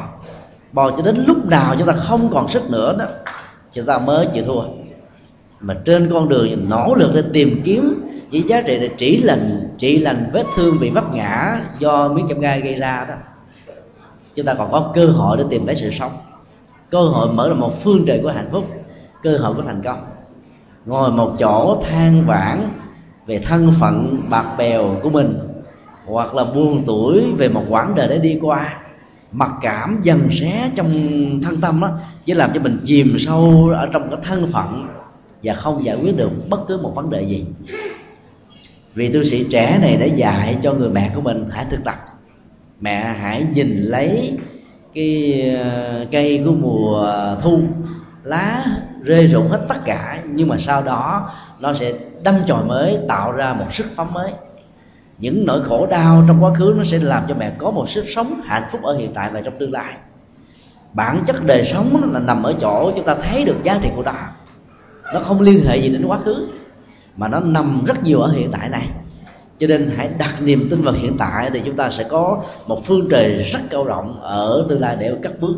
Bò 0.72 0.90
cho 0.90 1.02
đến 1.02 1.24
lúc 1.26 1.46
nào 1.46 1.74
chúng 1.78 1.86
ta 1.86 1.92
không 1.92 2.30
còn 2.32 2.48
sức 2.48 2.70
nữa 2.70 2.96
đó 2.98 3.04
chúng 3.72 3.86
ta 3.86 3.98
mới 3.98 4.26
chịu 4.32 4.44
thua. 4.44 4.62
Mà 5.60 5.74
trên 5.84 6.10
con 6.10 6.28
đường 6.28 6.68
nỗ 6.68 6.94
lực 6.94 7.10
để 7.14 7.22
tìm 7.32 7.62
kiếm 7.64 8.04
những 8.30 8.48
giá 8.48 8.62
trị 8.62 8.78
để 8.80 8.90
trị 8.98 9.16
lành 9.22 9.68
trị 9.78 9.98
lành 9.98 10.30
vết 10.32 10.44
thương 10.56 10.80
bị 10.80 10.90
vấp 10.90 11.14
ngã 11.14 11.60
do 11.78 12.08
miếng 12.08 12.28
kẽm 12.28 12.40
gai 12.40 12.60
gây 12.60 12.74
ra 12.74 13.06
đó. 13.08 13.14
Chúng 14.34 14.46
ta 14.46 14.54
còn 14.54 14.72
có 14.72 14.90
cơ 14.94 15.06
hội 15.06 15.36
để 15.36 15.44
tìm 15.50 15.66
thấy 15.66 15.74
sự 15.74 15.90
sống. 15.90 16.12
Cơ 16.90 16.98
hội 16.98 17.28
mở 17.32 17.48
ra 17.48 17.54
một 17.54 17.82
phương 17.82 18.04
trời 18.06 18.20
của 18.22 18.30
hạnh 18.30 18.48
phúc, 18.52 18.64
cơ 19.22 19.36
hội 19.36 19.54
của 19.54 19.62
thành 19.62 19.82
công. 19.82 20.04
Ngồi 20.86 21.10
một 21.10 21.32
chỗ 21.38 21.82
than 21.82 22.26
vãn 22.26 22.68
về 23.26 23.38
thân 23.38 23.72
phận 23.80 24.22
bạc 24.30 24.54
bèo 24.58 24.96
của 25.02 25.10
mình, 25.10 25.38
hoặc 26.06 26.34
là 26.34 26.44
buồn 26.44 26.82
tuổi 26.86 27.32
về 27.38 27.48
một 27.48 27.64
quãng 27.68 27.94
đời 27.94 28.08
đã 28.08 28.16
đi 28.16 28.38
qua, 28.42 28.80
mặc 29.32 29.50
cảm 29.62 30.00
dần 30.02 30.28
xé 30.32 30.70
trong 30.76 30.90
thân 31.42 31.60
tâm 31.60 31.80
đó 31.80 31.90
chỉ 32.24 32.34
làm 32.34 32.50
cho 32.54 32.60
mình 32.60 32.80
chìm 32.84 33.16
sâu 33.18 33.72
ở 33.76 33.88
trong 33.92 34.10
cái 34.10 34.18
thân 34.22 34.46
phận 34.46 34.86
và 35.42 35.54
không 35.54 35.84
giải 35.84 35.96
quyết 35.96 36.16
được 36.16 36.30
bất 36.50 36.60
cứ 36.68 36.78
một 36.82 36.92
vấn 36.94 37.10
đề 37.10 37.22
gì. 37.22 37.46
Vì 38.94 39.12
tu 39.12 39.24
sĩ 39.24 39.46
trẻ 39.50 39.78
này 39.82 39.96
đã 39.96 40.06
dạy 40.06 40.58
cho 40.62 40.72
người 40.72 40.90
mẹ 40.90 41.10
của 41.14 41.20
mình 41.20 41.46
hãy 41.50 41.66
thực 41.70 41.84
tập. 41.84 41.96
Mẹ 42.80 43.14
hãy 43.20 43.46
nhìn 43.54 43.76
lấy 43.76 44.38
cái 44.94 45.42
ờ, 45.62 46.06
cây 46.10 46.42
của 46.44 46.52
mùa 46.52 47.16
thu, 47.42 47.60
lá 48.22 48.64
rơi 49.02 49.26
rụng 49.26 49.48
hết 49.48 49.60
tất 49.68 49.84
cả, 49.84 50.22
nhưng 50.34 50.48
mà 50.48 50.58
sau 50.58 50.82
đó 50.82 51.30
nó 51.60 51.74
sẽ 51.74 51.92
đâm 52.24 52.34
chồi 52.46 52.64
mới 52.64 52.98
tạo 53.08 53.32
ra 53.32 53.54
một 53.54 53.66
sức 53.72 53.86
sống 53.96 54.12
mới. 54.12 54.30
Những 55.18 55.44
nỗi 55.46 55.62
khổ 55.62 55.86
đau 55.86 56.24
trong 56.28 56.44
quá 56.44 56.50
khứ 56.54 56.74
nó 56.76 56.84
sẽ 56.84 56.98
làm 56.98 57.24
cho 57.28 57.34
mẹ 57.34 57.52
có 57.58 57.70
một 57.70 57.88
sức 57.88 58.04
sống 58.14 58.40
hạnh 58.44 58.64
phúc 58.70 58.82
ở 58.82 58.96
hiện 58.96 59.12
tại 59.14 59.30
và 59.32 59.40
trong 59.40 59.54
tương 59.58 59.72
lai. 59.72 59.94
Bản 60.92 61.24
chất 61.26 61.36
đời 61.46 61.64
sống 61.64 62.10
là 62.12 62.20
nằm 62.20 62.42
ở 62.42 62.54
chỗ 62.60 62.92
chúng 62.96 63.04
ta 63.04 63.14
thấy 63.14 63.44
được 63.44 63.56
giá 63.62 63.78
trị 63.82 63.88
của 63.96 64.02
nó. 64.02 64.12
Nó 65.14 65.20
không 65.20 65.40
liên 65.40 65.60
hệ 65.66 65.76
gì 65.76 65.88
đến 65.88 66.04
quá 66.06 66.18
khứ, 66.24 66.46
mà 67.16 67.28
nó 67.28 67.40
nằm 67.40 67.84
rất 67.86 68.02
nhiều 68.02 68.20
ở 68.20 68.30
hiện 68.30 68.50
tại 68.52 68.68
này. 68.68 68.88
Cho 69.58 69.66
nên 69.66 69.90
hãy 69.96 70.10
đặt 70.18 70.42
niềm 70.42 70.68
tin 70.70 70.82
vào 70.82 70.94
hiện 70.94 71.16
tại 71.18 71.50
thì 71.52 71.62
chúng 71.64 71.76
ta 71.76 71.90
sẽ 71.90 72.04
có 72.04 72.42
một 72.66 72.84
phương 72.84 73.08
trời 73.10 73.34
rất 73.52 73.60
cao 73.70 73.84
rộng 73.84 74.20
ở 74.22 74.66
tương 74.68 74.80
lai 74.80 74.96
để 75.00 75.14
cắt 75.22 75.32
bước. 75.40 75.54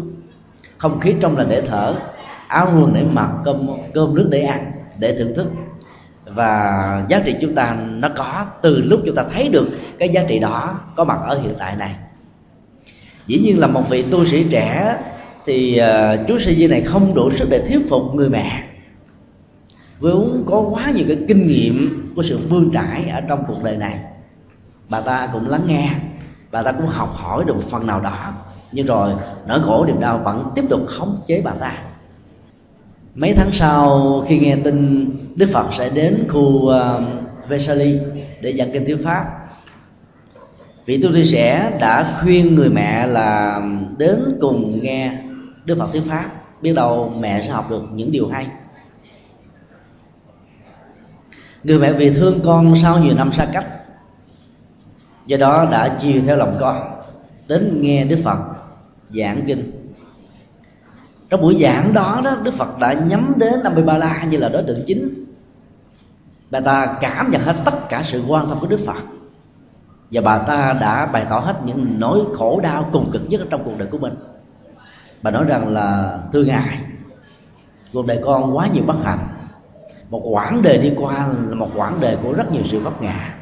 Không 0.79 1.01
khí 1.01 1.15
trong 1.21 1.37
là 1.37 1.45
để 1.49 1.63
thở, 1.67 1.95
áo 2.49 2.69
quần 2.75 2.95
để 2.95 3.05
mặc, 3.13 3.31
cơm 3.45 3.69
cơm 3.95 4.15
nước 4.15 4.29
để 4.31 4.41
ăn, 4.43 4.73
để 4.99 5.17
thưởng 5.19 5.33
thức 5.37 5.47
và 6.37 7.05
giá 7.09 7.21
trị 7.25 7.35
chúng 7.41 7.55
ta 7.55 7.77
nó 7.81 8.09
có 8.17 8.47
từ 8.63 8.81
lúc 8.81 9.01
chúng 9.07 9.15
ta 9.15 9.25
thấy 9.33 9.49
được 9.49 9.69
cái 9.99 10.09
giá 10.09 10.25
trị 10.29 10.39
đó 10.39 10.81
có 10.97 11.05
mặt 11.05 11.19
ở 11.23 11.39
hiện 11.39 11.55
tại 11.59 11.77
này. 11.77 11.95
Dĩ 13.27 13.39
nhiên 13.39 13.59
là 13.59 13.67
một 13.67 13.83
vị 13.91 14.05
tu 14.11 14.25
sĩ 14.25 14.45
trẻ 14.51 14.97
thì 15.47 15.77
ờ, 15.77 16.19
uh, 16.21 16.29
chú 16.29 16.39
sư 16.39 16.55
di 16.55 16.67
này 16.67 16.83
không 16.83 17.15
đủ 17.15 17.31
sức 17.31 17.49
để 17.51 17.59
thuyết 17.69 17.89
phục 17.89 18.15
người 18.15 18.29
mẹ. 18.29 18.63
Vốn 20.01 20.45
có 20.47 20.61
quá 20.61 20.91
nhiều 20.91 21.05
cái 21.09 21.19
kinh 21.29 21.47
nghiệm 21.47 22.07
của 22.17 22.23
sự 22.23 22.39
vươn 22.49 22.71
trải 22.73 23.09
ở 23.09 23.21
trong 23.21 23.45
cuộc 23.49 23.63
đời 23.63 23.77
này. 23.77 23.99
Bà 24.91 25.01
ta 25.01 25.29
cũng 25.33 25.49
lắng 25.49 25.63
nghe 25.67 25.91
bà 26.53 26.63
ta 26.63 26.73
cũng 26.73 26.87
học 26.87 27.15
hỏi 27.15 27.45
được 27.45 27.57
một 27.57 27.69
phần 27.71 27.87
nào 27.87 28.01
đó. 28.01 28.33
Nhưng 28.73 28.87
rồi 28.87 29.13
nỗi 29.49 29.61
khổ 29.63 29.85
niềm 29.87 30.01
đau 30.01 30.19
vẫn 30.19 30.51
tiếp 30.55 30.65
tục 30.71 30.81
khống 30.87 31.17
chế 31.27 31.41
bà 31.45 31.53
ta 31.61 31.79
mấy 33.17 33.35
tháng 33.35 33.53
sau 33.53 34.25
khi 34.29 34.39
nghe 34.39 34.57
tin 34.65 35.11
đức 35.37 35.47
phật 35.53 35.67
sẽ 35.79 35.89
đến 35.89 36.25
khu 36.29 36.41
uh, 36.41 36.73
vesali 37.49 37.99
để 38.43 38.53
giảng 38.53 38.73
kinh 38.73 38.85
thuyết 38.85 39.05
pháp 39.05 39.25
vị 40.87 41.03
tu 41.03 41.13
sĩ 41.13 41.25
sẽ 41.25 41.79
đã 41.81 42.21
khuyên 42.23 42.55
người 42.55 42.71
mẹ 42.71 43.07
là 43.07 43.61
đến 43.99 44.37
cùng 44.41 44.79
nghe 44.83 45.19
đức 45.65 45.79
phật 45.79 45.93
thuyết 45.93 46.03
pháp 46.09 46.31
biết 46.63 46.73
đâu 46.73 47.13
mẹ 47.19 47.43
sẽ 47.43 47.49
học 47.51 47.71
được 47.71 47.83
những 47.93 48.13
điều 48.13 48.29
hay. 48.29 48.47
Người 51.65 51.79
mẹ 51.79 51.93
vì 51.93 52.11
thương 52.11 52.41
con 52.45 52.77
sau 52.77 52.99
nhiều 52.99 53.15
năm 53.15 53.33
xa 53.33 53.49
cách 53.53 53.67
do 55.27 55.37
đó 55.37 55.69
đã 55.71 55.97
chiều 56.01 56.23
theo 56.27 56.37
lòng 56.37 56.57
con 56.61 56.81
đến 57.49 57.79
nghe 57.81 58.05
đức 58.05 58.19
phật 58.25 58.39
giảng 59.09 59.43
kinh 59.47 59.76
trong 61.31 61.43
buổi 61.43 61.57
giảng 61.63 61.93
đó 61.93 62.21
đó, 62.25 62.37
đức 62.43 62.55
phật 62.55 62.79
đã 62.79 62.93
nhắm 62.93 63.35
đến 63.37 63.63
năm 63.65 63.75
mươi 63.75 63.85
ba 63.85 63.99
la 63.99 64.25
như 64.31 64.39
là 64.39 64.49
đối 64.49 64.63
tượng 64.63 64.85
chính. 64.87 65.25
Bà 66.51 66.61
ta 66.61 66.97
cảm 67.01 67.31
nhận 67.31 67.43
hết 67.43 67.57
tất 67.65 67.89
cả 67.89 68.03
sự 68.05 68.23
quan 68.29 68.49
tâm 68.49 68.59
của 68.61 68.67
đức 68.67 68.81
phật. 68.87 69.03
Và 70.11 70.21
bà 70.21 70.39
ta 70.39 70.73
đã 70.81 71.07
bày 71.07 71.27
tỏ 71.31 71.39
hết 71.39 71.57
những 71.65 71.87
nỗi 71.99 72.21
khổ 72.35 72.61
đau 72.63 72.89
cùng 72.93 73.11
cực 73.13 73.23
nhất 73.29 73.41
trong 73.51 73.65
cuộc 73.65 73.79
đời 73.79 73.89
của 73.91 73.99
mình. 73.99 74.15
Bà 75.23 75.31
nói 75.31 75.45
rằng 75.45 75.73
là, 75.73 76.19
thưa 76.33 76.43
ngài, 76.43 76.79
cuộc 77.93 78.07
đời 78.07 78.21
con 78.25 78.57
quá 78.57 78.69
nhiều 78.75 78.85
bất 78.87 79.05
hạnh. 79.05 79.29
Một 80.11 80.23
quãng 80.31 80.63
đời 80.63 80.79
đi 80.79 80.93
qua 80.97 81.29
là 81.49 81.55
một 81.55 81.71
quãng 81.77 82.01
đời 82.01 82.17
của 82.23 82.33
rất 82.33 82.53
nhiều 82.53 82.63
sự 82.65 82.81
vấp 82.81 83.03
ngã. 83.03 83.35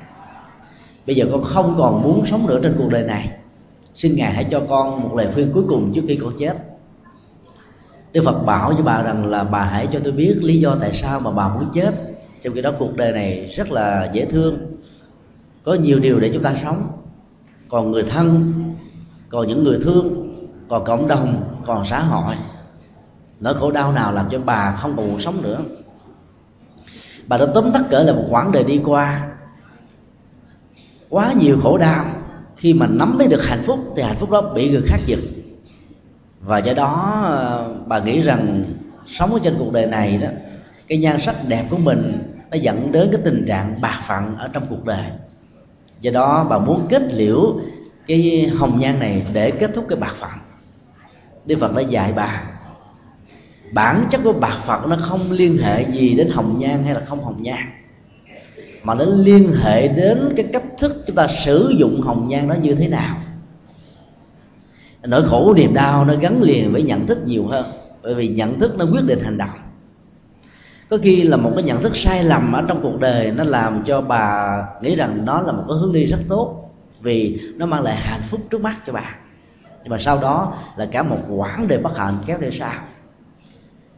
Bây 1.07 1.16
giờ 1.16 1.27
con 1.33 1.44
không 1.44 1.75
còn 1.79 2.03
muốn 2.03 2.27
sống 2.27 2.47
nữa 2.47 2.61
trên 2.62 2.75
cuộc 2.79 2.88
đời 2.90 3.03
này. 3.03 3.31
Xin 3.94 4.16
ngài 4.16 4.33
hãy 4.33 4.44
cho 4.51 4.62
con 4.68 5.03
một 5.03 5.14
lời 5.16 5.29
khuyên 5.35 5.53
cuối 5.53 5.64
cùng 5.68 5.92
trước 5.94 6.03
khi 6.09 6.16
con 6.16 6.33
chết 6.38 6.55
đức 8.14 8.22
phật 8.24 8.38
bảo 8.38 8.72
với 8.72 8.83
bà 8.83 9.03
rằng 9.03 9.27
là 9.27 9.44
bà 9.44 9.64
hãy 9.64 9.88
cho 9.92 10.00
tôi 10.05 10.12
biết 10.12 10.38
lý 10.42 10.61
do 10.61 10.77
tại 10.81 10.94
sao 10.94 11.20
mà 11.20 11.31
bà 11.31 11.48
muốn 11.48 11.68
chết. 11.74 11.94
Trong 12.42 12.55
khi 12.55 12.62
đó 12.62 12.70
cuộc 12.79 12.96
đời 12.96 13.12
này 13.12 13.53
rất 13.57 13.70
là 13.70 14.11
dễ 14.12 14.24
thương, 14.24 14.59
có 15.64 15.74
nhiều 15.74 15.98
điều 15.98 16.20
để 16.20 16.31
chúng 16.35 16.42
ta 16.42 16.55
sống. 16.62 16.87
Còn 17.68 17.92
người 17.92 18.03
thân, 18.03 18.53
còn 19.29 19.48
những 19.48 19.64
người 19.64 19.79
thương, 19.83 20.35
còn 20.68 20.85
cộng 20.85 21.09
đồng, 21.09 21.44
còn 21.66 21.87
xã 21.87 22.00
hội. 22.00 22.35
Nỗi 23.40 23.55
khổ 23.55 23.70
đau 23.70 23.92
nào 23.92 24.12
làm 24.12 24.29
cho 24.31 24.38
bà 24.44 24.77
không 24.81 24.96
còn 24.96 25.20
sống 25.20 25.42
nữa. 25.42 25.59
Bà 27.27 27.37
đã 27.37 27.46
tóm 27.55 27.72
tắt 27.72 27.83
cỡ 27.90 28.03
là 28.03 28.12
một 28.12 28.27
quãng 28.31 28.53
đời 28.53 28.64
đi 28.64 28.81
qua. 28.85 29.29
Quá 31.09 31.33
nhiều 31.33 31.59
khổ 31.62 31.79
đau, 31.79 32.05
khi 32.57 32.74
mà 32.74 32.87
nắm 32.87 33.18
lấy 33.18 33.29
được 33.29 33.44
hạnh 33.44 33.62
phúc, 33.66 33.79
thì 33.96 34.03
hạnh 34.03 34.16
phúc 34.20 34.31
đó 34.31 34.53
bị 34.55 34.70
người 34.70 34.83
khác 34.87 35.00
giật 35.07 35.18
và 36.44 36.59
do 36.59 36.72
đó, 36.72 37.24
bà 37.87 37.98
nghĩ 37.98 38.20
rằng 38.20 38.64
sống 39.07 39.33
ở 39.33 39.38
trên 39.44 39.57
cuộc 39.59 39.72
đời 39.72 39.87
này 39.87 40.18
đó, 40.22 40.28
cái 40.87 40.98
nhan 40.98 41.20
sắc 41.20 41.48
đẹp 41.48 41.66
của 41.70 41.78
mình 41.78 42.22
nó 42.50 42.57
dẫn 42.57 42.92
đến 42.92 43.09
cái 43.12 43.20
tình 43.24 43.44
trạng 43.48 43.80
bạc 43.80 44.00
phận 44.09 44.37
ở 44.37 44.48
trong 44.52 44.66
cuộc 44.70 44.85
đời. 44.85 45.04
Do 46.00 46.11
đó, 46.11 46.46
bà 46.50 46.59
muốn 46.59 46.87
kết 46.90 47.02
liễu 47.12 47.61
cái 48.07 48.50
hồng 48.59 48.80
nhan 48.80 48.98
này 48.98 49.26
để 49.33 49.50
kết 49.50 49.70
thúc 49.74 49.85
cái 49.88 49.98
bạc 49.98 50.14
phận 50.20 50.30
đức 51.46 51.59
phật 51.61 51.74
đã 51.74 51.83
dạy 51.83 52.12
bà, 52.12 52.42
bản 53.72 54.07
chất 54.11 54.20
của 54.24 54.33
bạc 54.33 54.59
phật 54.66 54.87
nó 54.88 54.96
không 54.96 55.30
liên 55.30 55.59
hệ 55.59 55.85
gì 55.92 56.14
đến 56.14 56.28
hồng 56.30 56.59
nhan 56.59 56.85
hay 56.85 56.94
là 56.94 57.00
không 57.00 57.24
hồng 57.24 57.42
nhan, 57.42 57.64
mà 58.83 58.94
nó 58.94 59.04
liên 59.04 59.52
hệ 59.62 59.88
đến 59.88 60.33
cái 60.37 60.46
cách 60.52 60.64
thức 60.78 61.04
chúng 61.07 61.16
ta 61.16 61.28
sử 61.44 61.74
dụng 61.78 62.00
hồng 62.00 62.28
nhan 62.28 62.48
đó 62.48 62.54
như 62.54 62.74
thế 62.74 62.88
nào 62.88 63.16
nỗi 65.06 65.28
khổ 65.28 65.54
niềm 65.56 65.74
đau 65.74 66.04
nó 66.04 66.14
gắn 66.20 66.42
liền 66.42 66.72
với 66.72 66.82
nhận 66.82 67.06
thức 67.06 67.18
nhiều 67.26 67.46
hơn. 67.46 67.66
Bởi 68.02 68.14
vì 68.14 68.28
nhận 68.28 68.58
thức 68.58 68.78
nó 68.78 68.84
quyết 68.84 69.04
định 69.06 69.18
hành 69.24 69.38
động. 69.38 69.50
Có 70.90 70.98
khi 71.02 71.22
là 71.22 71.36
một 71.36 71.52
cái 71.54 71.62
nhận 71.62 71.82
thức 71.82 71.96
sai 71.96 72.24
lầm 72.24 72.52
ở 72.52 72.62
trong 72.68 72.82
cuộc 72.82 73.00
đời 73.00 73.30
nó 73.30 73.44
làm 73.44 73.82
cho 73.84 74.00
bà 74.00 74.56
nghĩ 74.82 74.96
rằng 74.96 75.24
nó 75.24 75.40
là 75.40 75.52
một 75.52 75.64
cái 75.68 75.76
hướng 75.80 75.92
đi 75.92 76.04
rất 76.04 76.18
tốt 76.28 76.70
vì 77.00 77.40
nó 77.56 77.66
mang 77.66 77.82
lại 77.82 77.96
hạnh 77.96 78.22
phúc 78.22 78.40
trước 78.50 78.60
mắt 78.60 78.76
cho 78.86 78.92
bà. 78.92 79.14
Nhưng 79.82 79.90
mà 79.90 79.98
sau 79.98 80.18
đó 80.18 80.54
là 80.76 80.86
cả 80.86 81.02
một 81.02 81.18
quãng 81.28 81.68
đời 81.68 81.78
bất 81.78 81.98
hạnh 81.98 82.18
kéo 82.26 82.38
theo 82.40 82.50
sau. 82.50 82.72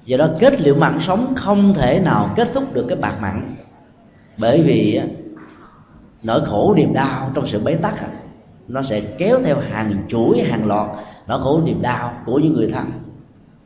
Do 0.04 0.16
đó 0.16 0.28
kết 0.38 0.60
liễu 0.60 0.74
mạng 0.74 0.98
sống 1.00 1.34
không 1.36 1.74
thể 1.74 2.00
nào 2.00 2.32
kết 2.36 2.52
thúc 2.52 2.74
được 2.74 2.86
cái 2.88 2.98
bạc 2.98 3.16
mặn 3.20 3.54
bởi 4.38 4.62
vì 4.62 5.00
nỗi 6.22 6.40
khổ 6.44 6.74
niềm 6.76 6.92
đau 6.92 7.30
trong 7.34 7.46
sự 7.46 7.60
bế 7.60 7.74
tắc 7.74 7.94
nó 8.68 8.82
sẽ 8.82 9.00
kéo 9.00 9.38
theo 9.44 9.56
hàng 9.70 10.04
chuỗi 10.08 10.42
hàng 10.42 10.66
loạt. 10.66 10.86
Nỗi 11.26 11.40
khổ 11.42 11.60
niềm 11.64 11.82
đau 11.82 12.12
của 12.26 12.38
những 12.38 12.54
người 12.54 12.70
thân 12.70 12.86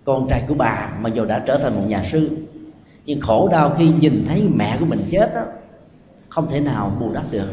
con 0.05 0.29
trai 0.29 0.45
của 0.49 0.55
bà 0.55 0.89
mà 1.01 1.11
dù 1.11 1.25
đã 1.25 1.43
trở 1.47 1.59
thành 1.59 1.75
một 1.75 1.83
nhà 1.89 2.03
sư. 2.13 2.31
Nhưng 3.07 3.21
khổ 3.21 3.49
đau 3.53 3.75
khi 3.79 3.89
nhìn 3.89 4.25
thấy 4.29 4.49
mẹ 4.57 4.77
của 4.81 4.87
mình 4.87 5.05
chết 5.11 5.35
đó, 5.35 5.43
không 6.29 6.49
thể 6.51 6.61
nào 6.61 6.93
bù 7.01 7.13
đắp 7.13 7.25
được. 7.31 7.53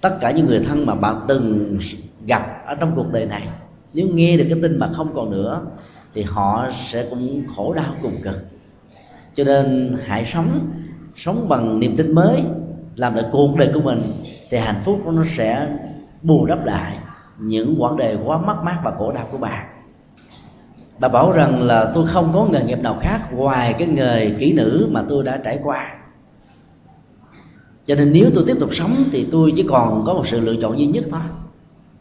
Tất 0.00 0.16
cả 0.20 0.30
những 0.30 0.46
người 0.46 0.60
thân 0.60 0.86
mà 0.86 0.94
bạn 0.94 1.20
từng 1.28 1.78
gặp 2.26 2.62
ở 2.66 2.74
trong 2.74 2.92
cuộc 2.96 3.12
đời 3.12 3.26
này 3.26 3.48
nếu 3.94 4.08
nghe 4.08 4.36
được 4.36 4.44
cái 4.48 4.58
tin 4.62 4.78
mà 4.78 4.90
không 4.92 5.14
còn 5.14 5.30
nữa 5.30 5.60
thì 6.14 6.22
họ 6.22 6.66
sẽ 6.88 7.06
cũng 7.10 7.42
khổ 7.56 7.72
đau 7.72 7.94
cùng 8.02 8.22
cực. 8.22 8.36
Cho 9.36 9.44
nên 9.44 9.96
hãy 10.04 10.24
sống 10.24 10.60
sống 11.16 11.48
bằng 11.48 11.80
niềm 11.80 11.96
tin 11.96 12.14
mới 12.14 12.42
làm 12.96 13.14
lại 13.14 13.24
cuộc 13.32 13.56
đời 13.56 13.70
của 13.74 13.80
mình 13.80 14.02
thì 14.50 14.58
hạnh 14.58 14.80
phúc 14.84 15.00
của 15.04 15.10
nó 15.10 15.24
sẽ 15.36 15.68
bù 16.22 16.46
đắp 16.46 16.64
lại 16.64 16.98
những 17.38 17.74
quãng 17.78 17.96
đời 17.96 18.18
quá 18.24 18.38
mất 18.38 18.56
mát 18.62 18.78
và 18.84 18.92
khổ 18.98 19.12
đau 19.12 19.28
của 19.32 19.38
bà. 19.38 19.64
Bà 20.98 21.08
bảo 21.08 21.32
rằng 21.32 21.62
là 21.62 21.90
tôi 21.94 22.06
không 22.06 22.30
có 22.34 22.46
nghề 22.50 22.64
nghiệp 22.64 22.78
nào 22.82 22.96
khác 23.00 23.32
ngoài 23.32 23.74
cái 23.78 23.88
nghề 23.88 24.30
kỹ 24.30 24.52
nữ 24.52 24.88
mà 24.92 25.02
tôi 25.08 25.24
đã 25.24 25.40
trải 25.44 25.60
qua. 25.64 25.94
Cho 27.86 27.94
nên 27.94 28.12
nếu 28.12 28.30
tôi 28.34 28.44
tiếp 28.46 28.56
tục 28.60 28.74
sống 28.74 28.94
thì 29.12 29.28
tôi 29.32 29.52
chỉ 29.56 29.66
còn 29.68 30.02
có 30.06 30.14
một 30.14 30.26
sự 30.26 30.40
lựa 30.40 30.56
chọn 30.62 30.78
duy 30.78 30.86
nhất 30.86 31.04
thôi. 31.10 31.20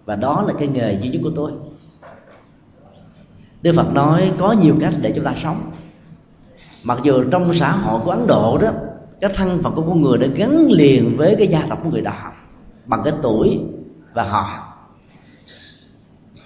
Và 0.05 0.15
đó 0.15 0.43
là 0.47 0.53
cái 0.59 0.67
nghề 0.67 0.99
duy 1.01 1.09
nhất 1.09 1.19
của 1.23 1.31
tôi. 1.35 1.51
Đức 3.61 3.73
Phật 3.75 3.93
nói 3.93 4.33
có 4.37 4.51
nhiều 4.51 4.75
cách 4.79 4.93
để 5.01 5.11
chúng 5.15 5.25
ta 5.25 5.33
sống. 5.43 5.71
Mặc 6.83 6.99
dù 7.03 7.23
trong 7.31 7.53
xã 7.53 7.71
hội 7.71 8.01
của 8.05 8.11
Ấn 8.11 8.27
Độ 8.27 8.57
đó, 8.57 8.71
cái 9.21 9.31
thân 9.35 9.63
phận 9.63 9.75
của 9.75 9.81
con 9.81 10.01
người 10.01 10.17
đã 10.17 10.27
gắn 10.27 10.71
liền 10.71 11.17
với 11.17 11.35
cái 11.35 11.47
gia 11.47 11.65
tộc 11.69 11.79
của 11.83 11.89
người 11.89 12.01
đó. 12.01 12.31
Bằng 12.85 13.01
cái 13.03 13.13
tuổi 13.21 13.59
và 14.13 14.23
họ. 14.23 14.73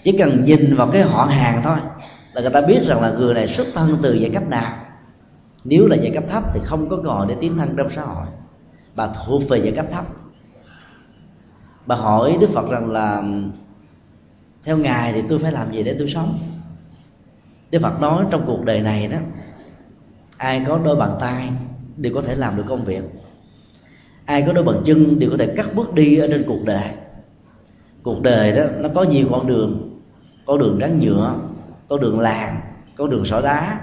Chỉ 0.03 0.17
cần 0.17 0.45
nhìn 0.45 0.75
vào 0.75 0.89
cái 0.91 1.01
họ 1.01 1.23
hàng 1.23 1.61
thôi 1.63 1.77
là 2.33 2.41
người 2.41 2.51
ta 2.51 2.61
biết 2.61 2.81
rằng 2.83 3.01
là 3.01 3.11
người 3.11 3.33
này 3.33 3.47
xuất 3.47 3.67
thân 3.73 3.97
từ 4.01 4.13
giai 4.13 4.29
cấp 4.29 4.49
nào. 4.49 4.77
Nếu 5.63 5.87
là 5.87 5.95
giai 5.95 6.11
cấp 6.13 6.23
thấp 6.29 6.43
thì 6.53 6.59
không 6.63 6.89
có 6.89 6.97
ngồi 6.97 7.25
để 7.29 7.35
tiến 7.41 7.57
thân 7.57 7.75
trong 7.77 7.89
xã 7.95 8.01
hội. 8.01 8.25
Bà 8.95 9.07
thuộc 9.07 9.49
về 9.49 9.57
giai 9.63 9.71
cấp 9.71 9.85
thấp. 9.91 10.05
Bà 11.85 11.95
hỏi 11.95 12.37
đức 12.41 12.49
phật 12.53 12.69
rằng 12.69 12.91
là, 12.91 13.23
theo 14.63 14.77
ngài 14.77 15.13
thì 15.13 15.23
tôi 15.29 15.39
phải 15.39 15.51
làm 15.51 15.71
gì 15.71 15.83
để 15.83 15.95
tôi 15.99 16.07
sống? 16.09 16.39
Đức 17.71 17.79
phật 17.81 18.01
nói 18.01 18.25
trong 18.31 18.43
cuộc 18.47 18.63
đời 18.63 18.81
này 18.81 19.07
đó, 19.07 19.17
ai 20.37 20.63
có 20.67 20.79
đôi 20.83 20.95
bàn 20.95 21.17
tay 21.19 21.49
đều 21.97 22.13
có 22.13 22.21
thể 22.21 22.35
làm 22.35 22.57
được 22.57 22.63
công 22.67 22.85
việc. 22.85 23.03
Ai 24.25 24.43
có 24.47 24.53
đôi 24.53 24.63
bàn 24.63 24.81
chân 24.85 25.19
đều 25.19 25.31
có 25.31 25.37
thể 25.37 25.53
cắt 25.55 25.65
bước 25.75 25.93
đi 25.93 26.17
ở 26.17 26.27
trên 26.27 26.43
cuộc 26.47 26.63
đời 26.65 26.89
cuộc 28.05 28.21
đời 28.21 28.51
đó 28.51 28.63
nó 28.79 28.89
có 28.95 29.03
nhiều 29.03 29.27
con 29.31 29.47
đường. 29.47 29.89
Con 30.45 30.59
đường 30.59 30.77
rắn 30.81 30.99
nhựa 30.99 31.35
con 31.87 32.01
đường 32.01 32.19
làng 32.19 32.61
con 32.97 33.09
đường 33.09 33.25
sỏi 33.25 33.41
đá 33.41 33.79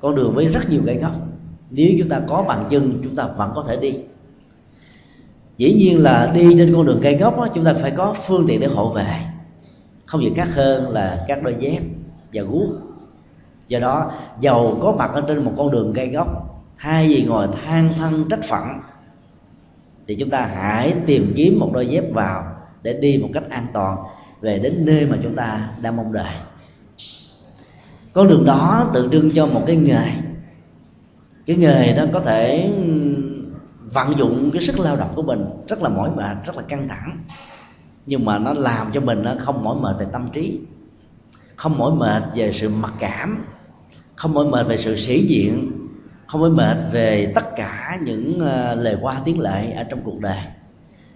con 0.00 0.14
đường 0.14 0.34
với 0.34 0.46
rất 0.46 0.70
nhiều 0.70 0.82
cây 0.86 0.96
gốc. 0.96 1.12
Nếu 1.70 1.90
chúng 1.98 2.08
ta 2.08 2.20
có 2.28 2.42
bàn 2.42 2.64
chân 2.70 3.00
chúng 3.04 3.16
ta 3.16 3.26
vẫn 3.36 3.52
có 3.54 3.64
thể 3.68 3.76
đi. 3.76 3.94
Dĩ 5.58 5.74
nhiên 5.74 6.02
là 6.02 6.30
đi 6.34 6.54
trên 6.58 6.74
con 6.74 6.86
đường 6.86 7.00
cây 7.02 7.16
gốc 7.16 7.36
đó, 7.36 7.48
chúng 7.54 7.64
ta 7.64 7.74
phải 7.74 7.90
có 7.90 8.14
phương 8.26 8.44
tiện 8.48 8.60
để 8.60 8.66
hộ 8.66 8.92
về 8.92 9.06
không 10.06 10.22
gì 10.22 10.32
khác 10.36 10.48
hơn 10.54 10.90
là 10.90 11.24
các 11.28 11.42
đôi 11.42 11.56
dép 11.58 11.82
và 12.32 12.42
guốc 12.42 12.68
do 13.68 13.78
đó 13.78 14.12
dầu 14.40 14.78
có 14.82 14.92
mặt 14.92 15.10
ở 15.14 15.24
trên 15.28 15.44
một 15.44 15.52
con 15.56 15.70
đường 15.70 15.92
cây 15.94 16.08
gốc 16.08 16.28
thay 16.78 17.08
vì 17.08 17.24
ngồi 17.24 17.48
than 17.64 17.94
thân 17.98 18.28
trách 18.30 18.44
phận 18.48 18.64
thì 20.06 20.14
chúng 20.14 20.30
ta 20.30 20.50
hãy 20.54 20.94
tìm 21.06 21.32
kiếm 21.36 21.58
một 21.58 21.70
đôi 21.74 21.86
dép 21.86 22.04
vào 22.12 22.55
để 22.86 22.92
đi 23.00 23.18
một 23.22 23.28
cách 23.32 23.50
an 23.50 23.66
toàn 23.72 23.98
về 24.40 24.58
đến 24.58 24.84
nơi 24.86 25.06
mà 25.06 25.16
chúng 25.22 25.34
ta 25.34 25.68
đang 25.82 25.96
mong 25.96 26.12
đợi. 26.12 26.34
Con 28.12 28.28
đường 28.28 28.44
đó 28.44 28.90
tượng 28.94 29.10
trưng 29.10 29.30
cho 29.30 29.46
một 29.46 29.62
cái 29.66 29.76
nghề. 29.76 30.06
Cái 31.46 31.56
nghề 31.56 31.92
đó 31.92 32.04
có 32.12 32.20
thể 32.20 32.70
vận 33.92 34.18
dụng 34.18 34.50
cái 34.52 34.62
sức 34.62 34.78
lao 34.78 34.96
động 34.96 35.12
của 35.14 35.22
mình 35.22 35.44
rất 35.68 35.82
là 35.82 35.88
mỏi 35.88 36.10
mệt, 36.16 36.36
rất 36.46 36.56
là 36.56 36.62
căng 36.62 36.88
thẳng. 36.88 37.18
Nhưng 38.06 38.24
mà 38.24 38.38
nó 38.38 38.52
làm 38.52 38.92
cho 38.92 39.00
mình 39.00 39.22
nó 39.22 39.34
không 39.38 39.64
mỏi 39.64 39.76
mệt 39.80 39.96
về 39.98 40.06
tâm 40.12 40.28
trí, 40.32 40.60
không 41.56 41.78
mỏi 41.78 41.92
mệt 41.94 42.22
về 42.34 42.52
sự 42.52 42.68
mặc 42.68 42.92
cảm, 42.98 43.44
không 44.14 44.34
mỏi 44.34 44.44
mệt 44.44 44.66
về 44.66 44.76
sự 44.76 44.96
sĩ 44.96 45.26
diện, 45.26 45.72
không 46.26 46.40
mỏi 46.40 46.50
mệt 46.50 46.76
về 46.92 47.32
tất 47.34 47.56
cả 47.56 47.98
những 48.04 48.38
ờ, 48.40 48.74
lời 48.74 48.96
qua 49.00 49.20
tiếng 49.24 49.40
lệ 49.40 49.72
ở 49.72 49.84
trong 49.84 50.00
cuộc 50.04 50.20
đời 50.20 50.42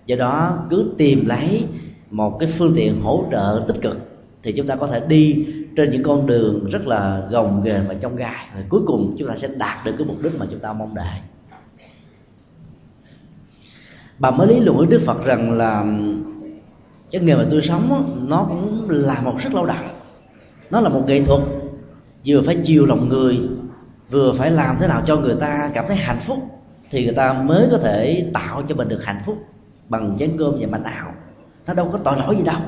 do 0.06 0.16
đó, 0.16 0.58
cứ 0.70 0.92
tìm 0.98 1.26
lấy 1.26 1.64
một 2.10 2.38
cái 2.40 2.48
phương 2.58 2.72
tiện 2.76 3.00
hỗ 3.00 3.24
trợ 3.30 3.64
tích 3.68 3.82
cực 3.82 3.96
thì 4.42 4.52
chúng 4.52 4.66
ta 4.66 4.76
có 4.76 4.86
thể 4.86 5.00
đi 5.08 5.46
trên 5.76 5.90
những 5.90 6.02
con 6.02 6.26
đường 6.26 6.66
rất 6.70 6.86
là 6.86 7.22
gồng 7.30 7.62
ghề 7.64 7.80
và 7.88 7.94
trong 7.94 8.16
gai. 8.16 8.46
Và 8.54 8.62
cuối 8.68 8.80
cùng, 8.86 9.16
chúng 9.18 9.28
ta 9.28 9.36
sẽ 9.36 9.48
đạt 9.56 9.84
được 9.84 9.94
cái 9.98 10.06
mục 10.06 10.16
đích 10.22 10.32
mà 10.38 10.46
chúng 10.50 10.60
ta 10.60 10.72
mong 10.72 10.94
đợi. 10.94 11.18
Bà 14.18 14.30
mới 14.30 14.46
lý 14.46 14.60
luận 14.60 14.78
với 14.78 14.86
đức 14.86 15.02
phật 15.06 15.24
rằng 15.24 15.52
là, 15.52 15.84
cái 17.10 17.22
nghề 17.22 17.36
mà 17.36 17.46
tôi 17.50 17.62
sống 17.62 18.14
nó 18.28 18.46
cũng 18.48 18.90
là 18.90 19.20
một 19.20 19.42
sức 19.42 19.54
lao 19.54 19.66
động. 19.66 19.88
Nó 20.70 20.80
là 20.80 20.88
một 20.88 21.02
nghệ 21.06 21.24
thuật, 21.24 21.42
vừa 22.26 22.42
phải 22.42 22.56
chiều 22.62 22.86
lòng 22.86 23.08
người, 23.08 23.40
vừa 24.10 24.32
phải 24.32 24.50
làm 24.50 24.76
thế 24.80 24.86
nào 24.86 25.02
cho 25.06 25.16
người 25.16 25.36
ta 25.40 25.70
cảm 25.74 25.84
thấy 25.88 25.96
hạnh 25.96 26.20
phúc, 26.20 26.38
thì 26.90 27.04
người 27.04 27.14
ta 27.14 27.32
mới 27.32 27.68
có 27.70 27.78
thể 27.78 28.30
tạo 28.34 28.62
cho 28.68 28.74
mình 28.74 28.88
được 28.88 29.04
hạnh 29.04 29.20
phúc 29.26 29.38
bằng 29.90 30.16
chén 30.18 30.36
cơm 30.38 30.54
và 30.60 30.66
mảnh 30.70 30.82
ảo. 30.82 31.12
Nó 31.66 31.74
đâu 31.74 31.88
có 31.92 31.98
tội 31.98 32.16
lỗi 32.18 32.36
gì 32.36 32.42
đâu. 32.42 32.60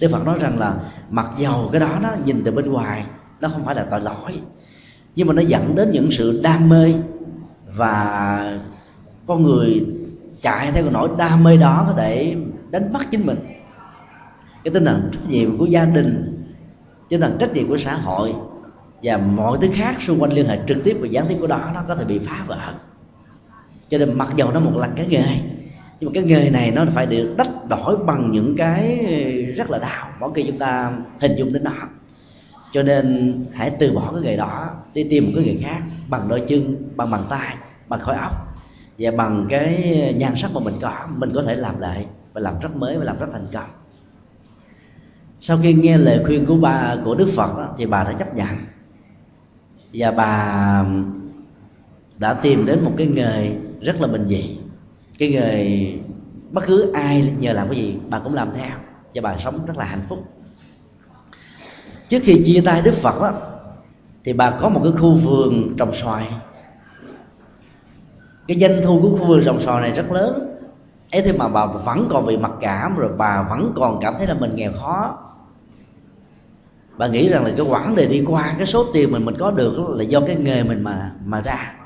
Đức 0.00 0.08
Phật 0.12 0.26
nói 0.26 0.38
rằng 0.40 0.58
là 0.58 0.74
mặc 1.10 1.30
dầu 1.38 1.68
cái 1.72 1.80
đó 1.80 1.98
nó 2.02 2.08
nhìn 2.24 2.42
từ 2.44 2.52
bên 2.52 2.72
ngoài, 2.72 3.04
nó 3.40 3.48
không 3.48 3.64
phải 3.64 3.74
là 3.74 3.86
tội 3.90 4.00
lỗi, 4.00 4.40
nhưng 5.16 5.26
mà 5.26 5.34
nó 5.34 5.42
dẫn 5.42 5.74
đến 5.74 5.90
những 5.92 6.08
sự 6.10 6.40
đam 6.42 6.68
mê 6.68 6.94
và 7.76 8.58
con 9.26 9.42
người 9.42 9.86
chạy 10.42 10.72
theo 10.72 10.82
cái 10.82 10.92
nỗi 10.92 11.08
đam 11.18 11.44
mê 11.44 11.56
đó 11.56 11.84
có 11.88 11.94
thể 11.94 12.36
đánh 12.70 12.92
mất 12.92 13.00
chính 13.10 13.26
mình. 13.26 13.38
Cái 14.64 14.74
tinh 14.74 14.84
thần 14.84 15.10
trách 15.12 15.28
nhiệm 15.28 15.58
của 15.58 15.66
gia 15.66 15.84
đình, 15.84 16.44
tinh 17.08 17.20
thần 17.20 17.36
trách 17.38 17.52
nhiệm 17.52 17.68
của 17.68 17.78
xã 17.78 17.94
hội 17.94 18.34
và 19.02 19.16
mọi 19.16 19.58
thứ 19.60 19.68
khác 19.72 19.96
xung 20.00 20.22
quanh 20.22 20.32
liên 20.32 20.48
hệ 20.48 20.58
trực 20.68 20.78
tiếp 20.84 20.96
và 21.00 21.06
gián 21.06 21.26
tiếp 21.28 21.36
của 21.40 21.46
đó, 21.46 21.70
nó 21.74 21.82
có 21.88 21.94
thể 21.94 22.04
bị 22.04 22.18
phá 22.18 22.44
vỡ. 22.46 22.72
Cho 23.88 23.98
nên 23.98 24.18
mặc 24.18 24.28
dầu 24.36 24.50
nó 24.52 24.60
một 24.60 24.72
lần 24.76 24.92
cái 24.96 25.06
nghề 25.06 25.40
nhưng 26.00 26.10
mà 26.10 26.14
cái 26.14 26.22
nghề 26.24 26.50
này 26.50 26.70
nó 26.70 26.84
phải 26.94 27.06
được 27.06 27.34
đách 27.38 27.68
đổi 27.68 27.96
bằng 27.96 28.30
những 28.32 28.54
cái 28.56 28.96
rất 29.56 29.70
là 29.70 29.78
đau 29.78 30.08
mỗi 30.20 30.30
khi 30.34 30.44
chúng 30.46 30.58
ta 30.58 30.92
hình 31.20 31.34
dung 31.36 31.52
đến 31.52 31.64
nó 31.64 31.72
cho 32.72 32.82
nên 32.82 33.36
hãy 33.52 33.70
từ 33.78 33.92
bỏ 33.92 34.12
cái 34.12 34.22
nghề 34.22 34.36
đó 34.36 34.70
đi 34.94 35.04
tìm 35.10 35.24
một 35.24 35.32
cái 35.34 35.44
nghề 35.44 35.56
khác 35.62 35.82
bằng 36.08 36.28
đôi 36.28 36.42
chân 36.48 36.76
bằng 36.96 37.10
bàn 37.10 37.24
tay 37.30 37.56
bằng 37.88 38.00
khối 38.00 38.14
óc 38.16 38.32
và 38.98 39.10
bằng 39.10 39.46
cái 39.48 40.14
nhan 40.18 40.36
sắc 40.36 40.52
mà 40.54 40.60
mình 40.60 40.74
có 40.80 40.92
mình 41.16 41.30
có 41.34 41.42
thể 41.42 41.54
làm 41.54 41.80
lại 41.80 42.06
và 42.32 42.40
làm 42.40 42.54
rất 42.62 42.76
mới 42.76 42.98
và 42.98 43.04
làm 43.04 43.18
rất 43.18 43.26
thành 43.32 43.46
công. 43.52 43.68
Sau 45.40 45.58
khi 45.62 45.74
nghe 45.74 45.96
lời 45.96 46.22
khuyên 46.26 46.46
của 46.46 46.56
bà 46.56 46.96
của 47.04 47.14
đức 47.14 47.28
phật 47.36 47.56
đó, 47.56 47.74
thì 47.78 47.86
bà 47.86 48.04
đã 48.04 48.12
chấp 48.12 48.34
nhận. 48.34 48.48
Và 49.92 50.10
bà 50.10 50.84
đã 52.18 52.34
tìm 52.34 52.66
đến 52.66 52.84
một 52.84 52.92
cái 52.96 53.06
nghề 53.06 53.52
rất 53.80 54.00
là 54.00 54.06
bình 54.06 54.26
dị 54.28 54.58
cái 55.18 55.28
nghề 55.28 55.92
bất 56.50 56.64
cứ 56.66 56.92
ai 56.92 57.34
nhờ 57.38 57.52
làm 57.52 57.68
cái 57.68 57.76
gì 57.76 57.96
bà 58.08 58.18
cũng 58.18 58.34
làm 58.34 58.50
theo 58.54 58.76
và 59.14 59.20
bà 59.22 59.36
sống 59.38 59.66
rất 59.66 59.76
là 59.76 59.84
hạnh 59.84 60.02
phúc. 60.08 60.24
Trước 62.08 62.18
khi 62.22 62.42
chia 62.44 62.60
tay 62.64 62.82
đức 62.82 62.94
phật 62.94 63.20
đó, 63.20 63.32
thì 64.24 64.32
bà 64.32 64.50
có 64.50 64.68
một 64.68 64.80
cái 64.84 64.92
khu 64.92 65.14
vườn 65.14 65.74
trồng 65.76 65.94
xoài. 65.94 66.28
Cái 68.48 68.58
doanh 68.60 68.80
thu 68.84 69.00
của 69.02 69.10
khu 69.10 69.26
vườn 69.26 69.44
trồng 69.44 69.60
xoài 69.60 69.80
này 69.80 69.92
rất 69.92 70.12
lớn. 70.12 70.56
Ấy 71.12 71.22
thế 71.22 71.32
mà 71.32 71.48
bà 71.48 71.66
vẫn 71.66 72.06
còn 72.10 72.26
bị 72.26 72.36
mặc 72.36 72.52
cảm 72.60 72.96
rồi 72.96 73.10
bà 73.18 73.46
vẫn 73.50 73.72
còn 73.76 73.98
cảm 74.00 74.14
thấy 74.18 74.26
là 74.26 74.34
mình 74.34 74.50
nghèo 74.54 74.72
khó. 74.72 75.18
Bà 76.98 77.06
nghĩ 77.06 77.28
rằng 77.28 77.44
là 77.44 77.50
cái 77.56 77.66
quãng 77.66 77.96
đời 77.96 78.06
đi 78.06 78.24
qua 78.26 78.54
cái 78.58 78.66
số 78.66 78.86
tiền 78.92 79.12
mình 79.12 79.24
mình 79.24 79.36
có 79.38 79.50
được 79.50 79.88
là 79.88 80.04
do 80.04 80.20
cái 80.20 80.36
nghề 80.36 80.62
mình 80.62 80.82
mà 80.82 81.12
mà 81.24 81.40
ra 81.40 81.77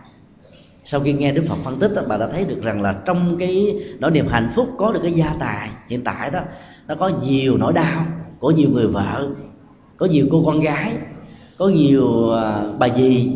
sau 0.85 1.01
khi 1.01 1.13
nghe 1.13 1.33
đức 1.33 1.43
phật 1.49 1.59
phân 1.65 1.79
tích 1.79 1.93
đó, 1.97 2.03
bà 2.09 2.17
đã 2.17 2.27
thấy 2.27 2.45
được 2.45 2.63
rằng 2.63 2.83
là 2.83 2.93
trong 3.05 3.37
cái 3.39 3.77
nỗi 3.99 4.11
niềm 4.11 4.27
hạnh 4.29 4.51
phúc 4.55 4.69
có 4.79 4.93
được 4.93 5.01
cái 5.03 5.13
gia 5.13 5.35
tài 5.41 5.69
hiện 5.89 6.05
tại 6.05 6.31
đó 6.31 6.41
nó 6.89 6.95
có 6.95 7.09
nhiều 7.09 7.57
nỗi 7.57 7.73
đau 7.73 8.05
của 8.39 8.51
nhiều 8.51 8.69
người 8.71 8.87
vợ 8.87 9.29
có 9.97 10.07
nhiều 10.07 10.27
cô 10.31 10.43
con 10.47 10.61
gái 10.61 10.93
có 11.59 11.69
nhiều 11.69 12.33
à, 12.33 12.63
bà 12.79 12.89
dì 12.89 13.33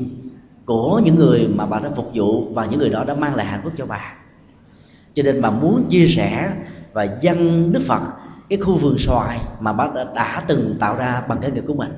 của 0.64 1.00
những 1.04 1.16
người 1.16 1.48
mà 1.54 1.66
bà 1.66 1.78
đã 1.78 1.90
phục 1.96 2.10
vụ 2.14 2.54
và 2.54 2.66
những 2.66 2.78
người 2.78 2.90
đó 2.90 3.04
đã 3.04 3.14
mang 3.14 3.34
lại 3.34 3.46
hạnh 3.46 3.60
phúc 3.64 3.72
cho 3.76 3.86
bà. 3.86 4.14
Cho 5.14 5.22
nên 5.22 5.42
bà 5.42 5.50
muốn 5.50 5.84
chia 5.88 6.06
sẻ 6.06 6.52
và 6.92 7.08
dân 7.20 7.72
đức 7.72 7.82
phật 7.82 8.00
cái 8.48 8.58
khu 8.58 8.76
vườn 8.76 8.98
xoài 8.98 9.40
mà 9.60 9.72
bác 9.72 9.94
đã, 9.94 10.04
đã 10.14 10.44
từng 10.48 10.76
tạo 10.80 10.96
ra 10.96 11.22
bằng 11.28 11.38
cái 11.42 11.50
nghiệp 11.50 11.64
của 11.66 11.74
mình 11.74 11.92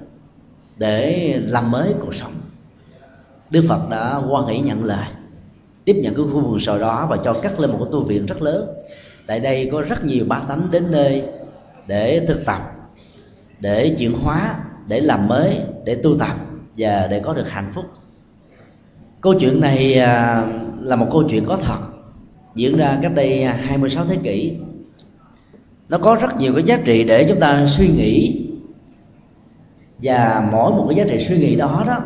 để 0.76 1.32
làm 1.46 1.70
mới 1.70 1.94
cuộc 2.00 2.14
sống. 2.14 2.32
Đức 3.50 3.64
phật 3.68 3.88
đã 3.90 4.20
quan 4.28 4.46
hỷ 4.46 4.58
nhận 4.58 4.84
lời 4.84 5.06
tiếp 5.88 5.96
nhận 6.03 6.14
cái 6.14 6.24
khu 6.33 6.40
vườn 6.40 6.61
xoài 6.61 6.79
đó 6.79 7.07
và 7.11 7.16
cho 7.24 7.33
cắt 7.33 7.61
lên 7.61 7.70
một 7.70 7.77
cái 7.81 7.88
tu 7.92 8.05
viện 8.05 8.27
rất 8.27 8.42
lớn. 8.42 8.68
Tại 9.27 9.40
đây 9.40 9.68
có 9.72 9.83
rất 9.83 10.05
nhiều 10.05 10.24
bá 10.29 10.40
tánh 10.48 10.70
đến 10.70 10.90
nơi 10.90 11.22
để 11.87 12.24
thực 12.29 12.44
tập, 12.44 12.61
để 13.61 13.94
chuyển 13.98 14.12
hóa, 14.12 14.55
để 14.87 15.01
làm 15.01 15.29
mới, 15.29 15.61
để 15.85 15.94
tu 15.94 16.18
tập 16.18 16.37
và 16.77 17.07
để 17.11 17.20
có 17.20 17.35
được 17.35 17.48
hạnh 17.48 17.70
phúc. 17.74 17.85
Câu 19.20 19.35
chuyện 19.40 19.61
này 19.61 19.94
à, 19.94 20.46
là 20.83 20.96
một 20.96 21.07
câu 21.12 21.22
chuyện 21.31 21.44
có 21.46 21.57
thật, 21.57 21.81
diễn 22.55 22.77
ra 22.77 22.98
cách 23.03 23.12
đây 23.14 23.44
26 23.44 24.05
thế 24.05 24.16
kỷ. 24.22 24.57
Nó 25.88 25.98
có 25.98 26.14
rất 26.20 26.37
nhiều 26.38 26.55
cái 26.55 26.62
giá 26.62 26.79
trị 26.85 27.05
để 27.05 27.27
chúng 27.29 27.40
ta 27.40 27.66
suy 27.66 27.88
nghĩ. 27.88 28.44
Và 30.03 30.48
mỗi 30.53 30.70
một 30.70 30.87
cái 30.88 30.96
giá 30.98 31.05
trị 31.11 31.24
suy 31.29 31.38
nghĩ 31.38 31.57
đó 31.57 31.85
đó 31.87 31.98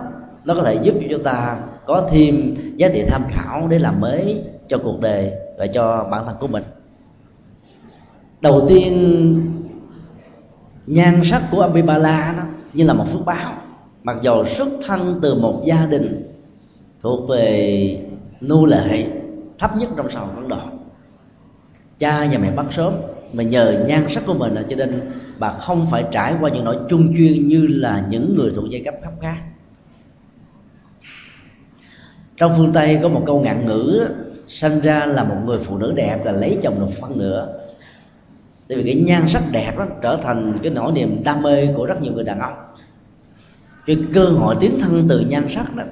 nó 0.44 0.55
có 0.55 0.62
thể 0.62 0.74
giúp 0.83 0.94
cho 1.00 1.07
chúng 1.11 1.22
ta 1.22 1.61
có 1.87 2.09
thêm 2.11 2.55
giá 2.76 2.88
trị 2.88 3.05
tham 3.09 3.22
khảo 3.28 3.68
để 3.68 3.78
làm 3.78 4.00
mới 4.00 4.42
cho 4.68 4.78
cuộc 4.78 5.00
đời 5.00 5.33
và 5.59 5.66
cho 5.66 6.09
bản 6.11 6.26
thân 6.26 6.37
của 6.40 6.46
mình. 6.46 6.62
Đầu 8.40 8.66
tiên, 8.68 8.92
nhan 10.87 11.22
sắc 11.24 11.42
của 11.50 11.61
Ambipala 11.61 12.35
đó, 12.37 12.42
như 12.72 12.85
là 12.85 12.94
một 12.94 13.05
phước 13.12 13.24
báo. 13.24 13.52
Mặc 14.02 14.16
dầu 14.22 14.46
xuất 14.46 14.68
thân 14.87 15.18
từ 15.22 15.35
một 15.35 15.62
gia 15.66 15.87
đình 15.87 16.22
thuộc 17.00 17.28
về 17.28 17.98
nô 18.40 18.66
lệ 18.66 19.07
thấp 19.59 19.76
nhất 19.76 19.88
trong 19.96 20.11
xã 20.11 20.20
hội 20.20 20.28
ấn 20.37 20.48
độ, 20.48 20.61
cha 21.98 22.28
và 22.33 22.38
mẹ 22.38 22.50
bắt 22.50 22.66
sớm, 22.76 22.92
mà 23.33 23.42
nhờ 23.42 23.85
nhan 23.87 24.07
sắc 24.11 24.22
của 24.26 24.35
mình 24.35 24.55
cho 24.68 24.76
nên 24.76 25.11
bà 25.38 25.52
không 25.52 25.87
phải 25.90 26.05
trải 26.11 26.35
qua 26.40 26.50
những 26.50 26.64
nỗi 26.64 26.76
chung 26.88 27.14
chuyên 27.16 27.46
như 27.46 27.66
là 27.66 28.07
những 28.09 28.35
người 28.37 28.52
thuộc 28.55 28.64
giai 28.70 28.83
cấp 28.85 28.94
thấp 29.02 29.12
khác 29.20 29.37
trong 32.37 32.55
phương 32.57 32.73
tây 32.73 32.99
có 33.03 33.09
một 33.09 33.23
câu 33.27 33.40
ngạn 33.40 33.66
ngữ 33.66 34.09
sinh 34.49 34.81
ra 34.81 35.07
là 35.07 35.25
một 35.25 35.37
người 35.47 35.59
phụ 35.59 35.79
nữ 35.79 35.92
đẹp 35.97 36.25
là 36.25 36.33
lấy 36.33 36.59
chồng 36.62 36.81
được 36.81 36.92
phân 37.01 37.18
nửa, 37.18 37.49
tại 38.68 38.79
vì 38.79 38.85
cái 38.85 39.03
nhan 39.07 39.29
sắc 39.29 39.42
đẹp 39.51 39.79
đó 39.79 39.87
trở 40.03 40.16
thành 40.16 40.59
cái 40.62 40.73
nỗi 40.73 40.92
niềm 40.92 41.25
đam 41.25 41.42
mê 41.42 41.66
của 41.77 41.87
rất 41.87 42.03
nhiều 42.03 42.12
người 42.12 42.25
đàn 42.25 42.40
ông. 42.40 42.55
Cái 43.87 43.97
cơ 44.14 44.25
hội 44.25 44.57
tiến 44.61 44.79
thân 44.81 45.07
từ 45.09 45.21
nhan 45.21 45.47
sắc 45.49 45.77
đó 45.77 45.85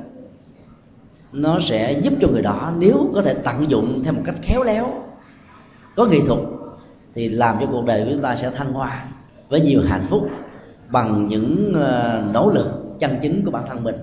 nó 1.33 1.59
sẽ 1.61 2.01
giúp 2.03 2.15
cho 2.21 2.29
người 2.29 2.43
đó 2.43 2.73
nếu 2.79 3.11
có 3.15 3.23
thể 3.23 3.35
tận 3.35 3.71
dụng 3.71 4.03
theo 4.05 4.13
một 4.13 4.23
cách 4.25 4.35
khéo 4.43 4.63
léo 4.63 4.93
có 5.97 6.07
nghệ 6.07 6.19
thuật 6.27 6.39
thì 7.15 7.29
làm 7.29 7.57
cho 7.61 7.67
cuộc 7.67 7.85
đời 7.87 8.05
của 8.05 8.11
chúng 8.13 8.23
ta 8.23 8.37
sẽ 8.37 8.51
thăng 8.51 8.73
hoa 8.73 9.05
với 9.49 9.61
nhiều 9.61 9.83
hạnh 9.87 10.07
phúc 10.09 10.29
bằng 10.91 11.29
những 11.29 11.73
ờ, 11.75 12.23
nỗ 12.33 12.51
lực 12.51 12.67
chân 12.99 13.19
chính 13.23 13.45
của 13.45 13.51
bản 13.51 13.65
thân 13.69 13.85
mình 13.85 13.95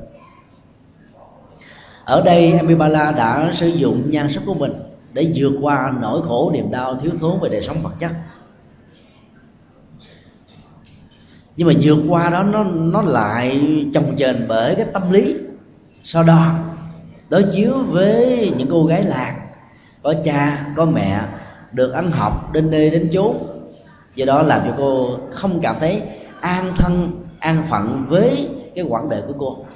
ở 2.08 2.22
đây 2.22 2.52
Amibala 2.52 3.12
đã 3.12 3.52
sử 3.54 3.68
dụng 3.68 4.12
nhan 4.12 4.30
sắc 4.30 4.44
của 4.46 4.54
mình 4.54 4.74
để 5.14 5.32
vượt 5.36 5.52
qua 5.62 5.94
nỗi 6.02 6.22
khổ, 6.22 6.52
niềm 6.54 6.72
đau, 6.72 6.96
thiếu 6.96 7.12
thốn 7.20 7.40
về 7.42 7.50
đời 7.50 7.64
sống 7.64 7.84
vật 7.84 7.92
chất. 8.00 8.12
Nhưng 11.58 11.68
mà 11.68 11.74
vượt 11.82 11.98
qua 12.10 12.30
đó, 12.30 12.44
nó 12.44 12.64
nó 12.64 13.02
lại 13.02 13.62
chồng 13.94 14.16
chền 14.18 14.46
bởi 14.48 14.76
cái 14.76 14.86
tâm 14.94 15.12
lý 15.12 15.36
sau 16.04 16.24
đó 16.24 16.56
đối 17.30 17.44
chiếu 17.44 17.74
với 17.90 18.54
những 18.58 18.68
cô 18.72 18.86
gái 18.86 19.04
làng. 19.04 19.40
Có 20.04 20.14
cha, 20.26 20.66
có 20.76 20.86
mẹ, 20.86 21.22
được 21.72 21.92
ăn 21.92 22.12
học, 22.12 22.54
đến 22.54 22.72
nơi, 22.72 22.90
đến 22.90 23.10
chốn. 23.14 23.38
Do 24.16 24.26
đó 24.26 24.42
làm 24.42 24.62
cho 24.66 24.74
cô 24.78 25.18
không 25.32 25.60
cảm 25.62 25.76
thấy 25.80 26.02
an 26.42 26.74
thân, 26.78 27.12
an 27.40 27.64
phận 27.70 28.06
với 28.10 28.50
cái 28.76 28.86
quãng 28.90 29.10
đời 29.10 29.22
của 29.28 29.34
cô. 29.38 29.67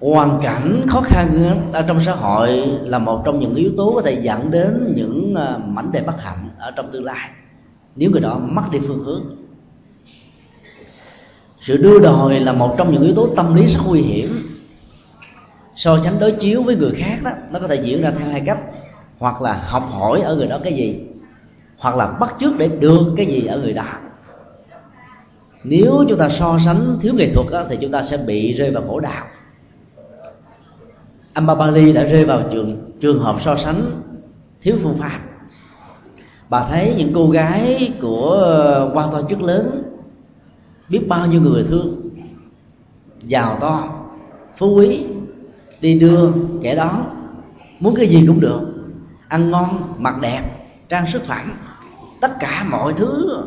Hoàn 0.00 0.40
cảnh 0.42 0.86
khó 0.88 1.00
khăn 1.00 1.54
ở 1.72 1.82
trong 1.82 2.00
xã 2.00 2.12
hội 2.12 2.50
là 2.82 2.98
một 2.98 3.22
trong 3.24 3.40
những 3.40 3.54
yếu 3.54 3.70
tố 3.76 3.92
có 3.94 4.02
thể 4.02 4.20
dẫn 4.22 4.50
đến 4.50 4.92
những 4.96 5.34
ờ, 5.34 5.60
mảnh 5.66 5.92
đề 5.92 6.00
bất 6.00 6.22
hạnh 6.22 6.48
ở 6.58 6.70
trong 6.70 6.92
tương 6.92 7.04
lai 7.04 7.30
nếu 7.96 8.10
người 8.10 8.20
đó 8.20 8.38
mất 8.38 8.62
đi 8.72 8.78
phương 8.86 9.04
hướng. 9.04 9.22
Sự 11.60 11.76
đưa 11.76 11.98
đòi 11.98 12.40
là 12.40 12.52
một 12.52 12.74
trong 12.78 12.92
những 12.92 13.02
yếu 13.02 13.14
tố 13.14 13.28
tâm 13.36 13.54
lý 13.54 13.66
rất 13.66 13.80
nguy 13.86 14.00
hiểm. 14.00 14.30
So 15.74 15.98
sánh 16.02 16.18
đối 16.20 16.32
chiếu 16.32 16.62
với 16.62 16.76
người 16.76 16.92
khác 16.96 17.18
đó 17.22 17.30
nó 17.50 17.58
có 17.58 17.68
thể 17.68 17.74
diễn 17.74 18.02
ra 18.02 18.12
theo 18.18 18.28
hai 18.28 18.42
cách 18.46 18.58
hoặc 19.18 19.42
là 19.42 19.62
học 19.66 19.88
hỏi 19.90 20.20
ở 20.20 20.36
người 20.36 20.46
đó 20.46 20.58
cái 20.64 20.72
gì 20.72 21.00
hoặc 21.78 21.96
là 21.96 22.06
bắt 22.06 22.34
chước 22.40 22.58
để 22.58 22.68
được 22.68 23.14
cái 23.16 23.26
gì 23.26 23.46
ở 23.46 23.60
người 23.60 23.72
đó. 23.72 23.84
Nếu 25.64 26.04
chúng 26.08 26.18
ta 26.18 26.28
so 26.28 26.58
sánh 26.64 26.98
thiếu 27.00 27.14
nghệ 27.14 27.30
thuật 27.34 27.46
đó, 27.50 27.64
thì 27.70 27.78
chúng 27.80 27.92
ta 27.92 28.02
sẽ 28.02 28.16
bị 28.16 28.52
rơi 28.52 28.70
vào 28.70 28.82
khổ 28.88 29.00
đạo 29.00 29.26
Ambabali 31.34 31.92
đã 31.92 32.04
rơi 32.04 32.24
vào 32.24 32.42
trường 32.52 32.90
trường 33.00 33.18
hợp 33.18 33.36
so 33.40 33.56
sánh 33.56 33.86
thiếu 34.60 34.76
phương 34.82 34.96
pháp. 34.96 35.20
Bà 36.48 36.66
thấy 36.68 36.94
những 36.98 37.12
cô 37.14 37.30
gái 37.30 37.92
của 38.00 38.30
ờ, 38.30 38.90
quan 38.94 39.12
to 39.12 39.22
chức 39.28 39.42
lớn 39.42 39.82
biết 40.88 41.08
bao 41.08 41.26
nhiêu 41.26 41.40
người 41.40 41.64
thương, 41.64 42.00
giàu 43.22 43.56
to, 43.60 43.88
phú 44.58 44.74
quý, 44.76 45.04
đi 45.80 45.98
đưa, 45.98 46.32
kẻ 46.62 46.74
đón, 46.74 47.04
muốn 47.80 47.94
cái 47.94 48.06
gì 48.06 48.24
cũng 48.26 48.40
được, 48.40 48.60
ăn 49.28 49.50
ngon, 49.50 49.94
mặc 49.98 50.20
đẹp, 50.20 50.42
trang 50.88 51.06
sức 51.06 51.24
phẩm 51.24 51.52
tất 52.20 52.40
cả 52.40 52.66
mọi 52.70 52.92
thứ 52.92 53.42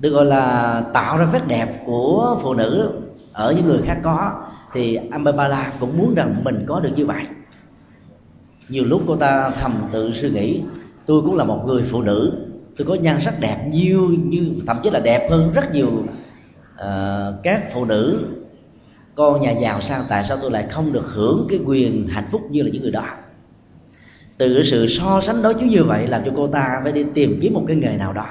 được 0.00 0.10
gọi 0.10 0.24
là 0.24 0.82
tạo 0.94 1.18
ra 1.18 1.24
vẻ 1.24 1.40
đẹp 1.48 1.82
của 1.86 2.38
phụ 2.42 2.54
nữ 2.54 2.90
ở 3.40 3.52
những 3.52 3.66
người 3.66 3.82
khác 3.82 3.98
có 4.02 4.32
thì 4.72 4.98
Amabala 5.10 5.72
cũng 5.80 5.98
muốn 5.98 6.14
rằng 6.14 6.44
mình 6.44 6.64
có 6.66 6.80
được 6.80 6.90
như 6.96 7.06
vậy. 7.06 7.22
Nhiều 8.68 8.84
lúc 8.84 9.02
cô 9.06 9.16
ta 9.16 9.50
thầm 9.60 9.88
tự 9.92 10.12
suy 10.12 10.30
nghĩ 10.30 10.62
tôi 11.06 11.22
cũng 11.22 11.36
là 11.36 11.44
một 11.44 11.62
người 11.66 11.82
phụ 11.90 12.02
nữ 12.02 12.32
tôi 12.76 12.86
có 12.86 12.94
nhan 12.94 13.20
sắc 13.20 13.40
đẹp 13.40 13.68
nhiều 13.70 14.08
như 14.08 14.54
thậm 14.66 14.76
chí 14.82 14.90
là 14.90 15.00
đẹp 15.00 15.30
hơn 15.30 15.52
rất 15.52 15.72
nhiều 15.72 15.88
uh, 15.88 17.42
các 17.42 17.72
phụ 17.72 17.84
nữ. 17.84 18.26
Con 19.14 19.40
nhà 19.40 19.50
giàu 19.50 19.80
sang 19.80 20.04
tại 20.08 20.24
sao 20.24 20.38
tôi 20.42 20.50
lại 20.50 20.66
không 20.70 20.92
được 20.92 21.06
hưởng 21.06 21.46
cái 21.48 21.60
quyền 21.66 22.08
hạnh 22.08 22.28
phúc 22.30 22.42
như 22.50 22.62
là 22.62 22.70
những 22.72 22.82
người 22.82 22.90
đó? 22.90 23.04
Từ 24.38 24.54
cái 24.54 24.64
sự 24.64 24.86
so 24.86 25.20
sánh 25.20 25.42
đó 25.42 25.52
chứ 25.52 25.66
như 25.66 25.84
vậy 25.84 26.06
làm 26.06 26.22
cho 26.24 26.32
cô 26.36 26.46
ta 26.46 26.80
phải 26.82 26.92
đi 26.92 27.04
tìm 27.14 27.38
kiếm 27.42 27.54
một 27.54 27.64
cái 27.66 27.76
nghề 27.76 27.96
nào 27.96 28.12
đó 28.12 28.26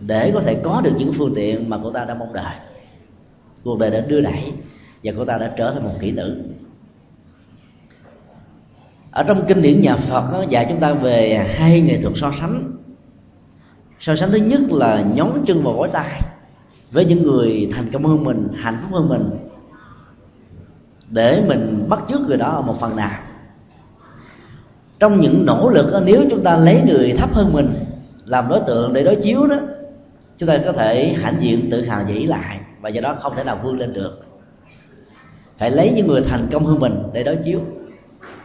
để 0.00 0.30
có 0.34 0.40
thể 0.40 0.54
có 0.54 0.80
được 0.84 0.92
những 0.98 1.12
phương 1.12 1.32
tiện 1.34 1.70
mà 1.70 1.78
cô 1.82 1.90
ta 1.90 2.04
đã 2.04 2.14
mong 2.14 2.32
đợi 2.32 2.54
cuộc 3.64 3.78
đời 3.78 3.90
đã 3.90 4.00
đưa 4.00 4.20
đẩy 4.20 4.52
và 5.04 5.12
cô 5.16 5.24
ta 5.24 5.38
đã 5.38 5.52
trở 5.56 5.70
thành 5.70 5.84
một 5.84 5.94
kỹ 6.00 6.12
nữ 6.12 6.42
ở 9.10 9.22
trong 9.22 9.44
kinh 9.48 9.62
điển 9.62 9.80
nhà 9.80 9.96
Phật 9.96 10.32
đó, 10.32 10.44
dạy 10.48 10.66
chúng 10.68 10.80
ta 10.80 10.92
về 10.92 11.46
hai 11.56 11.80
nghệ 11.80 12.00
thuật 12.00 12.12
so 12.16 12.32
sánh. 12.40 12.72
So 14.00 14.16
sánh 14.16 14.30
thứ 14.32 14.38
nhất 14.38 14.60
là 14.70 15.02
nhón 15.14 15.30
chân 15.46 15.62
vào 15.62 15.74
gối 15.74 15.88
tay 15.92 16.20
với 16.90 17.04
những 17.04 17.22
người 17.22 17.70
thành 17.72 17.90
công 17.92 18.04
hơn 18.04 18.24
mình 18.24 18.48
hạnh 18.56 18.78
phúc 18.82 18.92
hơn 18.92 19.08
mình 19.08 19.22
để 21.10 21.44
mình 21.48 21.86
bắt 21.88 22.00
chước 22.08 22.20
người 22.20 22.36
đó 22.36 22.46
ở 22.46 22.62
một 22.62 22.80
phần 22.80 22.96
nào. 22.96 23.20
Trong 25.00 25.20
những 25.20 25.46
nỗ 25.46 25.70
lực 25.70 25.92
đó, 25.92 26.00
nếu 26.04 26.24
chúng 26.30 26.44
ta 26.44 26.56
lấy 26.56 26.82
người 26.86 27.12
thấp 27.18 27.34
hơn 27.34 27.52
mình 27.52 27.74
làm 28.24 28.48
đối 28.48 28.60
tượng 28.66 28.92
để 28.92 29.04
đối 29.04 29.16
chiếu 29.16 29.46
đó 29.46 29.56
chúng 30.36 30.48
ta 30.48 30.58
có 30.64 30.72
thể 30.72 31.12
hãnh 31.12 31.36
diện 31.40 31.68
tự 31.70 31.84
hào 31.84 32.04
dĩ 32.08 32.26
lại 32.26 32.60
và 32.80 32.88
do 32.88 33.00
đó 33.00 33.16
không 33.20 33.32
thể 33.36 33.44
nào 33.44 33.58
vươn 33.62 33.78
lên 33.78 33.92
được. 33.92 34.20
Phải 35.58 35.70
lấy 35.70 35.92
những 35.96 36.06
người 36.06 36.22
thành 36.22 36.48
công 36.52 36.64
hơn 36.64 36.80
mình 36.80 36.94
để 37.12 37.24
đối 37.24 37.36
chiếu. 37.36 37.60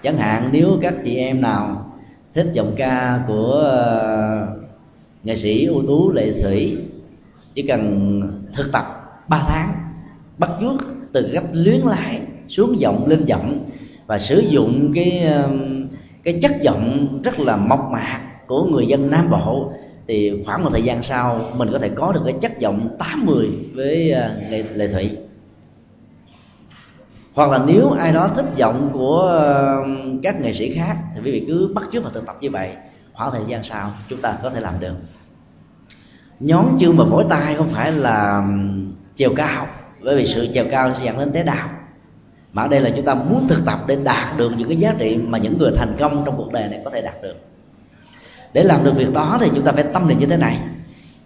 Chẳng 0.04 0.18
hạn 0.18 0.50
nếu 0.52 0.78
các 0.82 0.94
chị 1.04 1.16
em 1.16 1.42
nào 1.42 1.92
thích 2.34 2.48
giọng 2.54 2.74
ca 2.78 3.24
của 3.28 3.52
ờ, 3.52 4.48
nghệ 5.24 5.36
sĩ 5.36 5.66
ưu 5.66 5.84
tú 5.88 6.12
lệ 6.12 6.32
thủy, 6.44 6.78
chỉ 7.54 7.62
cần 7.62 8.22
thực 8.56 8.72
tập 8.72 8.86
3 9.28 9.46
tháng, 9.48 9.74
bắt 10.38 10.50
chước 10.60 10.88
từ 11.14 11.30
cách 11.34 11.44
luyến 11.54 11.82
lái 11.82 12.22
xuống 12.48 12.80
giọng 12.80 13.08
lên 13.08 13.26
giọng 13.26 13.60
và 14.08 14.20
sử 14.20 14.40
dụng 14.40 14.92
cái 14.96 15.34
cái 16.24 16.40
chất 16.42 16.52
giọng 16.62 17.08
rất 17.24 17.40
là 17.40 17.58
mộc 17.58 17.90
mạc 17.92 18.22
của 18.48 18.64
người 18.64 18.86
dân 18.86 19.10
Nam 19.10 19.30
Bộ 19.30 19.74
thì 20.08 20.44
khoảng 20.46 20.64
một 20.64 20.70
thời 20.72 20.82
gian 20.82 21.04
sau 21.04 21.52
mình 21.56 21.70
có 21.72 21.80
thể 21.80 21.90
có 21.90 22.12
được 22.12 22.22
cái 22.26 22.36
chất 22.42 22.60
giọng 22.60 22.96
80 23.00 23.50
với 23.76 24.12
à, 24.12 24.22
ờ, 24.22 24.50
lệ, 24.50 24.64
lệ 24.74 24.88
thủy. 24.88 25.18
Hoặc 27.34 27.50
là 27.50 27.64
nếu 27.68 27.92
ai 27.92 28.12
đó 28.12 28.30
thích 28.36 28.46
giọng 28.56 28.90
của 28.94 29.44
các 30.24 30.42
nghệ 30.42 30.54
sĩ 30.54 30.74
khác 30.74 30.98
thì 31.16 31.22
quý 31.26 31.32
vị 31.32 31.46
cứ 31.48 31.72
bắt 31.76 31.84
chước 31.92 32.04
và 32.04 32.10
thực 32.14 32.26
tập 32.26 32.38
như 32.42 32.50
vậy. 32.50 32.70
Khoảng 33.14 33.32
thời 33.32 33.42
gian 33.48 33.64
sau 33.64 33.92
chúng 34.10 34.22
ta 34.22 34.38
có 34.44 34.50
thể 34.50 34.60
làm 34.60 34.80
được. 34.80 34.94
Nhón 36.40 36.66
chân 36.80 36.98
và 36.98 37.06
vỗ 37.06 37.24
tay 37.30 37.56
không 37.56 37.70
phải 37.70 37.92
là 37.92 38.48
chiều 39.16 39.34
cao 39.36 39.68
bởi 40.04 40.16
vì 40.18 40.26
sự 40.26 40.48
chiều 40.54 40.66
cao 40.72 40.94
sẽ 40.94 41.06
dẫn 41.06 41.20
đến 41.20 41.32
tế 41.32 41.44
đào 41.44 41.70
mà 42.54 42.62
ở 42.62 42.68
đây 42.68 42.82
là 42.82 42.90
chúng 42.96 43.06
ta 43.06 43.14
muốn 43.14 43.48
thực 43.48 43.66
tập 43.66 43.80
để 43.88 43.98
đạt 44.04 44.38
được 44.38 44.52
những 44.58 44.68
cái 44.68 44.78
giá 44.78 44.96
trị 45.00 45.18
mà 45.28 45.38
những 45.38 45.58
người 45.58 45.72
thành 45.76 45.96
công 46.00 46.24
trong 46.26 46.38
cuộc 46.38 46.52
đời 46.52 46.68
này 46.68 46.82
có 46.86 46.92
thể 46.92 47.02
đạt 47.02 47.16
được 47.24 47.36
để 48.54 48.64
làm 48.64 48.84
được 48.84 48.96
việc 48.96 49.14
đó 49.14 49.38
thì 49.42 49.50
chúng 49.56 49.66
ta 49.66 49.72
phải 49.72 49.84
tâm 49.84 50.08
niệm 50.08 50.20
như 50.20 50.26
thế 50.26 50.38
này. 50.38 50.60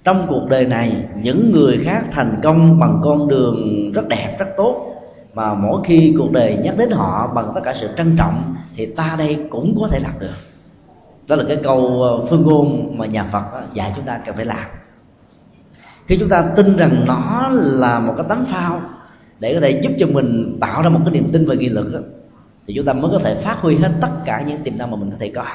Trong 0.04 0.26
cuộc 0.30 0.50
đời 0.50 0.66
này, 0.66 0.96
những 1.22 1.52
người 1.52 1.82
khác 1.84 2.04
thành 2.12 2.40
công 2.44 2.80
bằng 2.80 3.02
con 3.04 3.28
đường 3.28 3.92
rất 3.92 4.08
đẹp, 4.08 4.36
rất 4.40 4.48
tốt. 4.58 4.94
Mà 5.34 5.54
mỗi 5.54 5.82
khi 5.86 6.16
cuộc 6.18 6.32
đời 6.32 6.58
nhắc 6.64 6.78
đến 6.78 6.92
họ 6.92 7.32
bằng 7.36 7.52
tất 7.56 7.62
cả 7.64 7.74
sự 7.82 7.90
trân 7.98 8.18
trọng, 8.18 8.56
thì 8.76 8.86
ta 8.86 9.16
đây 9.18 9.38
cũng 9.50 9.76
có 9.82 9.88
thể 9.88 10.00
làm 10.00 10.20
được. 10.20 10.36
Đó 11.28 11.36
là 11.36 11.44
cái 11.48 11.58
câu 11.64 12.04
ờ, 12.04 12.26
phương 12.30 12.44
ngôn 12.44 12.98
mà 12.98 13.06
nhà 13.06 13.24
phật 13.24 13.44
dạy 13.74 13.94
chúng 13.96 14.06
ta 14.06 14.20
cần 14.26 14.36
phải 14.36 14.46
làm. 14.46 14.66
Khi 16.06 16.18
chúng 16.20 16.30
ta 16.30 16.44
tin 16.56 16.78
rằng 16.78 17.04
nó 17.08 17.50
là 17.54 18.00
một 18.00 18.14
cái 18.18 18.26
tấm 18.30 18.46
phao 18.46 18.82
để 19.40 19.54
có 19.54 19.60
thể 19.60 19.80
giúp 19.84 19.92
cho 20.00 20.08
mình 20.08 20.58
tạo 20.62 20.82
ra 20.82 20.90
một 20.90 21.00
cái 21.06 21.14
niềm 21.14 21.30
tin 21.32 21.46
và 21.46 21.56
nghị 21.56 21.70
lực 21.70 22.04
thì 22.68 22.74
chúng 22.76 22.86
ta 22.86 22.94
mới 22.94 23.12
có 23.12 23.20
thể 23.24 23.36
phát 23.36 23.58
huy 23.60 23.76
hết 23.76 23.92
tất 24.02 24.10
cả 24.26 24.44
những 24.48 24.64
tiềm 24.64 24.78
năng 24.78 24.92
mà 24.92 24.98
mình 24.98 25.12
có 25.12 25.18
thể 25.20 25.32
có 25.36 25.46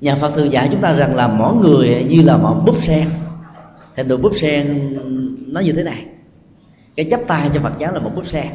nhà 0.00 0.16
phật 0.16 0.34
thường 0.34 0.52
dạy 0.52 0.68
chúng 0.70 0.80
ta 0.80 0.92
rằng 0.92 1.14
là 1.14 1.28
mỗi 1.28 1.54
người 1.54 2.06
như 2.08 2.22
là 2.22 2.36
một 2.36 2.62
búp 2.66 2.82
sen. 2.82 3.08
Hình 3.96 4.08
tượng 4.08 4.22
búp 4.22 4.32
sen 4.40 4.96
nó 5.46 5.60
như 5.60 5.72
thế 5.72 5.82
này. 5.82 6.04
Cái 6.96 7.06
chấp 7.10 7.20
tay 7.26 7.50
cho 7.54 7.60
phật 7.60 7.72
giáo 7.78 7.92
là 7.92 8.00
một 8.00 8.10
búp 8.14 8.26
sen. 8.26 8.46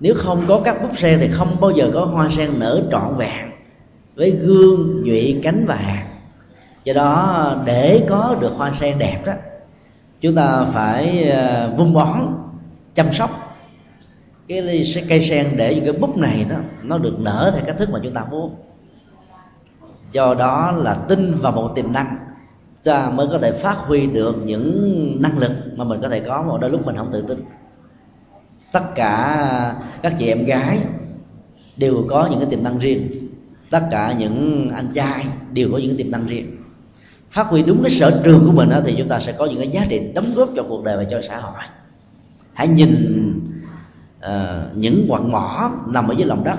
Nếu 0.00 0.14
không 0.14 0.44
có 0.48 0.60
các 0.64 0.82
búp 0.82 0.98
sen 0.98 1.18
thì 1.20 1.28
không 1.28 1.60
bao 1.60 1.70
giờ 1.70 1.90
có 1.94 2.04
hoa 2.04 2.28
sen 2.30 2.50
nở 2.58 2.82
trọn 2.90 3.16
vẹn 3.16 3.50
với 4.16 4.30
gương, 4.30 5.02
nhụy, 5.04 5.40
cánh 5.42 5.64
và 5.66 5.74
hạt 5.74 6.04
do 6.84 6.94
đó, 6.94 7.56
để 7.66 8.06
có 8.08 8.36
được 8.40 8.52
hoa 8.56 8.72
sen 8.80 8.98
đẹp 8.98 9.18
đó, 9.26 9.32
chúng 10.20 10.34
ta 10.34 10.64
phải 10.72 11.28
ờ, 11.30 11.74
vun 11.76 11.94
bón, 11.94 12.20
chăm 12.94 13.12
sóc. 13.12 13.56
Cái 14.48 14.84
cây 15.08 15.20
sen 15.20 15.56
để 15.56 15.82
cái 15.84 15.92
búp 15.92 16.16
này 16.16 16.46
đó, 16.50 16.56
nó 16.82 16.98
được 16.98 17.20
nở 17.20 17.52
theo 17.54 17.64
cách 17.66 17.76
thức 17.78 17.90
mà 17.90 18.00
chúng 18.02 18.14
ta 18.14 18.24
muốn 18.30 18.54
do 20.12 20.34
đó 20.34 20.72
là 20.76 20.94
tin 20.94 21.34
vào 21.40 21.52
một 21.52 21.72
tiềm 21.74 21.92
năng 21.92 22.28
ta 22.88 23.10
mới 23.10 23.26
có 23.32 23.38
thể 23.38 23.52
phát 23.52 23.76
huy 23.86 24.06
được 24.06 24.36
những 24.44 25.16
năng 25.20 25.38
lực 25.38 25.50
mà 25.76 25.84
mình 25.84 26.00
có 26.02 26.08
thể 26.08 26.20
có. 26.20 26.42
Mà 26.42 26.58
đôi 26.60 26.70
lúc 26.70 26.86
mình 26.86 26.96
không 26.96 27.08
tự 27.12 27.22
tin. 27.28 27.38
Tất 28.72 28.94
cả 28.94 29.74
các 30.02 30.14
chị 30.18 30.26
em 30.26 30.44
gái 30.44 30.78
đều 31.76 32.04
có 32.08 32.28
những 32.30 32.40
cái 32.40 32.48
tiềm 32.50 32.64
năng 32.64 32.78
riêng. 32.78 33.28
Tất 33.70 33.82
cả 33.90 34.14
những 34.18 34.68
anh 34.74 34.88
trai 34.94 35.26
đều 35.52 35.68
có 35.72 35.78
những 35.78 35.88
cái 35.88 35.96
tiềm 35.96 36.12
năng 36.12 36.26
riêng. 36.26 36.46
Phát 37.30 37.46
huy 37.46 37.62
đúng 37.62 37.82
cái 37.82 37.90
sở 37.90 38.20
trường 38.24 38.46
của 38.46 38.52
mình 38.52 38.68
đó, 38.68 38.80
thì 38.84 38.94
chúng 38.98 39.08
ta 39.08 39.20
sẽ 39.20 39.32
có 39.32 39.46
những 39.46 39.58
cái 39.58 39.68
giá 39.68 39.86
trị 39.88 40.00
đóng 40.14 40.34
góp 40.34 40.48
cho 40.56 40.62
cuộc 40.68 40.84
đời 40.84 40.96
và 40.96 41.04
cho 41.04 41.20
xã 41.22 41.40
hội. 41.40 41.62
Hãy 42.52 42.68
nhìn 42.68 43.32
uh, 44.18 44.30
những 44.74 45.06
quặng 45.08 45.32
mỏ 45.32 45.70
nằm 45.86 46.08
ở 46.08 46.14
dưới 46.18 46.26
lòng 46.26 46.44
đất 46.44 46.56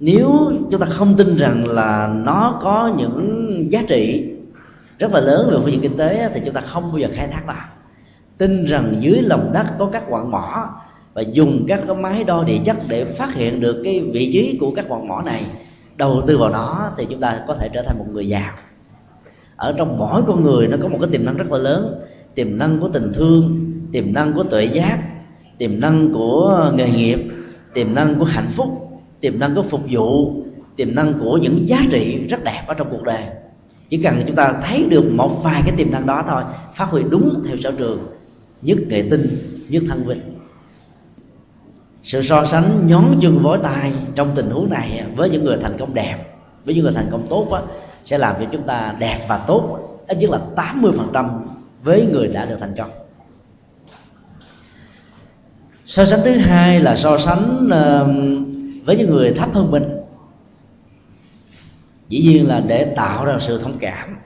nếu 0.00 0.52
chúng 0.70 0.80
ta 0.80 0.86
không 0.86 1.16
tin 1.16 1.36
rằng 1.36 1.66
là 1.66 2.14
nó 2.24 2.58
có 2.62 2.94
những 2.98 3.66
giá 3.70 3.82
trị 3.88 4.32
rất 4.98 5.12
là 5.12 5.20
lớn 5.20 5.48
về 5.50 5.56
phương 5.62 5.72
diện 5.72 5.80
kinh 5.80 5.96
tế 5.96 6.30
thì 6.34 6.40
chúng 6.44 6.54
ta 6.54 6.60
không 6.60 6.82
bao 6.82 6.98
giờ 6.98 7.08
khai 7.12 7.28
thác 7.28 7.46
nó 7.46 7.54
tin 8.38 8.64
rằng 8.64 8.94
dưới 9.00 9.22
lòng 9.22 9.50
đất 9.52 9.66
có 9.78 9.88
các 9.92 10.02
quặng 10.10 10.30
mỏ 10.30 10.68
và 11.14 11.22
dùng 11.22 11.64
các 11.68 11.80
cái 11.86 11.96
máy 11.96 12.24
đo 12.24 12.44
địa 12.44 12.58
chất 12.64 12.76
để 12.88 13.04
phát 13.04 13.34
hiện 13.34 13.60
được 13.60 13.80
cái 13.84 14.00
vị 14.12 14.30
trí 14.32 14.58
của 14.60 14.70
các 14.76 14.88
quặng 14.88 15.08
mỏ 15.08 15.22
này, 15.22 15.42
đầu 15.96 16.22
tư 16.26 16.38
vào 16.38 16.50
nó 16.50 16.90
thì 16.96 17.06
chúng 17.10 17.20
ta 17.20 17.40
có 17.46 17.54
thể 17.54 17.68
trở 17.74 17.82
thành 17.82 17.98
một 17.98 18.04
người 18.12 18.28
giàu 18.28 18.52
ở 19.56 19.74
trong 19.78 19.98
mỗi 19.98 20.22
con 20.26 20.44
người 20.44 20.68
nó 20.68 20.76
có 20.82 20.88
một 20.88 20.98
cái 21.00 21.08
tiềm 21.12 21.24
năng 21.24 21.36
rất 21.36 21.52
là 21.52 21.58
lớn, 21.58 22.00
tiềm 22.34 22.58
năng 22.58 22.80
của 22.80 22.88
tình 22.88 23.12
thương, 23.14 23.70
tiềm 23.92 24.12
năng 24.12 24.32
của 24.32 24.42
tuệ 24.42 24.64
giác, 24.64 24.98
tiềm 25.58 25.80
năng 25.80 26.12
của 26.12 26.70
nghề 26.74 26.90
nghiệp, 26.90 27.18
tiềm 27.74 27.94
năng 27.94 28.14
của 28.18 28.24
hạnh 28.24 28.48
phúc 28.50 28.87
tiềm 29.20 29.38
năng 29.38 29.54
của 29.54 29.62
phục 29.62 29.80
vụ 29.90 30.34
tiềm 30.76 30.94
năng 30.94 31.14
của 31.20 31.36
những 31.36 31.68
giá 31.68 31.80
trị 31.90 32.26
rất 32.28 32.44
đẹp 32.44 32.62
ở 32.66 32.74
trong 32.74 32.88
cuộc 32.90 33.02
đời. 33.02 33.22
Chỉ 33.88 34.02
cần 34.02 34.22
chúng 34.26 34.36
ta 34.36 34.54
thấy 34.62 34.86
được 34.90 35.04
một 35.12 35.42
vài 35.42 35.62
cái 35.66 35.74
tiềm 35.76 35.90
năng 35.90 36.06
đó 36.06 36.24
thôi 36.28 36.42
phát 36.74 36.88
huy 36.90 37.02
đúng 37.10 37.42
theo 37.48 37.56
sở 37.56 37.72
trường 37.78 38.06
nhất 38.62 38.78
nghệ 38.88 39.08
tinh 39.10 39.38
nhất 39.68 39.82
thân 39.88 40.04
vinh. 40.06 40.20
Sự 42.02 42.22
so 42.22 42.44
sánh 42.44 42.86
nhón 42.86 43.04
chân 43.22 43.38
vối 43.38 43.58
tay 43.62 43.92
trong 44.14 44.30
tình 44.34 44.50
huống 44.50 44.70
này 44.70 45.04
với 45.16 45.30
những 45.30 45.44
người 45.44 45.56
thành 45.60 45.76
công 45.78 45.94
đẹp 45.94 46.16
với 46.64 46.74
những 46.74 46.84
người 46.84 46.92
thành 46.92 47.08
công 47.10 47.26
tốt 47.30 47.50
á, 47.52 47.62
sẽ 48.04 48.18
làm 48.18 48.34
cho 48.38 48.46
chúng 48.52 48.62
ta 48.62 48.94
đẹp 48.98 49.18
và 49.28 49.38
tốt 49.46 49.78
ít 50.08 50.18
nhất 50.20 50.30
là 50.30 50.40
80% 50.56 51.40
với 51.82 52.06
người 52.12 52.28
đã 52.28 52.44
được 52.44 52.56
thành 52.60 52.74
công. 52.78 52.90
So 55.86 56.04
sánh 56.04 56.20
thứ 56.24 56.30
hai 56.30 56.80
là 56.80 56.96
so 56.96 57.18
sánh 57.18 57.68
với 58.88 58.96
những 58.96 59.10
người 59.10 59.32
thấp 59.32 59.48
hơn 59.52 59.70
mình. 59.70 59.82
Dĩ 62.08 62.20
nhiên 62.20 62.48
là 62.48 62.60
để 62.60 62.92
tạo 62.96 63.24
ra 63.24 63.36
sự 63.40 63.60
thông 63.60 63.78
cảm. 63.78 64.16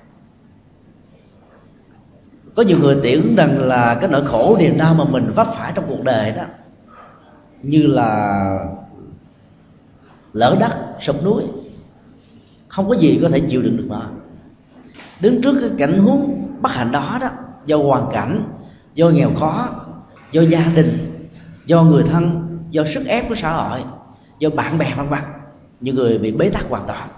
Có 2.57 2.63
nhiều 2.63 2.79
người 2.79 3.01
tưởng 3.03 3.37
rằng 3.37 3.59
là 3.59 3.99
cái 4.01 4.11
nỗi 4.11 4.27
khổ, 4.27 4.57
niềm 4.59 4.79
đau 4.79 4.95
mà 4.95 5.05
mình 5.05 5.33
vấp 5.35 5.47
phải 5.55 5.73
trong 5.75 5.85
cuộc 5.89 6.05
đời 6.05 6.33
đó, 6.33 6.43
như 7.63 7.83
là 7.83 8.59
lỡ 10.33 10.57
đất 10.61 10.73
sụp 11.01 11.25
núi, 11.25 11.43
không 12.69 12.89
có 12.89 12.95
gì 12.95 13.19
có 13.23 13.29
thể 13.29 13.41
chịu 13.41 13.63
đựng 13.63 13.77
được 13.77 13.87
nó 13.89 14.03
đứng 15.21 15.43
trước 15.43 15.57
cái 15.61 15.71
cảnh 15.79 15.99
huống 15.99 16.47
bất 16.61 16.73
hạnh 16.73 16.93
đó 16.93 17.19
đó, 17.21 17.31
do 17.67 17.77
hoàn 17.77 18.11
cảnh, 18.13 18.43
do 18.95 19.09
nghèo 19.09 19.31
khó, 19.41 19.69
do 20.33 20.43
gia 20.43 20.73
đình, 20.75 21.19
do 21.67 21.83
người 21.83 22.03
thân, 22.03 22.49
do 22.71 22.85
sức 22.95 23.07
ép 23.07 23.29
của 23.29 23.35
xã 23.35 23.53
hội 23.53 23.81
do 24.39 24.51
bạn 24.51 24.79
bè 24.79 24.95
vân 24.97 25.09
vân. 25.09 25.21
Những 25.81 25.95
người 25.95 26.19
bị 26.19 26.33
bế 26.33 26.49
tắc 26.49 26.69
hoàn 26.69 26.87
toàn. 26.87 27.09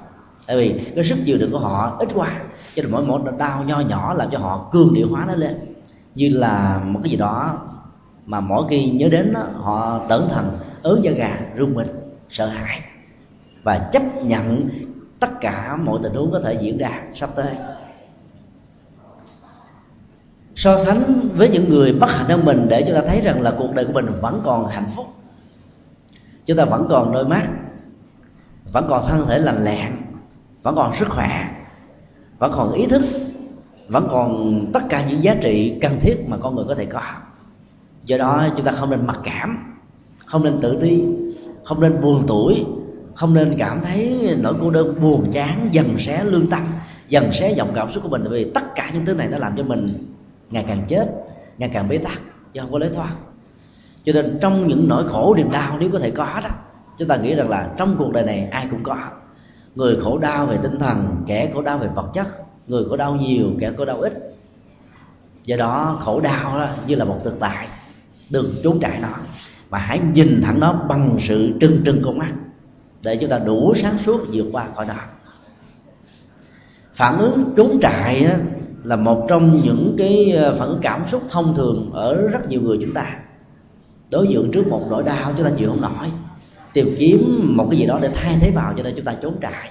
Tại 0.47 0.57
vì 0.57 0.85
cái 0.95 1.05
sức 1.05 1.19
chịu 1.27 1.39
đựng 1.39 1.53
của 1.53 1.59
họ 1.59 1.97
ít 1.99 2.09
quá 2.15 2.41
cho 2.75 2.83
nên 2.83 2.93
mỗi 2.93 3.03
một 3.03 3.39
đau 3.39 3.65
nho 3.65 3.81
nhỏ 3.81 4.15
làm 4.15 4.31
cho 4.31 4.39
họ 4.39 4.69
cương 4.73 4.95
điệu 4.95 5.09
hóa 5.11 5.25
nó 5.29 5.35
lên. 5.35 5.57
Như 6.15 6.29
là 6.29 6.81
một 6.85 7.01
cái 7.03 7.11
gì 7.11 7.17
đó 7.17 7.59
mà 8.27 8.41
mỗi 8.41 8.65
khi 8.69 8.91
nhớ 8.91 9.09
đến 9.09 9.33
đó, 9.33 9.41
họ 9.55 10.01
tẩn 10.09 10.29
thần 10.29 10.59
ớn 10.83 11.01
da 11.05 11.11
gà 11.11 11.39
run 11.57 11.75
mình 11.75 11.87
sợ 12.31 12.47
hãi. 12.47 12.81
Và 13.63 13.89
chấp 13.93 14.03
nhận 14.23 14.69
tất 15.21 15.41
cả 15.41 15.77
mọi 15.77 15.99
tình 16.03 16.15
huống 16.15 16.33
có 16.33 16.41
thể 16.41 16.55
diễn 16.61 16.79
ra 16.79 17.03
sắp 17.15 17.31
tới. 17.37 17.55
So 20.57 20.79
sánh 20.79 21.29
với 21.35 21.49
những 21.49 21.69
người 21.69 21.93
bất 21.93 22.11
hạnh 22.11 22.29
hơn 22.29 22.45
mình 22.45 22.67
để 22.69 22.83
chúng 22.87 22.95
ta 22.95 23.03
thấy 23.07 23.21
rằng 23.21 23.43
là 23.43 23.55
cuộc 23.59 23.75
đời 23.75 23.85
của 23.85 23.93
mình 23.93 24.07
vẫn 24.21 24.41
còn 24.45 24.67
hạnh 24.67 24.87
phúc 24.97 25.07
chúng 26.47 26.57
ta 26.57 26.65
vẫn 26.65 26.87
còn 26.91 27.13
đôi 27.13 27.25
mắt, 27.25 27.49
vẫn 28.73 28.87
còn 28.89 29.07
thân 29.09 29.27
thể 29.27 29.39
lành 29.39 29.65
lẹn, 29.65 29.93
vẫn 30.63 30.75
còn 30.77 30.95
sức 30.95 31.09
khỏe, 31.09 31.49
vẫn 32.39 32.53
còn 32.55 32.73
ý 32.73 32.87
thức, 32.87 33.03
vẫn 33.89 34.09
còn 34.11 34.61
tất 34.73 34.81
cả 34.89 35.05
những 35.09 35.25
giá 35.25 35.37
trị 35.43 35.79
cần 35.83 35.99
thiết 36.01 36.17
mà 36.29 36.37
con 36.37 36.55
người 36.55 36.65
có 36.69 36.75
thể 36.75 36.87
có. 36.87 37.03
Do 38.05 38.17
đó 38.17 38.49
chúng 38.57 38.67
ta 38.67 38.73
không 38.73 38.91
nên 38.91 39.07
mặc 39.07 39.21
cảm, 39.25 39.75
không 40.27 40.45
nên 40.45 40.61
tự 40.61 40.79
ti, 40.81 41.05
không 41.65 41.81
nên 41.81 42.01
buồn 42.01 42.25
tuổi, 42.27 42.65
không 43.15 43.35
nên 43.35 43.55
cảm 43.59 43.81
thấy 43.81 44.35
nỗi 44.39 44.55
cô 44.61 44.71
đơn 44.71 44.95
buồn 45.01 45.31
chán, 45.33 45.69
dần 45.71 45.99
xé 45.99 46.25
lương 46.25 46.47
tâm, 46.47 46.67
dần 47.09 47.33
xé 47.33 47.53
dòng 47.53 47.73
cảm 47.75 47.93
xúc 47.93 48.03
của 48.03 48.09
mình. 48.09 48.25
Vì 48.31 48.51
tất 48.55 48.75
cả 48.75 48.91
những 48.95 49.07
thứ 49.07 49.15
này 49.15 49.29
nó 49.29 49.39
làm 49.39 49.57
cho 49.57 49.63
mình 49.63 49.95
ngày 50.51 50.65
càng 50.69 50.83
chết, 50.89 51.11
ngày 51.59 51.71
càng 51.73 51.89
bế 51.89 51.99
tắc, 51.99 52.21
chứ 52.53 52.61
không 52.61 52.73
có 52.73 52.79
lối 52.79 52.91
thoát 52.95 53.15
cho 54.05 54.13
nên 54.13 54.39
trong 54.41 54.69
những 54.69 54.89
nỗi 54.89 55.09
khổ, 55.09 55.35
niềm 55.37 55.51
đau 55.51 55.77
nếu 55.79 55.91
có 55.93 55.99
thể 55.99 56.11
có 56.11 56.41
đó 56.45 56.51
chúng 56.99 57.09
ta 57.09 57.17
nghĩ 57.17 57.35
rằng 57.35 57.49
là 57.49 57.71
trong 57.77 57.97
cuộc 57.99 58.13
đời 58.13 58.25
này 58.25 58.49
ai 58.51 58.67
cũng 58.71 58.83
có 58.83 58.97
người 59.75 59.97
khổ 60.03 60.19
đau 60.19 60.47
về 60.47 60.59
tinh 60.63 60.79
thần, 60.79 61.23
kẻ 61.27 61.51
khổ 61.55 61.63
đau 61.63 61.79
về 61.79 61.89
vật 61.95 62.07
chất, 62.15 62.27
người 62.67 62.85
khổ 62.89 62.97
đau 62.97 63.15
nhiều, 63.15 63.47
kẻ 63.61 63.73
khổ 63.77 63.85
đau 63.85 64.01
ít. 64.01 64.37
Do 65.45 65.57
đó, 65.57 65.99
khổ 66.01 66.21
đau 66.21 66.59
đó 66.59 66.69
như 66.87 66.95
là 66.95 67.05
một 67.05 67.19
thực 67.25 67.41
tại, 67.41 67.69
đừng 68.31 68.55
trốn 68.63 68.79
chạy 68.81 68.99
nó. 69.01 69.09
Mà 69.71 69.79
hãy 69.79 70.01
nhìn 70.15 70.41
thẳng 70.43 70.61
nó 70.61 70.73
bằng 70.89 71.17
sự 71.21 71.53
trưng 71.61 71.83
trưng 71.85 72.03
con 72.05 72.19
mắt, 72.19 72.33
để 73.05 73.17
chúng 73.17 73.31
ta 73.31 73.39
đủ 73.39 73.75
sáng 73.77 73.99
suốt 74.07 74.21
vượt 74.33 74.47
qua 74.53 74.67
khỏi 74.77 74.87
đó. 74.87 74.95
Phản 76.93 77.19
ứng 77.19 77.53
trốn 77.57 77.79
trại 77.83 78.27
là 78.85 78.97
một 78.97 79.27
trong 79.29 79.61
những 79.65 79.95
cái 79.99 80.33
ờ, 80.33 80.55
phản 80.59 80.69
ứng 80.69 80.79
cảm 80.83 81.03
xúc 81.11 81.23
thông 81.29 81.55
thường 81.55 81.91
ở 81.93 82.15
rất 82.15 82.49
nhiều 82.49 82.61
người 82.61 82.79
chúng 82.81 82.95
ta 82.95 83.17
đối 84.15 84.29
diện 84.29 84.51
trước 84.53 84.69
một 84.69 84.87
nỗi 84.91 85.03
đau 85.03 85.33
chúng 85.37 85.47
ta 85.47 85.53
chịu 85.57 85.71
không 85.71 85.81
nổi. 85.81 86.11
Tìm 86.73 86.95
kiếm 86.99 87.51
một 87.57 87.67
cái 87.71 87.81
gì 87.81 87.87
đó 87.87 87.99
để 88.03 88.11
thay 88.15 88.37
thế 88.41 88.51
vào 88.51 88.73
cho 88.77 88.83
nên 88.83 88.95
chúng 88.97 89.05
ta 89.05 89.15
trốn 89.23 89.35
trại. 89.43 89.71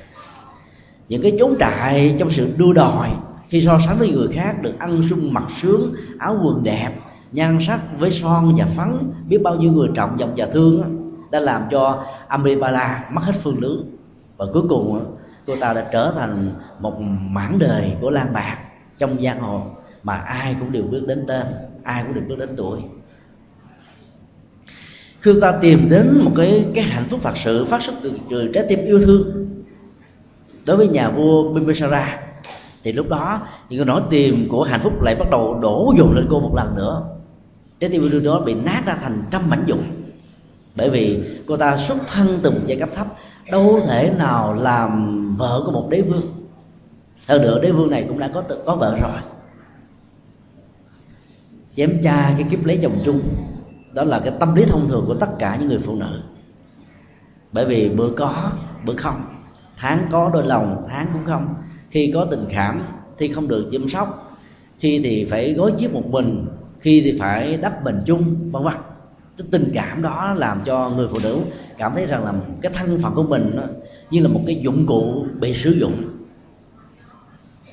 Những 1.09 1.21
cái 1.21 1.35
trốn 1.39 1.55
trại 1.59 2.15
trong 2.19 2.31
sự 2.31 2.53
đua 2.57 2.73
đòi, 2.73 3.09
khi 3.47 3.61
so 3.61 3.79
sánh 3.85 3.99
với 3.99 4.09
người 4.09 4.27
khác 4.33 4.61
được 4.61 4.79
ăn 4.79 5.01
sung 5.09 5.33
mặc 5.33 5.43
sướng, 5.61 5.93
áo 6.19 6.37
quần 6.43 6.63
đẹp, 6.63 6.91
nhan 7.31 7.57
sắc 7.67 7.79
với 7.99 8.11
son 8.11 8.55
và 8.57 8.65
phấn, 8.65 9.11
biết 9.27 9.37
bao 9.43 9.55
nhiêu 9.55 9.71
người 9.71 9.89
trọng 9.95 10.17
vọng 10.17 10.33
và 10.37 10.45
thương 10.45 10.83
đã 11.31 11.39
làm 11.39 11.61
cho 11.71 12.03
Amripala 12.27 13.05
mất 13.13 13.21
hết 13.23 13.33
phương 13.43 13.61
hướng 13.61 13.85
và 14.37 14.45
cuối 14.53 14.63
cùng 14.69 15.15
cô 15.47 15.55
ta 15.59 15.73
đã 15.73 15.87
trở 15.91 16.13
thành 16.17 16.49
một 16.79 17.01
mảng 17.29 17.59
đời 17.59 17.91
của 18.01 18.09
lan 18.09 18.33
bạc 18.33 18.57
trong 18.99 19.17
giang 19.23 19.41
hồ 19.41 19.61
mà 20.03 20.15
ai 20.15 20.55
cũng 20.59 20.71
đều 20.71 20.83
biết 20.83 21.01
đến 21.07 21.25
tên, 21.27 21.45
ai 21.83 22.03
cũng 22.03 22.13
đều 22.13 22.23
biết 22.29 22.35
đến 22.39 22.49
tuổi 22.57 22.79
khi 25.23 25.31
ta 25.41 25.51
tìm 25.61 25.89
đến 25.89 26.21
một 26.23 26.31
cái 26.35 26.65
cái 26.73 26.83
hạnh 26.83 27.05
phúc 27.09 27.19
thật 27.23 27.37
sự 27.37 27.65
phát 27.65 27.81
xuất 27.83 27.93
từ, 28.03 28.19
từ 28.29 28.47
trái 28.53 28.65
tim 28.69 28.79
yêu 28.85 28.99
thương 28.99 29.49
đối 30.67 30.77
với 30.77 30.87
nhà 30.87 31.09
vua 31.09 31.53
Bimbisara 31.53 32.19
thì 32.83 32.91
lúc 32.91 33.09
đó 33.09 33.41
những 33.69 33.79
cái 33.79 33.85
nỗi 33.85 34.01
tìm 34.09 34.47
của 34.49 34.63
hạnh 34.63 34.79
phúc 34.83 35.01
lại 35.01 35.15
bắt 35.15 35.29
đầu 35.31 35.59
đổ 35.61 35.93
dồn 35.97 36.15
lên 36.15 36.27
cô 36.29 36.39
một 36.39 36.55
lần 36.55 36.75
nữa. 36.75 37.03
Trái 37.79 37.89
tim 37.89 38.01
yêu 38.01 38.09
thương 38.09 38.23
đó 38.23 38.39
bị 38.39 38.53
nát 38.53 38.83
ra 38.85 38.97
thành 39.01 39.23
trăm 39.31 39.49
mảnh 39.49 39.63
vụn. 39.67 39.79
Bởi 40.75 40.89
vì 40.89 41.23
cô 41.47 41.57
ta 41.57 41.77
xuất 41.77 41.97
thân 42.07 42.39
từ 42.43 42.51
một 42.51 42.59
giai 42.65 42.79
cấp 42.79 42.89
thấp 42.95 43.07
đâu 43.51 43.79
thể 43.87 44.13
nào 44.17 44.53
làm 44.53 45.19
vợ 45.37 45.61
của 45.65 45.71
một 45.71 45.87
đế 45.89 46.01
vương. 46.01 46.21
Hơn 47.27 47.41
nữa 47.41 47.59
đế 47.61 47.71
vương 47.71 47.91
này 47.91 48.05
cũng 48.09 48.19
đã 48.19 48.27
có 48.27 48.43
có 48.65 48.75
vợ 48.75 48.97
rồi. 49.01 49.21
Chém 51.75 52.01
cha 52.03 52.33
cái 52.37 52.47
kiếp 52.51 52.65
lấy 52.65 52.79
chồng 52.81 52.99
chung 53.05 53.21
đó 53.93 54.03
là 54.03 54.19
cái 54.19 54.33
tâm 54.39 54.55
lý 54.55 54.65
thông 54.65 54.87
thường 54.87 55.03
của 55.07 55.13
tất 55.13 55.29
cả 55.39 55.57
những 55.59 55.69
người 55.69 55.79
phụ 55.79 55.95
nữ. 55.95 56.19
Bởi 57.51 57.65
vì 57.65 57.89
bữa 57.89 58.09
có 58.09 58.51
bữa 58.85 58.95
không. 58.95 59.21
Tháng 59.77 60.07
có 60.11 60.29
đôi 60.33 60.45
lòng 60.45 60.85
tháng 60.89 61.07
cũng 61.13 61.25
không. 61.25 61.55
Khi 61.89 62.11
có 62.13 62.25
tình 62.25 62.45
cảm 62.49 62.81
thì 63.17 63.27
không 63.27 63.47
được 63.47 63.69
chăm 63.71 63.89
sóc. 63.89 64.37
Khi 64.79 65.01
thì 65.03 65.27
phải 65.29 65.53
gối 65.53 65.73
chiếc 65.77 65.93
một 65.93 66.07
mình. 66.07 66.45
Khi 66.79 67.01
thì 67.01 67.17
phải 67.19 67.57
đắp 67.57 67.83
bình 67.83 68.01
chung 68.05 68.51
vân 68.51 68.63
vân. 68.63 68.73
Cái 69.37 69.47
tình 69.51 69.71
cảm 69.73 70.01
đó 70.01 70.33
làm 70.37 70.61
cho 70.65 70.89
người 70.89 71.07
phụ 71.11 71.19
nữ 71.23 71.39
cảm 71.77 71.93
thấy 71.95 72.05
rằng 72.05 72.25
là 72.25 72.33
cái 72.61 72.71
thân 72.75 72.99
phận 73.01 73.13
của 73.15 73.23
mình 73.23 73.55
đó, 73.55 73.63
như 74.11 74.21
là 74.21 74.27
một 74.27 74.41
cái 74.45 74.59
dụng 74.63 74.85
cụ 74.87 75.25
bị 75.39 75.53
sử 75.53 75.71
dụng 75.71 75.93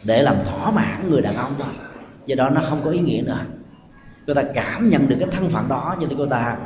để 0.05 0.23
làm 0.23 0.37
thỏa 0.45 0.71
mãn 0.71 1.11
người 1.11 1.23
đàn 1.23 1.37
ông 1.37 1.55
thôi 1.59 1.73
do 2.27 2.35
đó 2.35 2.51
nó 2.51 2.61
không 2.61 2.81
có 2.85 2.91
ý 2.91 2.99
nghĩa 2.99 3.23
nữa 3.27 3.39
cô 4.27 4.35
ta 4.35 4.43
cảm 4.55 4.91
nhận 4.91 5.09
được 5.09 5.17
cái 5.21 5.29
thân 5.33 5.49
phận 5.49 5.69
đó, 5.69 5.97
cho 6.01 6.07
nên 6.07 6.19
cô 6.19 6.27
ta 6.27 6.57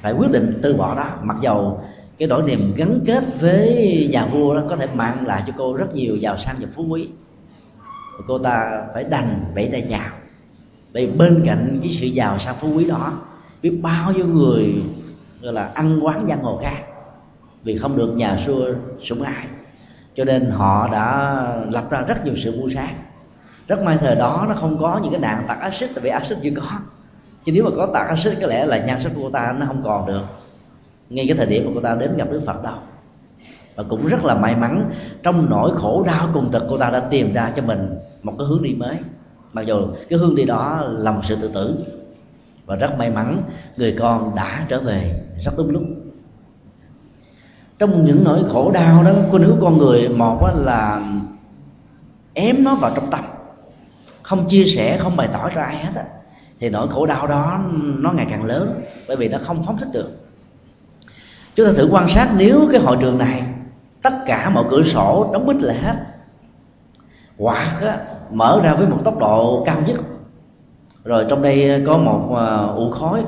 phải 0.00 0.12
quyết 0.12 0.30
định 0.30 0.58
từ 0.62 0.76
bỏ 0.76 0.94
đó. 0.94 1.06
Mặc 1.22 1.36
dầu 1.40 1.80
cái 2.18 2.28
nỗi 2.28 2.42
niềm 2.42 2.72
gắn 2.76 3.00
kết 3.06 3.24
với 3.40 4.08
nhà 4.12 4.26
vua 4.26 4.54
đó 4.54 4.62
có 4.70 4.76
thể 4.76 4.88
mang 4.94 5.26
lại 5.26 5.42
cho 5.46 5.52
cô 5.56 5.76
rất 5.76 5.94
nhiều 5.94 6.16
giàu 6.16 6.38
sang 6.38 6.56
và 6.60 6.68
phú 6.74 6.86
quý 6.88 7.08
cô 8.26 8.38
ta 8.38 8.82
phải 8.94 9.04
đành 9.04 9.44
bẫy 9.54 9.68
tay 9.72 9.86
chào. 9.90 10.10
Vì 10.92 11.06
bên 11.06 11.42
cạnh 11.46 11.78
cái 11.82 11.92
sự 11.92 12.06
giàu 12.06 12.38
sang 12.38 12.56
phú 12.60 12.68
quý 12.76 12.84
đó, 12.84 13.12
biết 13.62 13.78
bao 13.82 14.12
nhiêu 14.12 14.26
người, 14.26 14.82
gọi 15.42 15.52
là, 15.52 15.70
ăn 15.74 16.00
quán 16.02 16.26
giang 16.28 16.42
hồ 16.42 16.60
khác, 16.62 16.82
vì 17.62 17.78
không 17.78 17.96
được 17.96 18.12
nhà 18.16 18.38
xưa 18.46 18.74
sủng 19.02 19.22
ái. 19.22 19.46
Cho 20.14 20.24
nên 20.24 20.50
họ 20.50 20.88
đã 20.92 21.46
lập 21.70 21.90
ra 21.90 22.00
rất 22.00 22.24
nhiều 22.24 22.34
sự 22.36 22.60
mua 22.60 22.68
sát 22.68 22.94
rất 23.68 23.82
may 23.82 23.98
thời 24.00 24.14
đó 24.14 24.46
nó 24.48 24.54
không 24.54 24.78
có 24.80 25.00
những 25.02 25.12
cái 25.12 25.20
nạn 25.20 25.44
tạc 25.48 25.60
axit, 25.60 25.90
tại 25.94 26.04
vì 26.04 26.10
axit 26.10 26.38
chưa 26.42 26.50
có. 26.56 26.62
Chứ 27.44 27.52
nếu 27.52 27.64
mà 27.64 27.70
có 27.76 27.86
tạc 27.94 28.08
axit, 28.08 28.38
có 28.40 28.46
lẽ 28.46 28.66
là 28.66 28.78
nhan 28.78 29.02
sắc 29.02 29.12
của 29.14 29.20
cô 29.22 29.30
ta 29.30 29.54
nó 29.58 29.66
không 29.66 29.82
còn 29.84 30.06
được. 30.06 30.22
Ngay 31.10 31.24
cái 31.28 31.36
thời 31.36 31.46
điểm 31.46 31.64
mà 31.66 31.70
cô 31.74 31.80
ta 31.80 31.94
đến 31.94 32.16
gặp 32.16 32.28
đức 32.30 32.42
phật 32.46 32.62
đâu 32.62 32.74
và 33.76 33.84
cũng 33.88 34.06
rất 34.06 34.24
là 34.24 34.34
may 34.34 34.56
mắn, 34.56 34.84
trong 35.22 35.50
nỗi 35.50 35.70
khổ 35.74 36.04
đau 36.06 36.28
cùng 36.34 36.50
cực 36.52 36.62
cô 36.68 36.78
ta 36.78 36.90
đã 36.90 37.00
tìm 37.00 37.32
ra 37.32 37.52
cho 37.56 37.62
mình 37.62 37.98
một 38.22 38.34
cái 38.38 38.46
hướng 38.46 38.62
đi 38.62 38.74
mới. 38.74 38.96
Mặc 39.52 39.62
dù 39.66 39.74
cái 40.08 40.18
hướng 40.18 40.34
đi 40.34 40.44
đó 40.44 40.82
là 40.86 41.12
một 41.12 41.20
sự 41.24 41.36
tự 41.40 41.48
tử. 41.54 41.76
Và 42.66 42.76
rất 42.76 42.98
may 42.98 43.10
mắn, 43.10 43.42
người 43.76 43.96
con 43.98 44.34
đã 44.34 44.66
trở 44.68 44.80
về 44.80 45.24
rất 45.38 45.52
đúng 45.56 45.70
lúc. 45.70 45.82
Trong 47.78 48.04
những 48.04 48.24
nỗi 48.24 48.44
khổ 48.52 48.70
đau 48.70 49.02
đó 49.02 49.12
của 49.30 49.38
nữ 49.38 49.56
con 49.60 49.78
người 49.78 50.08
một 50.08 50.48
là 50.54 51.02
ém 52.34 52.64
nó 52.64 52.74
vào 52.74 52.92
trong 52.94 53.10
tâm 53.10 53.24
không 54.24 54.48
chia 54.48 54.64
sẻ 54.64 54.98
không 54.98 55.16
bày 55.16 55.28
tỏ 55.32 55.50
cho 55.54 55.60
ai 55.60 55.76
hết 55.76 55.92
á. 55.96 56.04
Thì 56.60 56.70
nỗi 56.70 56.88
khổ 56.88 57.06
đau 57.06 57.26
đó 57.26 57.60
nó 57.98 58.12
ngày 58.12 58.26
càng 58.30 58.44
lớn 58.44 58.82
bởi 59.08 59.16
vì 59.16 59.28
nó 59.28 59.38
không 59.42 59.62
phóng 59.62 59.78
thích 59.78 59.88
được. 59.92 60.10
Chúng 61.54 61.66
ta 61.66 61.72
thử 61.76 61.88
quan 61.90 62.08
sát 62.08 62.30
nếu 62.36 62.68
cái 62.70 62.80
hội 62.80 62.96
trường 63.00 63.18
này 63.18 63.42
tất 64.02 64.12
cả 64.26 64.50
mọi 64.50 64.64
cửa 64.70 64.82
sổ 64.82 65.30
đóng 65.32 65.46
bít 65.46 65.56
lại 65.62 65.76
hết 65.76 65.96
quạt 67.38 67.74
á, 67.80 67.98
mở 68.30 68.60
ra 68.64 68.74
với 68.74 68.86
một 68.86 68.98
tốc 69.04 69.18
độ 69.18 69.62
cao 69.66 69.80
nhất. 69.86 69.96
Rồi 71.04 71.26
trong 71.28 71.42
đây 71.42 71.82
có 71.86 71.96
một 71.96 72.34
ờ, 72.34 72.74
ụ 72.76 72.90
khói. 72.90 73.24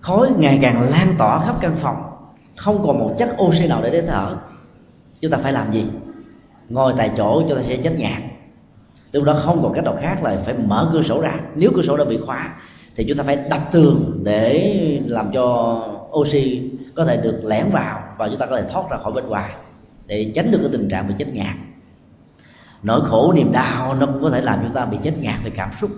Khói 0.00 0.28
ngày 0.36 0.58
càng 0.62 0.80
lan 0.90 1.14
tỏa 1.18 1.46
khắp 1.46 1.56
căn 1.60 1.76
phòng 1.76 1.96
không 2.56 2.86
còn 2.86 2.98
một 2.98 3.14
chất 3.18 3.36
oxy 3.42 3.66
nào 3.66 3.82
để 3.82 3.90
để 3.90 4.02
thở. 4.08 4.36
Chúng 5.20 5.30
ta 5.30 5.38
phải 5.42 5.52
làm 5.52 5.72
gì? 5.72 5.86
Ngồi 6.68 6.94
tại 6.96 7.10
chỗ 7.16 7.42
chúng 7.48 7.56
ta 7.56 7.62
sẽ 7.62 7.76
chết 7.76 7.94
ngạt 7.98 8.22
lúc 9.12 9.24
đó 9.24 9.32
không 9.32 9.62
còn 9.62 9.72
cách 9.72 9.84
nào 9.84 9.96
khác 10.00 10.22
là 10.22 10.42
phải 10.44 10.54
mở 10.54 10.90
cửa 10.92 11.02
sổ 11.02 11.20
ra. 11.20 11.34
Nếu 11.54 11.70
cửa 11.74 11.82
sổ 11.82 11.96
đã 11.96 12.04
bị 12.04 12.18
khóa, 12.26 12.56
thì 12.96 13.04
chúng 13.08 13.16
ta 13.18 13.24
phải 13.24 13.36
đập 13.50 13.68
tường 13.72 14.20
để 14.24 15.00
làm 15.06 15.30
cho 15.32 15.78
oxy 16.12 16.70
có 16.94 17.04
thể 17.04 17.16
được 17.16 17.40
lẻn 17.44 17.70
vào 17.70 18.02
và 18.18 18.28
chúng 18.28 18.38
ta 18.38 18.46
có 18.46 18.60
thể 18.60 18.68
thoát 18.72 18.90
ra 18.90 18.98
khỏi 18.98 19.12
bên 19.12 19.26
ngoài 19.26 19.50
để 20.06 20.32
tránh 20.34 20.50
được 20.50 20.58
cái 20.60 20.68
tình 20.72 20.88
trạng 20.88 21.08
bị 21.08 21.14
chết 21.18 21.28
ngạt. 21.32 21.56
Nỗi 22.82 23.00
khổ, 23.04 23.32
niềm 23.32 23.52
đau 23.52 23.94
nó 23.94 24.06
cũng 24.06 24.22
có 24.22 24.30
thể 24.30 24.40
làm 24.40 24.58
chúng 24.62 24.72
ta 24.72 24.86
bị 24.86 24.96
chết 25.02 25.14
ngạt 25.20 25.44
về 25.44 25.50
cảm 25.50 25.70
xúc. 25.80 25.90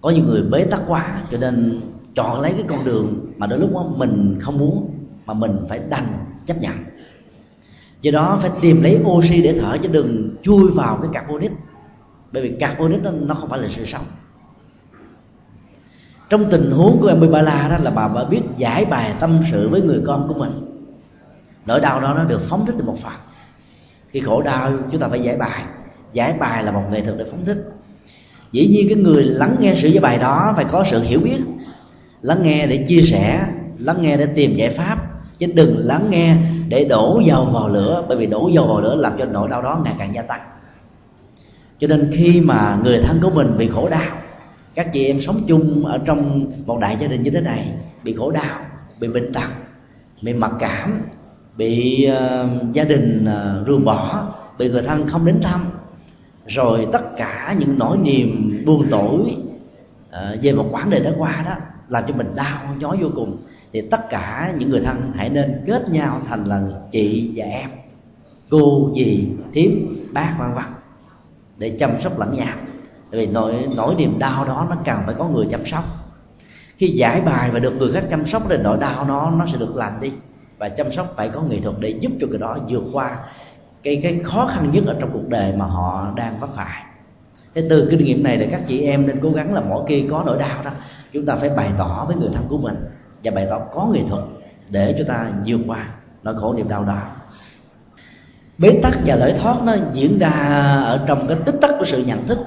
Có 0.00 0.10
những 0.10 0.26
người 0.26 0.42
bế 0.42 0.64
tắc 0.64 0.80
quá 0.88 1.22
cho 1.30 1.38
nên 1.38 1.80
chọn 2.14 2.40
lấy 2.40 2.52
cái 2.52 2.64
con 2.68 2.84
đường 2.84 3.32
mà 3.36 3.46
đôi 3.46 3.58
lúc 3.58 3.74
đó 3.74 3.84
mình 3.96 4.38
không 4.40 4.58
muốn, 4.58 4.90
mà 5.26 5.34
mình 5.34 5.56
phải 5.68 5.80
đành 5.88 6.06
chấp 6.46 6.60
nhận. 6.60 6.74
Do 8.02 8.10
đó 8.10 8.38
phải 8.42 8.50
tìm 8.60 8.82
lấy 8.82 9.00
oxy 9.04 9.42
để 9.42 9.58
thở 9.60 9.78
chứ 9.82 9.88
đừng 9.92 10.36
chui 10.42 10.70
vào 10.70 10.98
cái 11.02 11.10
carbonic 11.12 11.52
bởi 12.32 12.42
vì 12.42 12.56
carbonic 12.60 13.02
nó, 13.02 13.10
nó 13.10 13.34
không 13.34 13.48
phải 13.48 13.58
là 13.58 13.68
sự 13.70 13.84
sống. 13.84 14.04
Trong 16.28 16.50
tình 16.50 16.70
huống 16.70 17.00
của 17.00 17.08
em 17.08 17.32
ba 17.32 17.42
la 17.42 17.68
đó 17.68 17.76
là 17.80 17.90
bà 17.90 18.08
bà 18.08 18.24
biết 18.24 18.42
giải 18.56 18.84
bài 18.84 19.14
tâm 19.20 19.40
sự 19.50 19.68
với 19.68 19.80
người 19.80 20.02
con 20.06 20.28
của 20.28 20.34
mình. 20.34 20.50
Nỗi 21.66 21.80
đau 21.80 22.00
đó 22.00 22.14
nó 22.14 22.24
được 22.24 22.40
phóng 22.42 22.66
thích 22.66 22.74
từ 22.78 22.84
một 22.84 22.96
phần. 23.02 23.12
Khi 24.08 24.20
khổ 24.20 24.42
đau 24.42 24.72
chúng 24.92 25.00
ta 25.00 25.08
phải 25.08 25.20
giải 25.20 25.36
bài. 25.36 25.62
Giải 26.12 26.32
bài 26.32 26.64
là 26.64 26.72
một 26.72 26.82
nghệ 26.90 27.00
thuật 27.00 27.16
để 27.18 27.24
phóng 27.30 27.44
thích. 27.44 27.64
Dĩ 28.52 28.66
nhiên 28.66 28.86
cái 28.88 28.96
người 28.96 29.22
lắng 29.22 29.56
nghe 29.60 29.74
sự 29.82 29.88
giải 29.88 30.00
bài 30.00 30.18
đó 30.18 30.52
phải 30.56 30.64
có 30.64 30.84
sự 30.90 31.02
hiểu 31.02 31.20
biết 31.20 31.38
lắng 32.22 32.42
nghe 32.42 32.66
để 32.66 32.84
chia 32.88 33.02
sẻ 33.02 33.48
lắng 33.78 34.02
nghe 34.02 34.16
để 34.16 34.26
tìm 34.26 34.56
giải 34.56 34.70
pháp 34.70 34.98
chứ 35.38 35.46
đừng 35.54 35.78
lắng 35.78 36.06
nghe 36.10 36.36
để 36.68 36.84
đổ 36.84 37.20
dầu 37.24 37.44
vào 37.44 37.68
lửa 37.68 38.04
bởi 38.08 38.16
vì 38.16 38.26
đổ 38.26 38.48
dầu 38.48 38.66
vào 38.66 38.80
lửa 38.80 38.96
làm 38.96 39.12
cho 39.18 39.24
nỗi 39.24 39.48
đau 39.48 39.62
đó 39.62 39.80
ngày 39.84 39.94
càng 39.98 40.14
gia 40.14 40.22
tăng 40.22 40.40
cho 41.78 41.86
nên 41.86 42.10
khi 42.12 42.40
mà 42.40 42.78
người 42.84 43.00
thân 43.02 43.20
của 43.22 43.30
mình 43.30 43.58
bị 43.58 43.68
khổ 43.68 43.88
đau 43.88 44.16
các 44.74 44.92
chị 44.92 45.06
em 45.06 45.20
sống 45.20 45.44
chung 45.48 45.86
ở 45.86 45.98
trong 46.04 46.50
một 46.66 46.78
đại 46.80 46.96
gia 47.00 47.06
đình 47.06 47.22
như 47.22 47.30
thế 47.30 47.40
này 47.40 47.72
bị 48.04 48.14
khổ 48.14 48.30
đau 48.30 48.60
bị 49.00 49.08
bệnh 49.08 49.32
tật 49.32 49.48
bị 50.22 50.32
mặc 50.32 50.52
cảm 50.58 51.00
bị 51.56 52.06
uh, 52.10 52.72
gia 52.72 52.84
đình 52.84 53.26
uh, 53.26 53.68
ruồng 53.68 53.84
bỏ 53.84 54.28
bị 54.58 54.68
người 54.68 54.82
thân 54.82 55.06
không 55.06 55.24
đến 55.24 55.40
thăm 55.42 55.66
rồi 56.46 56.88
tất 56.92 57.16
cả 57.16 57.56
những 57.58 57.78
nỗi 57.78 57.98
niềm 57.98 58.62
buồn 58.66 58.86
tủi 58.90 59.36
uh, 60.08 60.42
về 60.42 60.52
một 60.52 60.68
quãng 60.70 60.90
đời 60.90 61.00
đã 61.00 61.12
qua 61.18 61.42
đó 61.46 61.54
làm 61.88 62.04
cho 62.08 62.14
mình 62.14 62.34
đau 62.34 62.74
nhói 62.78 62.96
vô 63.00 63.08
cùng. 63.14 63.36
Thì 63.72 63.80
tất 63.80 64.10
cả 64.10 64.54
những 64.58 64.70
người 64.70 64.80
thân 64.80 65.12
hãy 65.14 65.28
nên 65.28 65.62
kết 65.66 65.90
nhau 65.90 66.20
thành 66.28 66.44
là 66.44 66.62
chị 66.90 67.32
và 67.34 67.44
em. 67.44 67.70
Cô 68.50 68.92
dì 68.96 69.28
thím 69.52 69.96
bác 70.12 70.36
vân 70.38 70.54
vân 70.54 70.64
để 71.58 71.76
chăm 71.78 72.00
sóc 72.02 72.18
lẫn 72.18 72.34
nhau. 72.36 72.56
Vì 73.10 73.26
nỗi 73.26 73.68
nỗi 73.76 73.94
niềm 73.94 74.18
đau 74.18 74.44
đó 74.44 74.66
nó 74.70 74.76
cần 74.84 75.00
phải 75.06 75.14
có 75.14 75.28
người 75.28 75.46
chăm 75.50 75.66
sóc. 75.66 75.84
Khi 76.76 76.88
giải 76.88 77.20
bài 77.20 77.50
và 77.50 77.58
được 77.58 77.74
người 77.78 77.92
khác 77.92 78.04
chăm 78.10 78.26
sóc 78.26 78.42
thì 78.48 78.56
nỗi 78.56 78.78
đau 78.80 79.04
nó 79.04 79.30
nó 79.30 79.46
sẽ 79.46 79.58
được 79.58 79.76
lành 79.76 80.00
đi. 80.00 80.12
Và 80.58 80.68
chăm 80.68 80.92
sóc 80.92 81.12
phải 81.16 81.28
có 81.28 81.42
nghệ 81.42 81.60
thuật 81.60 81.76
để 81.78 81.88
giúp 81.88 82.12
cho 82.20 82.26
người 82.26 82.38
đó 82.38 82.56
vượt 82.68 82.82
qua 82.92 83.16
cái 83.82 84.00
cái 84.02 84.20
khó 84.24 84.46
khăn 84.46 84.70
nhất 84.72 84.84
ở 84.86 84.96
trong 85.00 85.10
cuộc 85.12 85.28
đời 85.28 85.52
mà 85.56 85.64
họ 85.64 86.12
đang 86.16 86.40
vấp 86.40 86.50
phải. 86.54 86.82
Thế 87.54 87.66
từ 87.70 87.88
kinh 87.90 88.04
nghiệm 88.04 88.22
này 88.22 88.38
là 88.38 88.46
các 88.50 88.60
chị 88.68 88.80
em 88.80 89.06
nên 89.06 89.20
cố 89.22 89.30
gắng 89.30 89.54
là 89.54 89.60
mỗi 89.60 89.84
khi 89.88 90.06
có 90.10 90.22
nỗi 90.26 90.38
đau 90.38 90.62
đó, 90.62 90.70
chúng 91.12 91.26
ta 91.26 91.36
phải 91.36 91.50
bày 91.50 91.70
tỏ 91.78 92.04
với 92.08 92.16
người 92.16 92.28
thân 92.32 92.44
của 92.48 92.58
mình 92.58 92.76
và 93.24 93.30
bày 93.30 93.46
tỏ 93.50 93.58
có 93.74 93.86
nghệ 93.92 94.00
thuật 94.08 94.24
để 94.70 94.94
chúng 94.98 95.08
ta 95.08 95.30
vượt 95.46 95.60
qua 95.66 95.88
nỗi 96.22 96.34
khổ 96.36 96.54
niềm 96.54 96.68
đau 96.68 96.84
đó 96.84 97.02
bế 98.58 98.80
tắc 98.82 98.98
và 99.06 99.16
lỗi 99.16 99.34
thoát 99.38 99.62
nó 99.62 99.74
diễn 99.92 100.18
ra 100.18 100.30
ở 100.84 101.04
trong 101.06 101.28
cái 101.28 101.36
tích 101.44 101.54
tắc 101.60 101.70
của 101.78 101.84
sự 101.84 102.04
nhận 102.04 102.26
thức. 102.26 102.38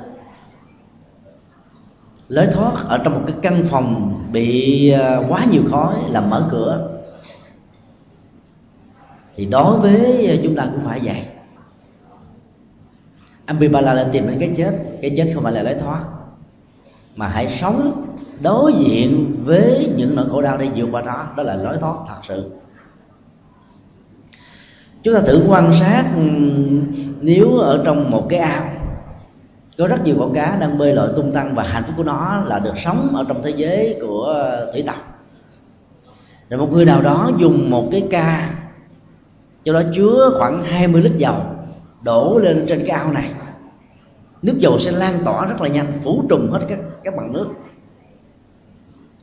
Lối 2.27 2.47
thoát 2.47 2.73
ở 2.87 2.97
trong 2.97 3.13
một 3.13 3.21
cái 3.27 3.35
căn 3.41 3.63
phòng 3.69 4.19
bị 4.31 4.89
à, 4.89 5.21
quá 5.29 5.45
nhiều 5.51 5.63
khói 5.71 5.95
làm 6.09 6.29
mở 6.29 6.47
cửa. 6.51 6.89
Thì 9.35 9.45
đối 9.45 9.77
với 9.77 10.39
chúng 10.43 10.55
ta 10.55 10.67
cũng 10.71 10.85
phải 10.85 10.99
vậy. 11.03 11.25
Ambipala 13.45 13.93
là 13.93 14.09
tìm 14.11 14.27
đến 14.27 14.39
cái 14.39 14.53
chết. 14.57 14.71
Cái 15.01 15.13
chết 15.17 15.31
không 15.33 15.43
phải 15.43 15.53
là 15.53 15.63
lối 15.63 15.73
thoát, 15.73 16.03
mà 17.15 17.27
hãy 17.27 17.57
sống 17.61 18.05
đối 18.41 18.73
diện 18.73 19.35
với 19.43 19.93
những 19.95 20.15
nỗi 20.15 20.29
khổ 20.29 20.41
đau 20.41 20.57
để 20.57 20.69
vượt 20.75 20.87
qua 20.91 21.01
đó. 21.01 21.27
Đó 21.37 21.43
là 21.43 21.55
lối 21.55 21.77
thoát 21.77 21.95
thật 22.07 22.19
sự 22.27 22.51
chúng 25.03 25.13
ta 25.13 25.21
thử 25.21 25.43
quan 25.47 25.73
sát 25.79 26.11
ừ, 26.15 26.23
nếu 27.21 27.57
ở 27.57 27.81
trong 27.85 28.11
một 28.11 28.27
cái 28.29 28.39
ao, 28.39 28.63
có 29.77 29.87
rất 29.87 30.03
nhiều 30.03 30.15
con 30.19 30.33
cá 30.33 30.57
đang 30.59 30.77
bơi 30.77 30.93
lội 30.93 31.09
tung 31.15 31.31
tăng 31.31 31.55
và 31.55 31.63
hạnh 31.63 31.83
phúc 31.87 31.93
của 31.97 32.03
nó 32.03 32.43
là 32.45 32.59
được 32.59 32.73
sống 32.85 33.09
ở 33.15 33.25
trong 33.27 33.43
thế 33.43 33.49
giới 33.55 33.97
của 34.01 34.45
thủy 34.73 34.83
tộc. 34.87 34.95
Rồi 36.49 36.59
một 36.59 36.71
người 36.71 36.85
nào 36.85 37.01
đó 37.01 37.31
dùng 37.39 37.69
một 37.69 37.87
cái 37.91 38.07
ca, 38.11 38.53
cho 39.63 39.73
đó 39.73 39.81
chứa 39.95 40.31
khoảng 40.37 40.63
20 40.63 41.01
lít 41.01 41.17
dầu 41.17 41.35
đổ 42.01 42.37
lên 42.37 42.65
trên 42.67 42.83
cái 42.85 42.97
ao 42.97 43.11
này. 43.11 43.31
Nước 44.41 44.57
dầu 44.59 44.79
sẽ 44.79 44.91
lan 44.91 45.19
tỏa 45.25 45.45
rất 45.45 45.61
là 45.61 45.67
nhanh, 45.67 45.99
phủ 46.03 46.23
trùng 46.29 46.51
hết 46.51 46.59
các 46.69 46.79
các 47.03 47.15
bằng 47.17 47.33
nước. 47.33 47.47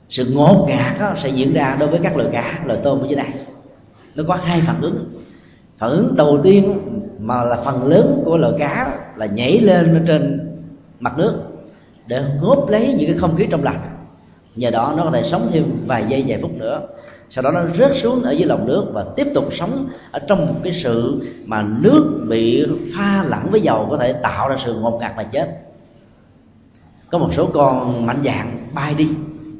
Sự 0.09 0.27
ngột 0.35 0.67
ngạt 0.69 1.01
đó 1.01 1.15
sẽ 1.17 1.29
diễn 1.29 1.53
ra 1.53 1.77
đối 1.81 1.89
với 1.89 2.01
các 2.03 2.17
loài 2.17 2.29
cá, 2.33 2.59
loài 2.65 2.81
tôm 2.83 3.01
ở 3.01 3.07
dưới 3.07 3.17
đây. 3.17 3.29
Nó 4.15 4.25
có 4.29 4.35
hai 4.35 4.61
phản 4.61 4.81
ứng 4.81 5.13
phản 5.79 5.91
ứng 5.91 6.17
đầu 6.17 6.41
tiên 6.43 6.79
mà 7.19 7.45
là 7.45 7.57
phần 7.57 7.87
lớn 7.87 8.23
của 8.25 8.37
loài 8.37 8.53
cá 8.59 8.99
là 9.17 9.27
nhảy 9.27 9.61
lên 9.61 10.05
trên 10.07 10.51
mặt 11.01 11.19
nước 11.19 11.33
để 12.07 12.25
góp 12.41 12.69
lấy 12.69 12.95
những 12.99 13.11
cái 13.11 13.19
không 13.19 13.37
khí 13.37 13.47
trong 13.51 13.65
lành. 13.65 13.81
Nhờ 14.57 14.71
đó 14.71 14.95
nó 14.97 15.05
có 15.05 15.11
thể 15.11 15.23
sống 15.23 15.49
thêm 15.53 15.65
vài 15.87 16.05
giây, 16.09 16.25
vài 16.27 16.39
phút 16.43 16.51
nữa. 16.59 16.81
Sau 17.31 17.43
đó 17.43 17.51
nó 17.51 17.61
rớt 17.75 17.97
xuống 17.97 18.23
ở 18.23 18.31
dưới 18.31 18.47
lòng 18.47 18.67
nước 18.67 18.85
và 18.93 19.05
tiếp 19.17 19.27
tục 19.35 19.45
sống 19.53 19.89
ở 20.11 20.19
trong 20.19 20.47
một 20.47 20.55
cái 20.65 20.73
sự 20.73 21.23
mà 21.47 21.67
nước 21.81 22.25
bị 22.29 22.67
pha 22.97 23.25
lẫn 23.29 23.41
với 23.51 23.61
dầu 23.61 23.87
có 23.91 23.97
thể 23.97 24.13
tạo 24.13 24.49
ra 24.49 24.57
sự 24.59 24.75
ngột 24.75 24.99
ngạt 25.01 25.13
và 25.17 25.23
chết. 25.23 25.49
Có 27.11 27.19
một 27.19 27.29
số 27.33 27.47
con 27.55 28.07
mạnh 28.07 28.23
dạng 28.25 28.67
bay 28.75 28.95
đi, 28.95 29.09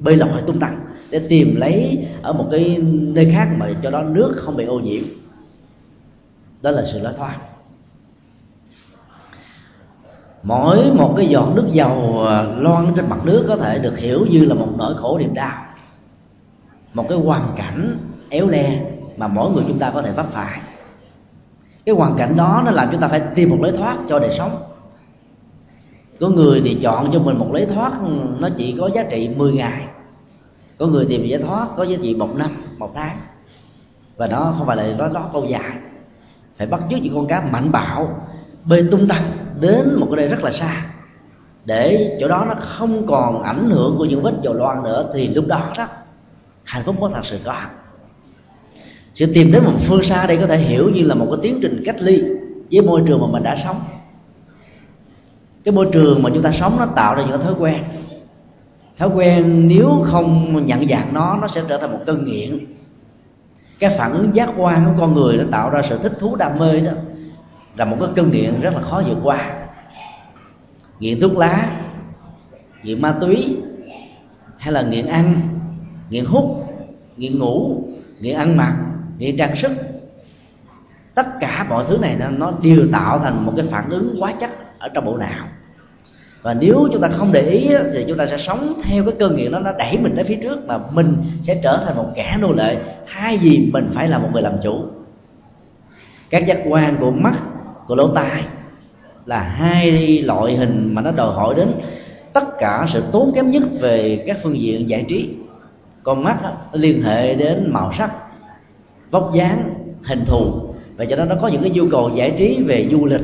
bơi 0.01 0.17
lội 0.17 0.43
tung 0.47 0.59
tăng 0.59 0.81
để 1.11 1.19
tìm 1.29 1.57
lấy 1.57 2.07
ở 2.23 2.33
một 2.33 2.45
cái 2.51 2.79
nơi 2.83 3.31
khác 3.35 3.49
mà 3.59 3.69
cho 3.83 3.91
đó 3.91 4.03
nước 4.03 4.35
không 4.37 4.57
bị 4.57 4.65
ô 4.65 4.81
nhiễm 4.81 5.03
đó 6.63 6.71
là 6.71 6.85
sự 6.93 6.99
lối 6.99 7.13
thoát 7.17 7.39
mỗi 10.43 10.91
một 10.95 11.15
cái 11.17 11.27
giọt 11.27 11.53
nước 11.55 11.67
dầu 11.73 12.25
à, 12.27 12.43
loan 12.43 12.93
trên 12.97 13.09
mặt 13.09 13.19
nước 13.25 13.45
có 13.49 13.57
thể 13.57 13.79
được 13.79 13.99
hiểu 13.99 14.27
như 14.31 14.45
là 14.45 14.55
một 14.55 14.69
nỗi 14.79 14.95
khổ 14.97 15.19
niềm 15.19 15.35
đau. 15.35 15.63
Một 16.95 17.07
cái 17.09 17.19
hoàn 17.19 17.53
cảnh 17.57 17.97
éo 18.29 18.49
le 18.49 18.81
mà 19.17 19.29
mỗi 19.29 19.51
người 19.51 19.65
chúng 19.69 19.79
ta 19.79 19.91
có 19.91 20.03
thể 20.03 20.13
vấp 20.13 20.33
phải. 20.33 20.61
Cái 21.87 21.95
hoàn 21.95 22.15
cảnh 22.17 22.37
đó 22.37 22.63
nó 22.65 22.71
làm 22.71 22.89
chúng 22.93 23.01
ta 23.01 23.09
phải 23.09 23.23
tìm 23.35 23.51
một 23.51 23.59
lối 23.61 23.73
thoát 23.73 23.97
cho 24.09 24.19
đời 24.19 24.35
sống. 24.39 24.63
Có 26.21 26.29
người 26.29 26.61
thì 26.65 26.79
chọn 26.83 27.11
cho 27.13 27.19
mình 27.19 27.39
một 27.39 27.49
lối 27.53 27.67
thoát, 27.67 27.93
nó 28.39 28.49
chỉ 28.57 28.77
có 28.81 28.91
giá 28.95 29.03
trị 29.03 29.31
10 29.37 29.53
ngày. 29.53 29.87
Có 30.79 30.87
người 30.87 31.07
tìm 31.09 31.27
giải 31.27 31.43
thoát, 31.43 31.67
có 31.77 31.83
giá 31.83 31.97
trị 32.03 32.15
một 32.15 32.37
năm, 32.37 32.51
một 32.79 32.93
tháng. 32.95 33.17
Và 34.17 34.27
nó 34.27 34.55
không 34.59 34.67
phải 34.67 34.77
là 34.77 34.95
nó 34.99 35.09
đó 35.09 35.31
lâu 35.33 35.45
dài 35.45 35.73
phải 36.59 36.67
bắt 36.67 36.81
chước 36.91 36.99
những 37.03 37.15
con 37.15 37.27
cá 37.27 37.41
mạnh 37.41 37.73
bạo 37.73 38.29
bơi 38.65 38.85
tung 38.91 39.09
tăng 39.09 39.23
đến 39.61 39.97
một 40.01 40.07
cái 40.11 40.17
nơi 40.17 40.29
rất 40.29 40.45
là 40.45 40.51
xa. 40.51 40.87
Để 41.65 42.17
chỗ 42.21 42.29
đó 42.29 42.45
nó 42.49 42.55
không 42.59 43.07
còn 43.07 43.43
ảnh 43.43 43.71
hưởng 43.71 43.99
của 43.99 44.05
những 44.05 44.23
vết 44.23 44.35
dầu 44.43 44.55
loang 44.55 44.83
nữa 44.83 45.11
thì 45.15 45.29
lúc 45.29 45.47
đó 45.47 45.73
đó, 45.79 45.87
hạnh 46.65 46.83
phúc 46.85 46.97
có 47.01 47.11
thật 47.15 47.27
sự 47.27 47.39
có. 47.45 47.55
Sự 49.15 49.27
tìm 49.35 49.53
đến 49.53 49.65
một 49.65 49.73
phương 49.81 50.03
xa 50.03 50.27
đây 50.27 50.39
có 50.41 50.47
thể 50.47 50.59
hiểu 50.59 50.91
như 50.91 51.03
là 51.03 51.15
một 51.15 51.27
cái 51.31 51.39
tiến 51.43 51.59
trình 51.63 51.83
cách 51.85 51.97
ly 52.03 52.23
với 52.73 52.83
môi 52.83 53.03
trường 53.07 53.21
mà 53.21 53.27
mình 53.27 53.43
đã 53.43 53.57
sống. 53.57 53.81
Cái 55.65 55.73
môi 55.73 55.87
trường 55.93 56.23
mà 56.23 56.31
chúng 56.35 56.43
ta 56.43 56.53
sống 56.53 56.77
nó 56.79 56.87
tạo 56.87 57.15
ra 57.15 57.23
những 57.23 57.41
thói 57.41 57.55
quen. 57.59 57.83
Thói 58.99 59.09
quen 59.15 59.69
nếu 59.69 60.05
không 60.05 60.67
nhận 60.67 60.89
dạng 60.89 61.15
nó 61.15 61.39
nó 61.41 61.47
sẽ 61.47 61.63
trở 61.69 61.79
thành 61.79 61.93
một 61.93 62.01
cơn 62.07 62.25
nghiện 62.25 62.59
cái 63.79 63.91
phản 63.99 64.13
ứng 64.13 64.35
giác 64.35 64.51
quan 64.57 64.85
của 64.85 65.01
con 65.01 65.15
người 65.15 65.37
nó 65.37 65.45
tạo 65.51 65.71
ra 65.71 65.83
sự 65.83 65.99
thích 66.03 66.13
thú 66.19 66.37
đam 66.37 66.59
mê 66.59 66.81
đó 66.81 66.93
là 67.77 67.85
một 67.85 67.97
cái 68.01 68.09
cơn 68.17 68.33
nghiện 68.33 68.61
rất 68.61 68.75
là 68.75 68.81
khó 68.81 69.03
vượt 69.07 69.19
qua. 69.23 69.51
Nghiện 71.01 71.21
thuốc 71.21 71.37
lá 71.37 71.71
nghiện 72.83 73.03
ma 73.03 73.15
túy 73.21 73.57
hay 74.59 74.73
là 74.73 74.83
nghiện 74.83 75.07
ăn 75.07 75.49
nghiện 76.11 76.25
hút 76.25 76.45
nghiện 77.17 77.39
ngủ 77.39 77.85
nghiện 78.21 78.37
ăn 78.37 78.57
mặc 78.57 78.77
nghiện 79.19 79.37
trang 79.37 79.57
sức. 79.57 79.73
Tất 81.15 81.27
cả 81.41 81.67
mọi 81.69 81.85
thứ 81.89 81.99
này 81.99 82.17
nó, 82.21 82.31
nó 82.31 82.53
đều 82.63 82.89
tạo 82.93 83.19
thành 83.19 83.47
một 83.47 83.53
cái 83.57 83.67
phản 83.71 83.91
ứng 83.91 84.17
quá 84.21 84.33
chất 84.41 84.51
ở 84.79 84.89
trong 84.89 85.05
bộ 85.05 85.17
não 85.17 85.47
và 86.43 86.55
nếu 86.55 86.89
chúng 86.93 87.03
ta 87.03 87.09
không 87.09 87.33
để 87.33 87.41
ý 87.41 87.69
thì 87.93 88.05
chúng 88.09 88.19
ta 88.19 88.27
sẽ 88.27 88.39
sống 88.39 88.73
theo 88.83 89.05
cái 89.05 89.15
cơn 89.19 89.37
nghiện 89.37 89.53
đó 89.53 89.59
nó 89.59 89.73
đẩy 89.79 89.99
mình 89.99 90.13
tới 90.15 90.25
phía 90.25 90.39
trước 90.43 90.67
mà 90.67 90.79
mình 90.93 91.17
sẽ 91.43 91.61
trở 91.63 91.83
thành 91.87 91.97
một 91.97 92.07
kẻ 92.15 92.37
nô 92.41 92.53
lệ. 92.53 92.77
Thay 93.07 93.39
vì 93.39 93.71
mình 93.73 93.89
phải 93.95 94.09
là 94.09 94.19
một 94.19 94.29
người 94.33 94.43
làm 94.43 94.53
chủ. 94.63 94.85
Các 96.31 96.47
giác 96.47 96.59
quan 96.69 96.97
của 97.01 97.11
mắt 97.11 97.35
của 97.87 97.95
lỗ 97.95 98.09
tai 98.09 98.43
là 99.27 99.41
hai 99.41 100.23
loại 100.23 100.57
hình 100.57 100.95
mà 100.95 101.03
nó 101.03 101.11
đòi 101.11 101.35
hỏi 101.35 101.55
đến 101.55 101.73
tất 102.33 102.59
cả 102.59 102.87
sự 102.89 103.03
tốn 103.13 103.33
kém 103.35 103.51
nhất 103.51 103.63
về 103.81 104.25
các 104.27 104.37
phương 104.43 104.61
diện 104.61 104.89
giải 104.89 105.05
trí. 105.09 105.31
Con 106.03 106.25
mắt 106.25 106.43
đó, 106.43 106.51
liên 106.73 107.03
hệ 107.03 107.35
đến 107.35 107.71
màu 107.73 107.93
sắc 107.93 108.11
vóc 109.11 109.31
dáng 109.35 109.75
hình 110.05 110.25
thù. 110.27 110.53
Và 110.97 111.05
cho 111.05 111.17
nên 111.17 111.29
nó 111.29 111.35
có 111.41 111.49
những 111.49 111.63
cái 111.63 111.71
nhu 111.71 111.85
cầu 111.91 112.11
giải 112.15 112.35
trí 112.39 112.63
về 112.63 112.89
du 112.91 113.07
lịch 113.07 113.21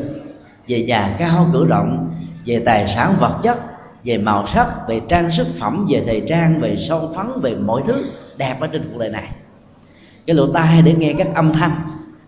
về 0.69 0.83
nhà 0.83 1.17
cao 1.19 1.51
cửa 1.53 1.65
rộng 1.69 2.05
về 2.47 2.63
tài 2.67 2.89
sản 2.89 3.17
vật 3.21 3.41
chất 3.43 3.59
về 4.05 4.19
màu 4.19 4.47
sắc 4.47 4.89
về 4.89 5.01
trang 5.09 5.31
sức 5.31 5.47
phẩm 5.59 5.87
về 5.91 6.03
thời 6.07 6.23
trang 6.29 6.61
về 6.61 6.77
son 6.77 7.13
phấn 7.15 7.27
về 7.43 7.55
mọi 7.55 7.83
thứ 7.87 8.05
đẹp 8.37 8.57
ở 8.61 8.67
trên 8.67 8.83
cuộc 8.93 8.99
đời 8.99 9.11
này. 9.11 9.29
Cái 10.27 10.37
lỗ 10.37 10.53
tai 10.53 10.83
để 10.83 10.95
nghe 10.95 11.15
các 11.19 11.29
âm 11.35 11.53
thanh 11.53 11.77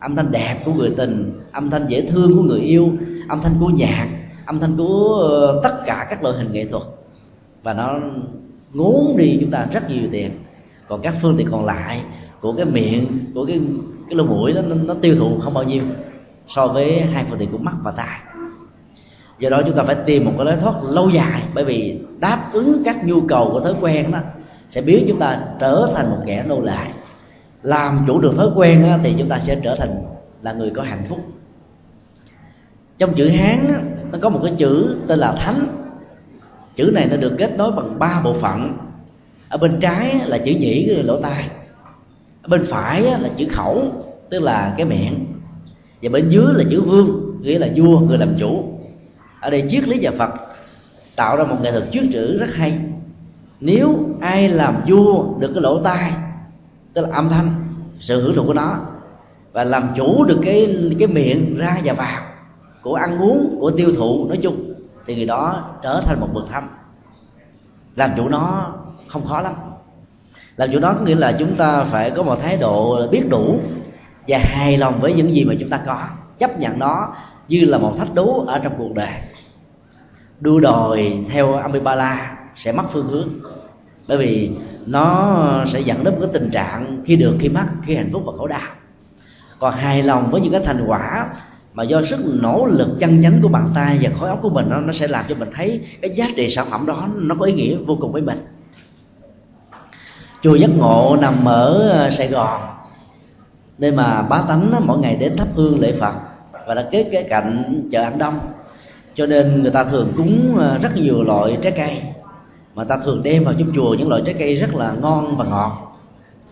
âm 0.01 0.17
thanh 0.17 0.33
đẹp 0.33 0.63
của 0.65 0.73
người 0.73 0.95
tình 0.97 1.41
âm 1.53 1.71
thanh 1.71 1.87
dễ 1.89 2.07
thương 2.09 2.37
của 2.37 2.43
người 2.43 2.61
yêu 2.61 2.91
âm 3.29 3.43
thanh 3.43 3.55
của 3.61 3.69
nhạc 3.69 4.09
âm 4.47 4.61
thanh 4.61 4.77
của 4.77 5.19
ờ, 5.23 5.61
tất 5.63 5.77
cả 5.87 6.07
các 6.11 6.23
loại 6.23 6.37
hình 6.39 6.53
nghệ 6.53 6.65
thuật. 6.65 6.83
Và 7.63 7.73
nó 7.73 7.95
ngốn 8.73 9.17
đi 9.17 9.39
chúng 9.41 9.51
ta 9.51 9.67
rất 9.73 9.91
nhiều 9.91 10.09
tiền. 10.13 10.31
Còn 10.89 11.01
các 11.01 11.15
phương 11.23 11.37
tiện 11.37 11.47
còn 11.51 11.65
lại 11.65 12.01
của 12.41 12.53
cái 12.53 12.65
miệng 12.65 13.07
của 13.35 13.47
cái 13.47 13.61
cái 14.09 14.17
lỗ 14.17 14.25
mũi 14.25 14.53
đó, 14.53 14.61
nó, 14.69 14.75
nó 14.75 14.95
tiêu 15.01 15.17
thụ 15.19 15.39
không 15.41 15.55
bao 15.55 15.65
nhiêu 15.65 15.83
so 16.49 16.67
với 16.67 17.01
hai 17.01 17.25
phương 17.29 17.39
tiện 17.39 17.51
của 17.53 17.59
mắt 17.59 17.75
và 17.83 17.91
tai 17.91 18.36
do 19.39 19.51
đó 19.51 19.63
chúng 19.67 19.77
ta 19.77 19.85
phải 19.85 19.97
tìm 20.07 20.25
một 20.25 20.33
cái 20.37 20.47
lối 20.47 20.57
thoát 20.57 20.75
lâu 20.85 21.11
dài 21.11 21.43
bởi 21.55 21.65
vì 21.65 21.99
đáp 22.19 22.51
ứng 22.53 22.83
các 22.85 23.07
nhu 23.07 23.21
cầu 23.21 23.51
của 23.53 23.61
thói 23.61 23.75
quen 23.81 24.13
đó 24.13 24.19
sẽ 24.71 24.81
biến 24.81 25.05
chúng 25.09 25.19
ta 25.19 25.41
trở 25.59 25.93
thành 25.95 26.11
một 26.11 26.19
kẻ 26.27 26.45
nô 26.49 26.61
lệ. 26.61 26.87
Làm 27.63 28.05
chủ 28.07 28.21
được 28.21 28.37
thói 28.37 28.49
quen 28.55 28.83
đó, 28.83 28.97
thì 29.03 29.15
chúng 29.19 29.29
ta 29.29 29.41
sẽ 29.45 29.61
trở 29.63 29.77
thành 29.79 30.03
là 30.43 30.53
người 30.53 30.71
có 30.71 30.83
hạnh 30.83 31.03
phúc. 31.09 31.19
Trong 32.99 33.15
chữ 33.15 33.29
hán 33.29 33.67
đó, 33.69 33.75
nó 34.13 34.19
có 34.23 34.29
một 34.29 34.41
cái 34.45 34.55
chữ 34.59 34.97
tên 35.07 35.19
là 35.19 35.33
thánh. 35.33 35.67
Chữ 36.77 36.91
này 36.95 37.07
nó 37.11 37.17
được 37.17 37.35
kết 37.39 37.57
nối 37.57 37.73
bằng 37.73 37.99
ba 37.99 38.21
bộ 38.25 38.33
phận. 38.33 38.79
Ở 39.49 39.59
bên 39.59 39.81
trái 39.81 40.21
là 40.27 40.39
chữ 40.39 40.53
nhĩ 40.53 40.87
cái 40.87 41.03
lỗ 41.03 41.21
tai. 41.21 41.49
Ở 42.43 42.49
bên 42.49 42.63
phải 42.63 43.03
là 43.03 43.31
chữ 43.37 43.47
khẩu 43.51 43.85
tức 44.31 44.43
là 44.43 44.75
cái 44.77 44.87
miệng. 44.87 45.27
Và 46.03 46.11
bên 46.11 46.29
dưới 46.29 46.55
là 46.55 46.65
chữ 46.71 46.81
vương 46.81 47.41
nghĩa 47.43 47.59
là 47.59 47.69
vua 47.77 47.99
người 47.99 48.19
làm 48.19 48.35
chủ 48.39 48.76
ở 49.41 49.51
đây 49.51 49.67
triết 49.71 49.89
lý 49.89 49.99
nhà 49.99 50.11
phật 50.19 50.31
tạo 51.17 51.37
ra 51.37 51.45
một 51.45 51.57
nghệ 51.63 51.73
thuật 51.73 51.85
chuyết 51.93 52.11
chữ 52.13 52.39
rất 52.39 52.55
hay. 52.55 52.79
Nếu 53.61 53.99
ai 54.21 54.49
làm 54.49 54.77
vua 54.87 55.39
được 55.39 55.51
cái 55.55 55.63
lỗ 55.63 55.83
tai, 55.83 56.13
tức 56.93 57.03
là 57.03 57.17
âm 57.17 57.29
thanh, 57.29 57.51
sự 58.01 58.23
hưởng 58.23 58.37
thụ 58.37 58.45
của 58.47 58.55
nó, 58.55 58.79
và 59.53 59.65
làm 59.65 59.89
chủ 59.97 60.25
được 60.25 60.39
cái 60.43 60.77
cái 60.99 61.09
miệng 61.09 61.57
ra 61.57 61.77
và 61.85 61.93
vào 61.93 62.23
của 62.83 62.95
ăn 62.95 63.19
uống, 63.19 63.57
của 63.61 63.71
tiêu 63.71 63.93
thụ 63.97 64.29
nói 64.29 64.39
chung, 64.43 64.75
thì 65.07 65.17
người 65.17 65.27
đó 65.27 65.65
trở 65.83 66.01
thành 66.01 66.21
một 66.21 66.29
bậc 66.35 66.45
thánh. 66.51 66.69
Làm 67.97 68.11
chủ 68.17 68.29
nó 68.29 68.73
không 69.09 69.25
khó 69.25 69.41
lắm. 69.41 69.55
Làm 70.57 70.73
chủ 70.73 70.79
nó 70.79 70.93
có 70.93 71.01
nghĩa 71.05 71.15
là 71.15 71.37
chúng 71.39 71.57
ta 71.57 71.85
phải 71.85 72.11
có 72.11 72.23
một 72.23 72.37
thái 72.43 72.57
độ 72.57 73.07
biết 73.11 73.23
đủ 73.29 73.61
và 74.29 74.39
hài 74.39 74.77
lòng 74.77 75.01
với 75.01 75.13
những 75.13 75.35
gì 75.35 75.45
mà 75.45 75.55
chúng 75.61 75.71
ta 75.71 75.81
có, 75.87 76.05
chấp 76.39 76.59
nhận 76.59 76.79
nó 76.79 77.15
như 77.49 77.65
là 77.65 77.79
một 77.79 77.99
thách 77.99 78.15
đố 78.15 78.45
ở 78.47 78.59
trong 78.59 78.73
cuộc 78.79 78.95
đời. 78.95 79.13
Đua 80.41 80.61
đòi 80.61 81.19
theo 81.29 81.55
Amibala 81.55 82.37
sẽ 82.57 82.73
mất 82.73 82.85
phương 82.91 83.09
hướng 83.09 83.29
bởi 84.09 84.19
vì 84.19 84.51
nó 84.87 85.37
sẽ 85.67 85.81
dẫn 85.81 86.05
đến 86.05 86.15
một 86.15 86.21
cái 86.21 86.31
tình 86.33 86.51
trạng 86.51 87.03
khi 87.05 87.17
được 87.17 87.37
khi 87.39 87.49
mất 87.49 87.65
khi 87.83 87.97
hạnh 87.97 88.11
phúc 88.13 88.23
và 88.27 88.33
khổ 88.37 88.47
đau. 88.47 88.71
Còn 89.59 89.75
hài 89.75 90.03
lòng 90.03 90.31
với 90.31 90.41
những 90.41 90.53
cái 90.53 90.61
thành 90.65 90.85
quả 90.87 91.27
mà 91.75 91.83
do 91.83 92.03
sức 92.05 92.21
nỗ 92.43 92.67
lực 92.67 92.89
chân 93.01 93.23
chánh 93.23 93.43
của 93.43 93.49
bàn 93.49 93.71
tay 93.75 93.99
và 94.03 94.11
khối 94.19 94.29
óc 94.29 94.39
của 94.43 94.51
mình 94.51 94.67
nó, 94.71 94.81
nó 94.81 94.93
sẽ 94.93 95.09
làm 95.09 95.25
cho 95.29 95.35
mình 95.35 95.49
thấy 95.55 95.81
cái 96.03 96.11
giá 96.17 96.29
trị 96.37 96.51
sản 96.51 96.67
phẩm 96.71 96.87
đó 96.87 97.09
nó 97.17 97.35
có 97.35 97.45
ý 97.45 97.53
nghĩa 97.53 97.77
vô 97.87 97.97
cùng 98.01 98.13
với 98.13 98.23
mình. 98.23 98.39
Chùa 100.43 100.55
giác 100.55 100.71
ngộ 100.77 101.17
nằm 101.21 101.45
ở 101.45 101.89
ờ, 101.89 102.11
sài 102.11 102.29
gòn 102.29 102.61
nên 103.79 103.97
mà 103.97 104.23
bá 104.23 104.43
tánh 104.49 104.87
mỗi 104.87 104.99
ngày 104.99 105.17
đến 105.17 105.37
thắp 105.37 105.49
hương 105.55 105.81
lễ 105.81 105.93
phật 105.93 106.15
và 106.67 106.75
đã 106.75 106.89
kế 106.91 107.03
kế 107.03 107.23
cạnh 107.23 107.81
chợ 107.93 108.03
ăn 108.03 108.19
đông. 108.19 108.39
Cho 109.15 109.27
nên 109.27 109.63
người 109.63 109.71
ta 109.71 109.85
thường 109.85 110.13
cúng 110.17 110.57
ờ, 110.59 110.79
rất 110.79 110.97
nhiều 110.97 111.23
loại 111.23 111.59
trái 111.63 111.73
cây. 111.77 112.03
Mà 112.75 112.85
ta 112.85 112.99
thường 113.05 113.23
đem 113.23 113.45
vào 113.45 113.55
trong 113.59 113.73
chùa 113.75 113.95
những 113.95 114.09
loại 114.09 114.23
trái 114.25 114.35
cây 114.39 114.55
rất 114.55 114.75
là 114.75 114.95
ngon 115.01 115.37
và 115.37 115.45
ngọt 115.45 115.99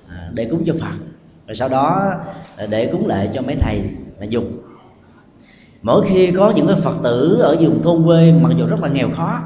à, 0.09 0.29
để 0.33 0.45
cúng 0.45 0.62
cho 0.67 0.73
phật. 0.81 0.97
Rồi 1.47 1.55
sau 1.55 1.69
đó 1.69 2.12
ờ, 2.57 2.67
để 2.67 2.87
cúng 2.87 3.07
lệ 3.07 3.29
cho 3.35 3.43
mấy 3.43 3.57
thầy 3.61 3.81
là 4.21 4.27
dùng. 4.29 4.59
Mỗi 5.83 6.05
khi 6.09 6.31
có 6.31 6.51
những 6.51 6.67
cái 6.67 6.77
phật 6.81 6.95
tử 7.03 7.39
ở 7.41 7.57
vùng 7.61 7.83
thôn 7.83 8.05
quê 8.05 8.33
mặc 8.33 8.53
dù 8.59 8.67
rất 8.67 8.81
là 8.81 8.89
nghèo 8.89 9.09
khó, 9.17 9.41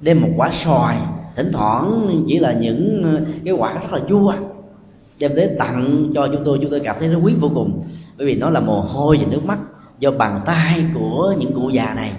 đem 0.00 0.20
một 0.20 0.28
quả 0.36 0.50
xoài, 0.52 0.98
thỉnh 1.36 1.50
thoảng 1.52 2.06
chỉ 2.28 2.38
là 2.38 2.52
những 2.52 3.02
ờ, 3.04 3.20
cái 3.44 3.54
quả 3.54 3.72
rất 3.72 3.92
là 3.92 4.00
chua, 4.08 4.34
đem 5.18 5.32
tới 5.36 5.50
tặng 5.58 6.10
cho 6.14 6.28
chúng 6.32 6.44
tôi. 6.44 6.58
Chúng 6.60 6.70
tôi 6.70 6.80
cảm 6.80 6.96
thấy 6.98 7.08
nó 7.08 7.18
quý 7.18 7.34
vô 7.40 7.50
cùng, 7.54 7.82
bởi 8.18 8.26
vì 8.26 8.34
nó 8.34 8.50
là 8.50 8.60
mồ 8.60 8.80
hôi 8.80 9.18
và 9.20 9.26
nước 9.30 9.44
mắt 9.44 9.58
do 9.98 10.10
bàn 10.10 10.40
tay 10.46 10.84
của 10.94 11.34
những 11.38 11.52
cụ 11.54 11.68
già 11.70 11.94
này 11.94 12.12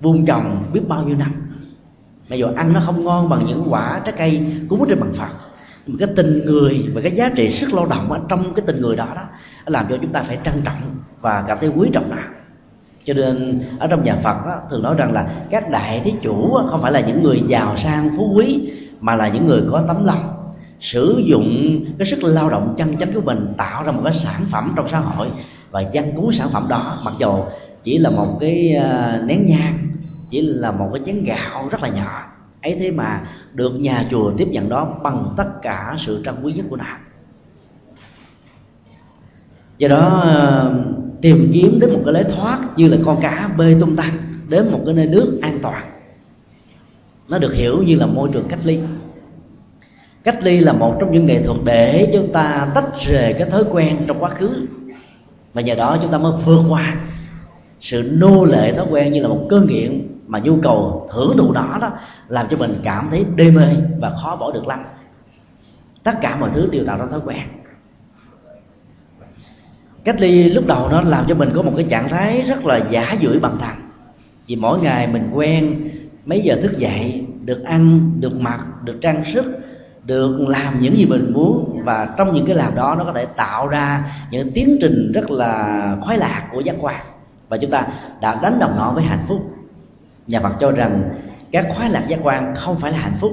buông 0.00 0.26
trồng 0.26 0.62
biết 0.72 0.88
bao 0.88 1.02
nhiêu 1.02 1.16
năm. 1.16 1.32
Mà 2.30 2.36
dù 2.36 2.46
ăn 2.56 2.72
nó 2.72 2.80
không 2.86 3.04
ngon 3.04 3.28
bằng 3.28 3.46
những 3.46 3.66
quả 3.70 4.00
trái 4.04 4.14
cây 4.18 4.46
cúng 4.68 4.84
trên 4.88 5.00
bằng 5.00 5.12
phật 5.12 5.30
mà 5.86 5.94
cái 5.98 6.08
tình 6.16 6.46
người 6.46 6.86
và 6.94 7.00
cái 7.00 7.12
giá 7.12 7.30
trị 7.36 7.50
sức 7.50 7.72
lao 7.72 7.86
động 7.86 8.12
ở 8.12 8.20
trong 8.28 8.54
cái 8.54 8.64
tình 8.66 8.80
người 8.80 8.96
đó 8.96 9.06
đó 9.14 9.22
làm 9.66 9.86
cho 9.90 9.96
chúng 10.02 10.12
ta 10.12 10.22
phải 10.22 10.38
trân 10.44 10.62
trọng 10.64 10.80
và 11.20 11.44
cảm 11.48 11.58
thấy 11.60 11.70
quý 11.76 11.90
trọng 11.92 12.10
nó. 12.10 12.16
Cho 13.04 13.14
nên 13.14 13.60
ở 13.78 13.86
trong 13.86 14.04
nhà 14.04 14.16
Phật 14.22 14.46
đó, 14.46 14.60
thường 14.70 14.82
nói 14.82 14.94
rằng 14.98 15.12
là 15.12 15.28
các 15.50 15.70
đại 15.70 16.00
thí 16.04 16.14
chủ 16.22 16.58
không 16.70 16.82
phải 16.82 16.92
là 16.92 17.00
những 17.00 17.22
người 17.22 17.42
giàu 17.46 17.76
sang 17.76 18.10
phú 18.16 18.32
quý 18.36 18.72
mà 19.00 19.16
là 19.16 19.28
những 19.28 19.46
người 19.46 19.62
có 19.70 19.82
tấm 19.88 20.04
lòng 20.04 20.37
sử 20.80 21.22
dụng 21.24 21.80
cái 21.98 22.08
sức 22.08 22.18
lao 22.22 22.50
động 22.50 22.74
chân 22.78 22.96
chánh 22.96 23.12
của 23.14 23.20
mình, 23.20 23.54
tạo 23.56 23.84
ra 23.84 23.92
một 23.92 24.00
cái 24.04 24.12
sản 24.12 24.44
phẩm 24.50 24.72
trong 24.76 24.88
xã 24.88 24.98
hội 24.98 25.28
và 25.70 25.80
dân 25.80 26.12
cúng 26.16 26.32
sản 26.32 26.50
phẩm 26.52 26.66
đó. 26.68 27.00
Mặc 27.04 27.14
dù 27.18 27.44
chỉ 27.82 27.98
là 27.98 28.10
một 28.10 28.38
cái 28.40 28.74
ờ, 28.74 29.22
nén 29.26 29.46
nhang, 29.46 29.78
chỉ 30.30 30.42
là 30.42 30.70
một 30.70 30.90
cái 30.92 31.02
chén 31.06 31.24
gạo 31.24 31.68
rất 31.70 31.82
là 31.82 31.88
nhỏ, 31.88 32.22
ấy 32.62 32.76
thế 32.80 32.90
mà 32.90 33.20
được 33.54 33.80
nhà 33.80 34.06
chùa 34.10 34.32
tiếp 34.36 34.48
nhận 34.50 34.68
đó 34.68 34.98
bằng 35.02 35.34
tất 35.36 35.62
cả 35.62 35.94
sự 35.98 36.22
trân 36.24 36.34
quý 36.42 36.52
nhất 36.52 36.66
của 36.70 36.76
đạo 36.76 36.98
do 39.78 39.88
đó 39.88 40.20
ờ, 40.24 40.74
tìm 41.20 41.50
kiếm 41.54 41.80
đến 41.80 41.92
một 41.92 42.00
cái 42.04 42.14
lối 42.14 42.24
thoát 42.24 42.58
như 42.76 42.88
là 42.88 42.96
con 43.04 43.20
cá 43.20 43.50
bơi 43.56 43.76
tung 43.80 43.96
tăng 43.96 44.12
đến 44.48 44.72
một 44.72 44.80
cái 44.86 44.94
nơi 44.94 45.06
nước 45.06 45.38
an 45.42 45.58
toàn. 45.62 45.90
Nó 47.28 47.38
được 47.38 47.54
hiểu 47.54 47.82
như 47.82 47.96
là 47.96 48.06
môi 48.06 48.28
trường 48.32 48.48
cách 48.48 48.58
ly 48.64 48.78
cách 50.28 50.42
ly 50.42 50.60
là 50.60 50.72
một 50.72 50.96
trong 51.00 51.12
những 51.12 51.26
nghệ 51.26 51.42
thuật 51.42 51.58
để 51.64 52.10
chúng 52.12 52.32
ta 52.32 52.68
tách 52.74 53.00
rời 53.06 53.34
cái 53.38 53.50
thói 53.50 53.64
quen 53.70 53.96
trong 54.06 54.22
quá 54.22 54.30
khứ. 54.30 54.66
Và 55.54 55.62
nhờ 55.62 55.74
đó 55.74 55.98
chúng 56.02 56.10
ta 56.10 56.18
mới 56.18 56.32
vượt 56.44 56.62
qua 56.68 56.96
sự 57.80 58.10
nô 58.12 58.44
lệ 58.44 58.74
thói 58.74 58.86
quen 58.90 59.12
như 59.12 59.20
là 59.22 59.28
một 59.28 59.46
cơn 59.50 59.66
nghiện 59.66 60.08
mà 60.26 60.38
nhu 60.38 60.56
cầu 60.62 61.08
hưởng 61.12 61.36
thụ 61.38 61.52
đó 61.52 61.78
đó 61.80 61.90
làm 62.28 62.46
cho 62.50 62.56
mình 62.56 62.80
cảm 62.82 63.08
thấy 63.10 63.24
đê 63.36 63.50
mê 63.50 63.66
và 64.00 64.10
khó 64.22 64.36
bỏ 64.36 64.52
được 64.52 64.66
lắm. 64.66 64.84
Tất 66.02 66.12
cả 66.20 66.36
mọi 66.36 66.50
thứ 66.54 66.68
đều 66.72 66.84
tạo 66.86 66.98
ra 66.98 67.06
thói 67.10 67.20
quen. 67.24 67.42
Cách 70.04 70.20
ly 70.20 70.44
lúc 70.44 70.66
đầu 70.66 70.88
nó 70.88 71.00
làm 71.00 71.24
cho 71.28 71.34
mình 71.34 71.50
có 71.54 71.62
một 71.62 71.72
cái 71.76 71.86
trạng 71.90 72.08
thái 72.08 72.42
rất 72.42 72.64
là 72.64 72.80
giả 72.90 73.16
dưỡi 73.22 73.38
bằng 73.38 73.56
thằng. 73.60 73.90
Vì 74.46 74.56
mỗi 74.56 74.80
ngày 74.80 75.06
mình 75.06 75.30
quen, 75.34 75.90
mấy 76.24 76.40
giờ 76.40 76.58
thức 76.62 76.78
dậy, 76.78 77.26
được 77.44 77.64
ăn, 77.64 78.10
được 78.20 78.40
mặc, 78.40 78.60
được 78.84 78.98
trang 79.00 79.24
sức 79.24 79.44
được 80.08 80.48
làm 80.48 80.80
những 80.80 80.96
gì 80.96 81.06
mình 81.06 81.32
muốn 81.32 81.82
và 81.84 82.14
trong 82.16 82.34
những 82.34 82.46
cái 82.46 82.56
làm 82.56 82.74
đó 82.74 82.94
nó 82.98 83.04
có 83.04 83.12
thể 83.12 83.26
tạo 83.26 83.68
ra 83.68 84.12
những 84.30 84.52
tiến 84.52 84.78
trình 84.80 85.12
rất 85.14 85.30
là 85.30 85.96
khoái 86.00 86.18
lạc 86.18 86.48
của 86.52 86.60
giác 86.60 86.74
quan. 86.80 87.00
Và 87.48 87.56
chúng 87.56 87.70
ta 87.70 87.86
đã 88.20 88.38
đánh 88.42 88.58
đồng 88.58 88.74
nó 88.76 88.90
với 88.90 89.04
hạnh 89.04 89.24
phúc. 89.28 89.40
Nhà 90.26 90.40
Phật 90.40 90.52
cho 90.60 90.72
rằng 90.72 91.10
các 91.52 91.66
khoái 91.70 91.90
lạc 91.90 92.04
giác 92.08 92.18
quan 92.22 92.54
không 92.56 92.76
phải 92.76 92.92
là 92.92 92.98
hạnh 92.98 93.16
phúc, 93.20 93.32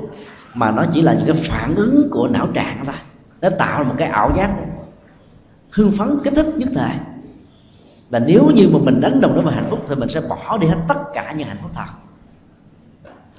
mà 0.53 0.71
nó 0.71 0.85
chỉ 0.93 1.01
là 1.01 1.13
những 1.13 1.25
cái 1.27 1.35
phản 1.35 1.75
ứng 1.75 2.07
của 2.11 2.27
não 2.27 2.47
trạng 2.53 2.85
thôi. 2.85 2.95
Nó 3.41 3.49
tạo 3.49 3.83
ra 3.83 3.89
một 3.89 3.95
cái 3.97 4.07
ảo 4.07 4.31
giác 4.37 4.49
hưng 5.71 5.91
phấn, 5.91 6.17
kích 6.23 6.33
thích 6.35 6.47
nhất 6.55 6.69
thời. 6.75 6.95
Và 8.09 8.19
nếu 8.19 8.51
như 8.55 8.69
mà 8.69 8.79
mình 8.83 9.01
đánh 9.01 9.21
đồng 9.21 9.35
nó 9.35 9.41
vào 9.41 9.53
hạnh 9.53 9.67
phúc 9.69 9.85
thì 9.89 9.95
mình 9.95 10.09
sẽ 10.09 10.21
bỏ 10.29 10.57
đi 10.57 10.67
hết 10.67 10.77
tất 10.87 10.99
cả 11.13 11.33
những 11.37 11.47
hạnh 11.47 11.57
phúc 11.61 11.71
thật. 11.75 11.91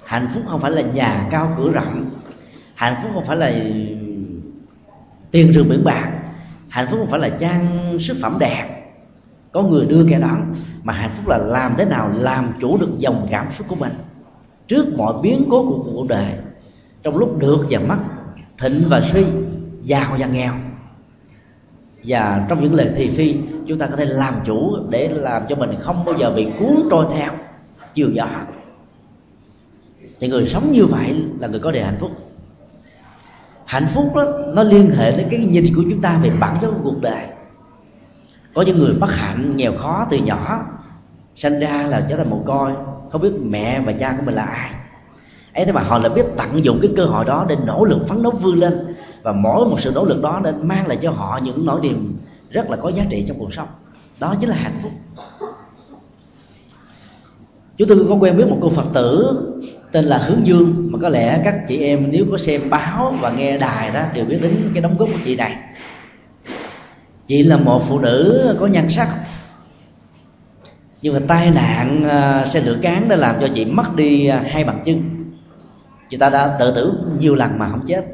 Hạnh 0.05 0.29
phúc 0.35 0.43
không 0.49 0.61
phải 0.61 0.71
là 0.71 0.83
nhà 0.83 1.27
cao 1.31 1.55
cửa 1.57 1.71
rộng 1.71 2.05
hạnh 2.77 2.97
phúc 3.03 3.11
không 3.15 3.25
phải 3.25 3.37
là 3.37 3.53
tiền 5.31 5.53
rừng 5.53 5.69
biển 5.69 5.85
bạc. 5.85 6.13
Hạnh 6.69 6.87
phúc 6.91 6.99
không 7.01 7.11
phải 7.11 7.21
là 7.21 7.29
trang 7.29 7.97
sức 8.01 8.17
phẩm 8.23 8.37
đẹp. 8.41 8.83
Có 9.53 9.63
người 9.63 9.87
đưa 9.87 10.07
kẻ 10.11 10.19
đón 10.19 10.55
mà 10.83 10.93
hạnh 10.93 11.11
phúc 11.17 11.29
là 11.29 11.39
làm 11.39 11.75
thế 11.79 11.85
nào 11.85 12.11
làm 12.15 12.53
chủ 12.61 12.77
được 12.77 12.99
dòng 12.99 13.27
cảm 13.31 13.47
xúc 13.59 13.67
của 13.69 13.77
mình. 13.77 13.93
Trước 14.69 14.87
mọi 14.97 15.15
biến 15.23 15.45
cố 15.51 15.65
của 15.65 15.91
cuộc 15.93 16.09
đời, 16.09 16.33
trong 17.03 17.17
lúc 17.17 17.39
được 17.39 17.67
và 17.71 17.79
mất, 17.79 17.99
thịnh 18.59 18.85
và 18.89 19.03
suy, 19.13 19.25
giàu 19.85 20.17
và 20.19 20.27
nghèo. 20.27 20.53
Và 22.05 22.47
trong 22.49 22.63
những 22.63 22.75
lời 22.75 22.91
thị 22.97 23.11
phi, 23.11 23.37
chúng 23.67 23.79
ta 23.79 23.87
có 23.87 23.97
thể 23.97 24.05
làm 24.05 24.35
chủ 24.47 24.77
để 24.91 25.09
làm 25.09 25.43
cho 25.49 25.57
mình 25.57 25.71
không 25.81 26.05
bao 26.05 26.15
giờ 26.19 26.33
bị 26.37 26.49
cuốn 26.59 26.77
trôi 26.91 27.07
theo 27.15 27.33
chiều 27.95 28.11
gió. 28.11 28.29
Thì 30.21 30.29
người 30.29 30.49
sống 30.49 30.73
như 30.73 30.87
vậy 30.87 31.25
là 31.41 31.49
người 31.49 31.61
có 31.61 31.71
đề 31.71 31.83
hạnh 31.83 31.97
phúc 32.01 32.11
hạnh 33.67 33.87
phúc 33.87 34.15
đó, 34.15 34.25
nó 34.55 34.63
liên 34.63 34.91
hệ 34.91 35.17
đến 35.17 35.29
cái 35.31 35.41
nhìn 35.41 35.75
của 35.77 35.83
chúng 35.91 36.01
ta 36.01 36.19
về 36.23 36.31
bản 36.41 36.57
chất 36.61 36.69
của 36.69 36.81
cuộc 36.85 37.01
đời. 37.01 37.27
Có 38.55 38.63
những 38.63 38.77
người 38.77 38.95
bất 39.01 39.11
hạnh, 39.11 39.57
nghèo 39.57 39.73
khó 39.79 40.07
từ 40.11 40.17
nhỏ 40.17 40.67
sinh 41.35 41.61
ra 41.61 41.83
là 41.83 42.07
trở 42.09 42.17
thành 42.17 42.31
một 42.31 42.43
coi 42.47 42.73
không 43.11 43.21
biết 43.21 43.33
mẹ 43.43 43.81
và 43.81 43.93
cha 43.93 44.15
của 44.19 44.23
mình 44.27 44.35
là 44.35 44.43
ai. 44.43 44.71
Ấy 45.55 45.67
thế 45.67 45.73
mà 45.73 45.83
họ 45.83 45.99
lại 45.99 46.11
biết 46.11 46.27
tận 46.37 46.65
dụng 46.65 46.79
cái 46.83 46.91
cơ 46.97 47.05
hội 47.05 47.25
đó 47.25 47.47
để 47.49 47.57
nỗ 47.67 47.85
lực 47.85 48.09
phấn 48.09 48.23
đấu 48.23 48.33
vươn 48.43 48.55
lên. 48.55 48.95
Và 49.23 49.33
mỗi 49.33 49.69
một 49.69 49.81
sự 49.81 49.91
nỗ 49.95 50.05
lực 50.05 50.23
đó 50.23 50.41
nên 50.45 50.69
mang 50.69 50.87
lại 50.87 50.99
cho 51.03 51.11
họ 51.11 51.41
những 51.43 51.67
nỗi 51.67 51.81
niềm 51.81 52.17
rất 52.51 52.71
là 52.71 52.77
có 52.77 52.89
giá 52.89 53.05
trị 53.11 53.25
trong 53.29 53.39
cuộc 53.39 53.53
sống. 53.53 53.69
Đó 54.21 54.35
chính 54.41 54.51
là 54.51 54.57
hạnh 54.57 54.79
phúc. 54.83 54.93
Chúng 57.77 57.89
tôi 57.89 58.07
có 58.09 58.15
quen 58.15 58.37
biết 58.37 58.45
một 58.49 58.59
cô 58.61 58.71
phật 58.71 58.87
tử 58.95 59.37
tên 59.93 60.05
là 60.05 60.19
hướng 60.19 60.47
dương. 60.47 60.89
Mà 60.91 60.99
có 61.03 61.09
lẽ 61.09 61.41
các 61.45 61.55
chị 61.69 61.79
em 61.79 62.07
nếu 62.11 62.27
có 62.31 62.39
xem 62.39 62.71
báo 62.71 63.15
và 63.21 63.31
nghe 63.31 63.59
đài 63.59 63.91
đó 63.91 64.03
đều 64.15 64.25
biết 64.25 64.39
đến 64.43 64.71
cái 64.75 64.83
đóng 64.83 64.97
góp 64.99 65.09
của 65.09 65.19
chị 65.25 65.37
này. 65.37 65.57
Chị 67.27 67.43
là 67.43 67.57
một 67.57 67.83
phụ 67.89 67.99
nữ 67.99 68.57
có 68.61 68.67
nhan 68.67 68.91
sắc. 68.91 69.09
Nhưng 71.03 71.15
mà 71.15 71.21
tai 71.29 71.51
nạn 71.51 72.05
à, 72.05 72.47
xe 72.47 72.61
lửa 72.61 72.79
cán 72.83 73.09
đã 73.09 73.17
làm 73.17 73.37
cho 73.41 73.49
chị 73.55 73.65
mất 73.65 73.97
đi 73.97 74.27
à, 74.27 74.43
hai 74.47 74.65
bàn 74.65 74.83
chân. 74.85 75.03
Chị 76.11 76.17
ta 76.17 76.31
đã 76.31 76.57
tự 76.61 76.73
tử 76.75 76.93
nhiều 77.19 77.35
lần 77.35 77.59
mà 77.59 77.69
không 77.69 77.87
chết. 77.87 78.05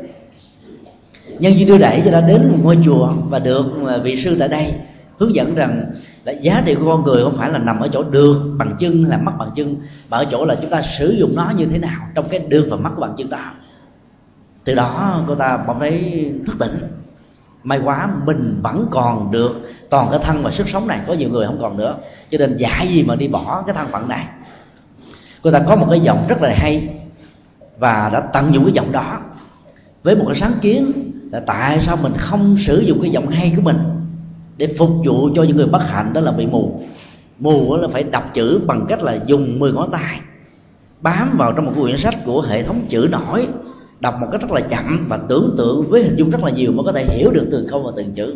Nhân 1.39 1.59
duyên 1.59 1.69
đưa 1.69 1.79
đẩy 1.79 2.03
cho 2.05 2.11
đã 2.11 2.21
đến 2.21 2.49
một 2.51 2.59
ngôi 2.63 2.79
chùa 2.85 3.13
và 3.29 3.39
được 3.39 3.67
à, 3.89 3.97
vị 3.97 4.17
sư 4.17 4.37
tại 4.39 4.49
đây 4.49 4.75
hướng 5.19 5.35
dẫn 5.35 5.55
rằng 5.55 5.85
là 6.25 6.33
giá 6.33 6.63
trị 6.67 6.75
của 6.75 6.87
con 6.87 7.05
người 7.05 7.23
không 7.23 7.37
phải 7.37 7.51
là 7.51 7.59
nằm 7.59 7.81
ở 7.81 7.89
chỗ 7.93 8.03
được 8.03 8.55
bằng 8.59 8.77
chân 8.79 9.05
là 9.05 9.17
mất 9.17 9.33
bằng 9.39 9.51
chân, 9.55 9.77
mà 10.11 10.17
ở 10.19 10.25
chỗ 10.31 10.45
là 10.45 10.55
chúng 10.55 10.71
ta 10.71 10.83
sử 10.99 11.11
dụng 11.11 11.37
nó 11.37 11.53
như 11.57 11.67
thế 11.67 11.79
nào 11.79 12.01
trong 12.15 12.29
cái 12.29 12.41
được 12.49 12.67
và 12.71 12.77
mất 12.77 12.91
của 12.95 13.01
bằng 13.01 13.15
chân 13.17 13.31
đó. 13.31 13.53
Từ 14.65 14.75
đó 14.75 15.23
cô 15.29 15.35
ta 15.35 15.57
bỗng 15.57 15.81
thấy 15.81 16.33
thức 16.47 16.57
tỉnh. 16.59 16.79
May 17.65 17.81
quá 17.85 18.09
mình 18.27 18.61
vẫn 18.63 18.87
còn 18.91 19.31
được 19.31 19.61
toàn 19.91 20.09
cái 20.11 20.21
thân 20.23 20.43
và 20.43 20.51
sức 20.51 20.69
sống 20.69 20.87
này, 20.87 21.01
có 21.07 21.15
nhiều 21.15 21.29
người 21.29 21.47
không 21.47 21.59
còn 21.61 21.77
nữa. 21.77 21.97
Cho 22.31 22.39
nên 22.39 22.57
dạy 22.57 22.89
gì 22.89 23.03
mà 23.03 23.17
đi 23.17 23.29
bỏ 23.29 23.63
cái 23.67 23.75
thân 23.75 23.89
phận 23.93 24.09
này. 24.09 24.27
Cô 25.43 25.51
ta 25.51 25.59
có 25.59 25.77
một 25.77 25.87
cái 25.91 26.01
giọng 26.01 26.27
rất 26.29 26.43
là 26.43 26.55
hay 26.57 26.89
và 27.79 28.11
đã 28.13 28.21
tận 28.21 28.55
dụng 28.55 28.65
cái 28.65 28.73
giọng 28.73 28.93
đó 28.93 29.21
với 30.03 30.17
một 30.17 30.25
cái 30.27 30.37
sáng 30.37 30.55
kiến 30.61 30.93
là 31.33 31.41
tại 31.41 31.81
sao 31.81 31.97
mình 31.97 32.13
không 32.17 32.57
sử 32.59 32.81
dụng 32.81 32.99
cái 33.03 33.11
giọng 33.11 33.29
hay 33.29 33.53
của 33.57 33.63
mình? 33.63 33.79
Để 34.57 34.75
phục 34.79 34.91
vụ 35.07 35.31
cho 35.35 35.43
những 35.43 35.57
người 35.57 35.67
bất 35.67 35.83
hạnh 35.83 36.13
đó 36.13 36.21
là 36.21 36.33
bị 36.33 36.47
mù. 36.47 36.81
Mù 37.39 37.77
là 37.77 37.89
phải 37.89 38.03
đọc 38.03 38.25
chữ 38.35 38.61
bằng 38.67 38.87
cách 38.89 39.03
là 39.03 39.19
dùng 39.27 39.59
10 39.59 39.73
ngón 39.73 39.91
tay, 39.91 40.21
bám 41.01 41.37
vào 41.39 41.53
trong 41.53 41.65
một 41.65 41.73
quyển 41.81 41.99
sách 41.99 42.15
của 42.25 42.41
hệ 42.41 42.63
thống 42.63 42.81
chữ 42.89 43.09
nổi, 43.11 43.47
đọc 44.01 44.15
một 44.21 44.27
cách 44.33 44.41
rất 44.41 44.51
là 44.51 44.61
chậm 44.61 45.07
và 45.09 45.19
tưởng 45.29 45.55
tượng 45.59 45.91
với 45.91 46.03
hình 46.03 46.17
dung 46.17 46.31
rất 46.31 46.45
là 46.45 46.51
nhiều 46.51 46.73
mới 46.73 46.85
có 46.85 46.93
thể 46.93 47.05
hiểu 47.05 47.31
được 47.31 47.49
từng 47.53 47.67
câu 47.69 47.83
và 47.83 47.93
từng 47.97 48.15
chữ. 48.15 48.35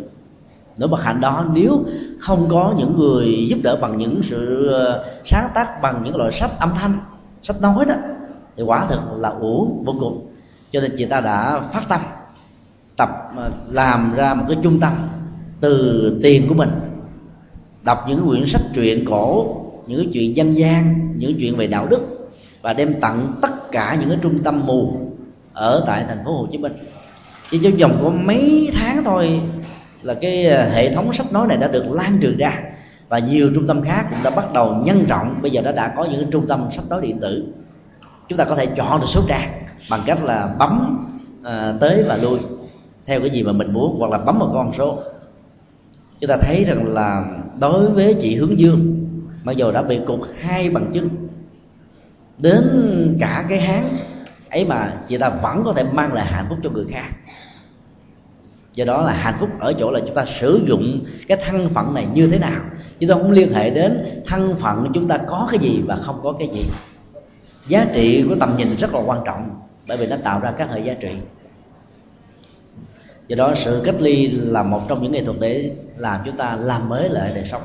Nỗi 0.77 0.89
bất 0.89 1.03
hạnh 1.03 1.21
đó 1.21 1.45
nếu 1.53 1.83
không 2.19 2.47
có 2.49 2.73
những 2.77 2.97
người 2.97 3.47
giúp 3.49 3.59
đỡ 3.63 3.75
bằng 3.75 3.97
những 3.97 4.21
sự 4.23 4.67
ờ, 4.67 5.05
sáng 5.25 5.49
tác, 5.55 5.81
bằng 5.81 6.01
những 6.05 6.15
loại 6.15 6.31
sách 6.31 6.51
âm 6.59 6.71
thanh, 6.79 6.99
sách 7.43 7.61
nói 7.61 7.85
đó, 7.85 7.95
thì 8.57 8.63
quả 8.63 8.85
thực 8.89 8.99
là 9.17 9.29
uổng 9.29 9.83
vô 9.85 9.95
cùng. 9.99 10.27
Cho 10.71 10.81
nên 10.81 10.91
chị 10.97 11.05
ta 11.05 11.21
đã 11.21 11.61
phát 11.73 11.83
tâm 11.89 12.01
tập 12.97 13.09
ờ, 13.37 13.51
làm 13.69 14.13
ra 14.15 14.33
một 14.33 14.45
cái 14.47 14.57
trung 14.63 14.79
tâm 14.79 14.93
từ 15.59 16.19
tiền 16.23 16.47
của 16.47 16.55
mình. 16.55 16.69
Đọc 17.83 17.97
những 18.07 18.27
quyển 18.27 18.45
sách 18.45 18.61
truyện 18.73 19.05
cổ 19.05 19.55
những 19.87 19.99
cái 19.99 20.09
chuyện 20.13 20.35
dân 20.35 20.57
gian 20.57 21.11
những 21.17 21.35
chuyện 21.39 21.55
về 21.55 21.67
đạo 21.67 21.87
đức 21.89 22.29
và 22.61 22.73
đem 22.73 22.99
tặng 22.99 23.33
tất 23.41 23.71
cả 23.71 23.97
những 23.99 24.09
cái 24.09 24.17
trung 24.21 24.39
tâm 24.43 24.65
mù 24.65 24.93
ở 25.53 25.83
tại 25.87 26.05
thành 26.07 26.25
phố 26.25 26.31
Hồ 26.31 26.47
Chí 26.51 26.57
Minh. 26.57 26.73
Chỉ 27.51 27.59
trong 27.63 27.77
vòng 27.77 27.99
có 28.03 28.09
mấy 28.09 28.71
tháng 28.75 29.03
thôi 29.03 29.41
là 30.01 30.13
cái 30.13 30.47
à, 30.47 30.69
hệ 30.73 30.93
thống 30.93 31.13
sách 31.13 31.33
nói 31.33 31.47
này 31.47 31.57
đã 31.57 31.67
được 31.67 31.91
lan 31.91 32.19
truyền 32.21 32.37
ra 32.37 32.59
và 33.09 33.19
nhiều 33.19 33.51
trung 33.55 33.67
tâm 33.67 33.81
khác 33.81 34.05
cũng 34.09 34.19
đã 34.23 34.29
bắt 34.29 34.53
đầu 34.53 34.75
nhân 34.85 35.05
rộng. 35.09 35.35
Bây 35.41 35.51
giờ 35.51 35.61
nó 35.61 35.71
đã 35.71 35.93
có 35.95 36.05
những 36.05 36.31
trung 36.31 36.47
tâm 36.47 36.67
sách 36.71 36.89
nói 36.89 37.01
điện 37.01 37.19
tử. 37.19 37.43
Chúng 38.29 38.37
ta 38.37 38.45
có 38.45 38.55
thể 38.55 38.65
chọn 38.65 39.01
được 39.01 39.07
số 39.09 39.21
trang 39.27 39.49
bằng 39.89 40.03
cách 40.05 40.23
là 40.23 40.55
bấm 40.59 41.05
uh, 41.41 41.79
tới 41.79 42.03
và 42.07 42.17
lui 42.17 42.39
theo 43.05 43.19
cái 43.19 43.29
gì 43.29 43.43
mà 43.43 43.51
mình 43.51 43.73
muốn 43.73 43.95
hoặc 43.99 44.11
là 44.11 44.17
bấm 44.17 44.39
một 44.39 44.49
con 44.53 44.73
số 44.77 44.99
chúng 46.19 46.29
ta 46.29 46.37
thấy 46.41 46.63
rằng 46.63 46.93
là 46.93 47.25
đối 47.59 47.89
với 47.89 48.13
chị 48.13 48.35
hướng 48.35 48.59
dương, 48.59 49.07
mặc 49.43 49.57
dù 49.57 49.71
đã 49.71 49.81
bị 49.81 49.99
cục 50.07 50.19
hai 50.39 50.69
bằng 50.69 50.91
chứng, 50.93 51.09
đến 52.37 52.63
cả 53.19 53.45
cái 53.49 53.59
háng 53.59 53.97
ấy 54.49 54.65
mà 54.65 54.93
chị 55.07 55.17
ta 55.17 55.29
vẫn 55.29 55.61
có 55.65 55.73
thể 55.73 55.83
mang 55.83 56.13
lại 56.13 56.25
hạnh 56.25 56.45
phúc 56.49 56.57
cho 56.63 56.69
người 56.69 56.85
khác. 56.89 57.09
Do 58.73 58.85
đó 58.85 59.01
là 59.01 59.13
hạnh 59.13 59.35
phúc 59.39 59.49
ở 59.59 59.73
chỗ 59.79 59.91
là 59.91 59.99
chúng 59.99 60.15
ta 60.15 60.25
sử 60.39 60.61
dụng 60.67 60.99
cái 61.27 61.37
thân 61.45 61.69
phận 61.69 61.93
này 61.93 62.07
như 62.13 62.27
thế 62.27 62.39
nào. 62.39 62.61
Chúng 62.99 63.09
ta 63.09 63.15
không 63.15 63.31
liên 63.31 63.53
hệ 63.53 63.69
đến 63.69 64.03
thân 64.25 64.55
phận 64.59 64.87
chúng 64.93 65.07
ta 65.07 65.17
có 65.17 65.47
cái 65.51 65.59
gì 65.59 65.81
và 65.85 65.95
không 65.95 66.19
có 66.23 66.33
cái 66.39 66.47
gì. 66.47 66.63
Giá 67.67 67.85
trị 67.93 68.25
của 68.29 68.35
tầm 68.39 68.55
nhìn 68.57 68.75
rất 68.75 68.93
là 68.93 69.01
quan 69.05 69.19
trọng, 69.25 69.49
bởi 69.87 69.97
vì 69.97 70.07
nó 70.07 70.15
tạo 70.23 70.39
ra 70.39 70.51
các 70.51 70.69
hệ 70.71 70.79
giá 70.79 70.93
trị. 70.93 71.11
Do 73.27 73.35
đó 73.35 73.53
sự 73.55 73.81
cách 73.83 73.95
ly 73.99 74.27
là 74.27 74.63
một 74.63 74.81
trong 74.87 75.03
những 75.03 75.11
nghệ 75.11 75.25
thuật 75.25 75.37
để 75.39 75.75
làm 75.97 76.21
chúng 76.25 76.37
ta 76.37 76.55
làm 76.55 76.89
mới 76.89 77.09
lại 77.09 77.31
đời 77.35 77.45
sống. 77.51 77.61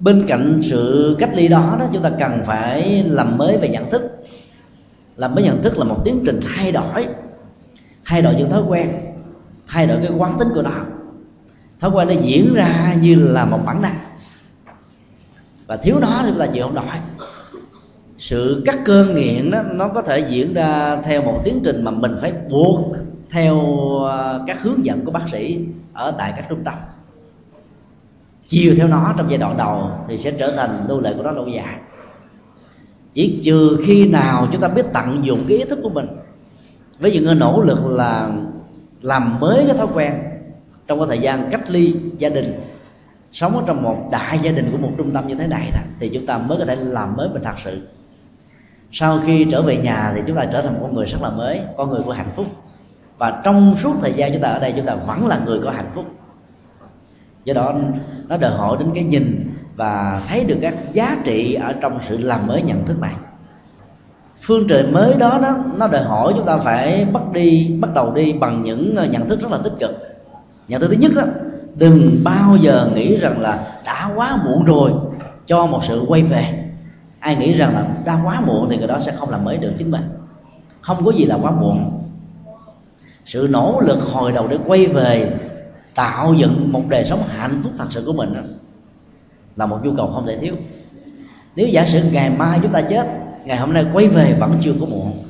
Bên 0.00 0.24
cạnh 0.28 0.60
sự 0.62 1.16
cách 1.18 1.30
ly 1.34 1.48
đó 1.48 1.76
đó, 1.78 1.86
chúng 1.92 2.02
ta 2.02 2.10
cần 2.18 2.42
phải 2.46 3.04
làm 3.04 3.38
mới 3.38 3.58
về 3.58 3.68
nhận 3.68 3.90
thức. 3.90 4.02
Làm 5.16 5.34
mới 5.34 5.44
nhận 5.44 5.62
thức 5.62 5.78
là 5.78 5.84
một 5.84 6.00
tiến 6.04 6.22
trình 6.26 6.40
thay 6.42 6.72
đổi 6.72 7.06
thay 8.04 8.22
đổi 8.22 8.34
những 8.34 8.50
thói 8.50 8.62
quen, 8.68 8.90
thay 9.66 9.86
đổi 9.86 9.98
cái 10.02 10.12
quán 10.18 10.38
tính 10.38 10.48
của 10.54 10.62
nó. 10.62 10.84
Thói 11.80 11.90
quen 11.90 12.08
nó 12.08 12.14
diễn 12.22 12.54
ra 12.54 12.94
như 13.00 13.14
là 13.14 13.44
một 13.44 13.58
bản 13.66 13.82
năng. 13.82 13.98
Và 15.66 15.76
thiếu 15.76 15.98
nó 16.00 16.20
thì 16.22 16.30
chúng 16.30 16.38
ta 16.38 16.46
chịu 16.46 16.62
không 16.62 16.74
nổi. 16.74 16.84
Sự 18.18 18.62
cắt 18.66 18.78
cơn 18.84 19.14
nghiện 19.14 19.50
đó, 19.50 19.62
nó 19.72 19.88
có 19.88 20.02
thể 20.02 20.18
diễn 20.18 20.54
ra 20.54 20.96
theo 21.04 21.22
một 21.22 21.40
tiến 21.44 21.60
trình 21.64 21.84
mà 21.84 21.90
mình 21.90 22.16
phải 22.20 22.32
buộc 22.50 22.96
theo 23.30 23.60
ờ, 23.98 24.44
các 24.46 24.62
hướng 24.62 24.84
dẫn 24.84 25.04
của 25.04 25.10
bác 25.12 25.28
sĩ 25.32 25.58
ở 25.94 26.14
tại 26.18 26.32
các 26.36 26.46
trung 26.48 26.64
tâm. 26.64 26.74
Chiều 28.48 28.74
theo 28.76 28.88
nó 28.88 29.14
trong 29.16 29.30
giai 29.30 29.38
đoạn 29.38 29.56
đầu 29.56 29.90
thì 30.08 30.18
sẽ 30.18 30.30
trở 30.30 30.52
thành 30.56 30.84
nô 30.88 31.00
lệ 31.00 31.14
của 31.16 31.22
nó 31.22 31.30
lâu 31.30 31.48
dài. 31.48 31.78
Chỉ 33.14 33.40
trừ 33.44 33.78
khi 33.86 34.08
nào 34.08 34.48
chúng 34.52 34.60
ta 34.60 34.68
biết 34.68 34.86
tận 34.92 35.20
dụng 35.24 35.44
cái 35.48 35.58
ý 35.58 35.64
thức 35.64 35.78
của 35.82 35.88
mình. 35.88 36.06
Với 36.98 37.12
những 37.12 37.38
nỗ 37.38 37.62
lực 37.62 37.78
là 37.86 38.30
làm 39.02 39.40
mới 39.40 39.64
cái 39.66 39.76
thói 39.76 39.86
quen 39.94 40.14
trong 40.86 40.98
cái 40.98 41.08
thời 41.08 41.18
gian 41.18 41.48
cách 41.50 41.70
ly 41.70 41.94
gia 42.18 42.28
đình 42.28 42.60
sống 43.32 43.56
ở 43.56 43.62
trong 43.66 43.82
một 43.82 44.08
đại 44.10 44.38
gia 44.42 44.50
đình 44.50 44.72
của 44.72 44.78
một 44.78 44.90
trung 44.98 45.10
tâm 45.10 45.26
như 45.26 45.34
thế 45.34 45.46
này 45.46 45.70
đó, 45.74 45.80
thì 45.98 46.10
chúng 46.14 46.26
ta 46.26 46.38
mới 46.38 46.58
có 46.58 46.64
thể 46.64 46.76
làm 46.76 47.16
mới 47.16 47.28
mình 47.28 47.42
thật 47.44 47.54
sự. 47.64 47.88
Sau 48.92 49.20
khi 49.26 49.46
trở 49.50 49.62
về 49.62 49.76
nhà 49.76 50.12
thì 50.16 50.22
chúng 50.26 50.36
ta 50.36 50.44
trở 50.52 50.62
thành 50.62 50.74
một 50.74 50.80
con 50.82 50.94
người 50.94 51.06
rất 51.06 51.22
là 51.22 51.30
mới 51.30 51.60
con 51.76 51.90
người 51.90 52.02
của 52.02 52.12
hạnh 52.12 52.30
phúc 52.36 52.46
và 53.18 53.40
trong 53.44 53.74
suốt 53.82 53.94
thời 54.00 54.12
gian 54.12 54.32
chúng 54.32 54.42
ta 54.42 54.48
ở 54.48 54.58
đây, 54.58 54.72
chúng 54.76 54.86
ta 54.86 54.94
vẫn 54.94 55.26
là 55.26 55.38
người 55.38 55.60
có 55.64 55.70
hạnh 55.70 55.90
phúc. 55.94 56.04
Do 57.44 57.54
đó, 57.54 57.74
nó 58.28 58.36
đòi 58.36 58.50
hỏi 58.50 58.76
đến 58.80 58.90
cái 58.94 59.04
nhìn 59.04 59.52
và 59.76 60.22
thấy 60.28 60.44
được 60.44 60.58
các 60.62 60.74
giá 60.92 61.16
trị 61.24 61.54
ở 61.54 61.72
trong 61.80 61.98
sự 62.08 62.16
làm 62.16 62.46
mới 62.46 62.62
nhận 62.62 62.84
thức 62.84 63.00
này 63.00 63.14
phương 64.46 64.68
trời 64.68 64.86
mới 64.86 65.14
đó 65.14 65.38
đó, 65.42 65.56
nó 65.76 65.88
đòi 65.88 66.02
hỏi 66.02 66.32
chúng 66.36 66.46
ta 66.46 66.58
phải 66.58 67.06
bắt 67.12 67.22
đi, 67.32 67.76
bắt 67.80 67.94
đầu 67.94 68.12
đi 68.14 68.32
bằng 68.32 68.62
những 68.62 68.96
ờ, 68.96 69.06
nhận 69.06 69.28
thức 69.28 69.40
rất 69.40 69.52
là 69.52 69.58
tích 69.64 69.72
cực. 69.78 69.90
Nhận 70.68 70.80
thức 70.80 70.88
thứ 70.88 70.96
nhất 70.96 71.12
đó, 71.14 71.22
đừng 71.74 72.20
bao 72.24 72.56
giờ 72.56 72.90
nghĩ 72.94 73.16
rằng 73.16 73.40
là 73.40 73.66
đã 73.84 74.10
quá 74.16 74.38
muộn 74.44 74.64
rồi, 74.64 74.90
cho 75.46 75.66
một 75.66 75.80
sự 75.84 76.04
quay 76.08 76.22
về. 76.22 76.64
Ai 77.20 77.36
nghĩ 77.36 77.52
rằng 77.52 77.74
là 77.74 77.86
đã 78.04 78.20
quá 78.24 78.40
muộn 78.40 78.66
thì 78.70 78.76
người 78.76 78.86
đó 78.86 78.98
sẽ 79.00 79.12
không 79.12 79.30
làm 79.30 79.44
mới 79.44 79.56
được 79.56 79.72
chính 79.76 79.90
mình. 79.90 80.02
Không 80.80 81.04
có 81.04 81.12
gì 81.12 81.24
là 81.24 81.38
quá 81.42 81.50
muộn 81.50 82.03
sự 83.26 83.48
nỗ 83.50 83.80
lực 83.80 83.98
hồi 84.02 84.32
đầu 84.32 84.48
để 84.48 84.58
quay 84.66 84.86
về 84.86 85.32
tạo 85.94 86.34
dựng 86.34 86.72
một 86.72 86.82
đời 86.88 87.04
sống 87.04 87.22
hạnh 87.28 87.60
phúc 87.62 87.72
thật 87.78 87.86
sự 87.90 88.02
của 88.06 88.12
mình 88.12 88.34
đó, 88.34 88.40
là 89.56 89.66
một 89.66 89.78
nhu 89.84 89.90
cầu 89.96 90.06
không 90.14 90.26
thể 90.26 90.38
thiếu. 90.38 90.54
Nếu 91.56 91.68
giả 91.68 91.86
sử 91.86 92.02
ngày 92.12 92.30
mai 92.30 92.58
chúng 92.62 92.72
ta 92.72 92.82
chết 92.82 93.06
ngày 93.44 93.56
hôm 93.56 93.72
nay 93.72 93.86
quay 93.92 94.08
về 94.08 94.36
vẫn 94.40 94.58
chưa 94.60 94.72
có 94.80 94.86
muộn. 94.86 95.24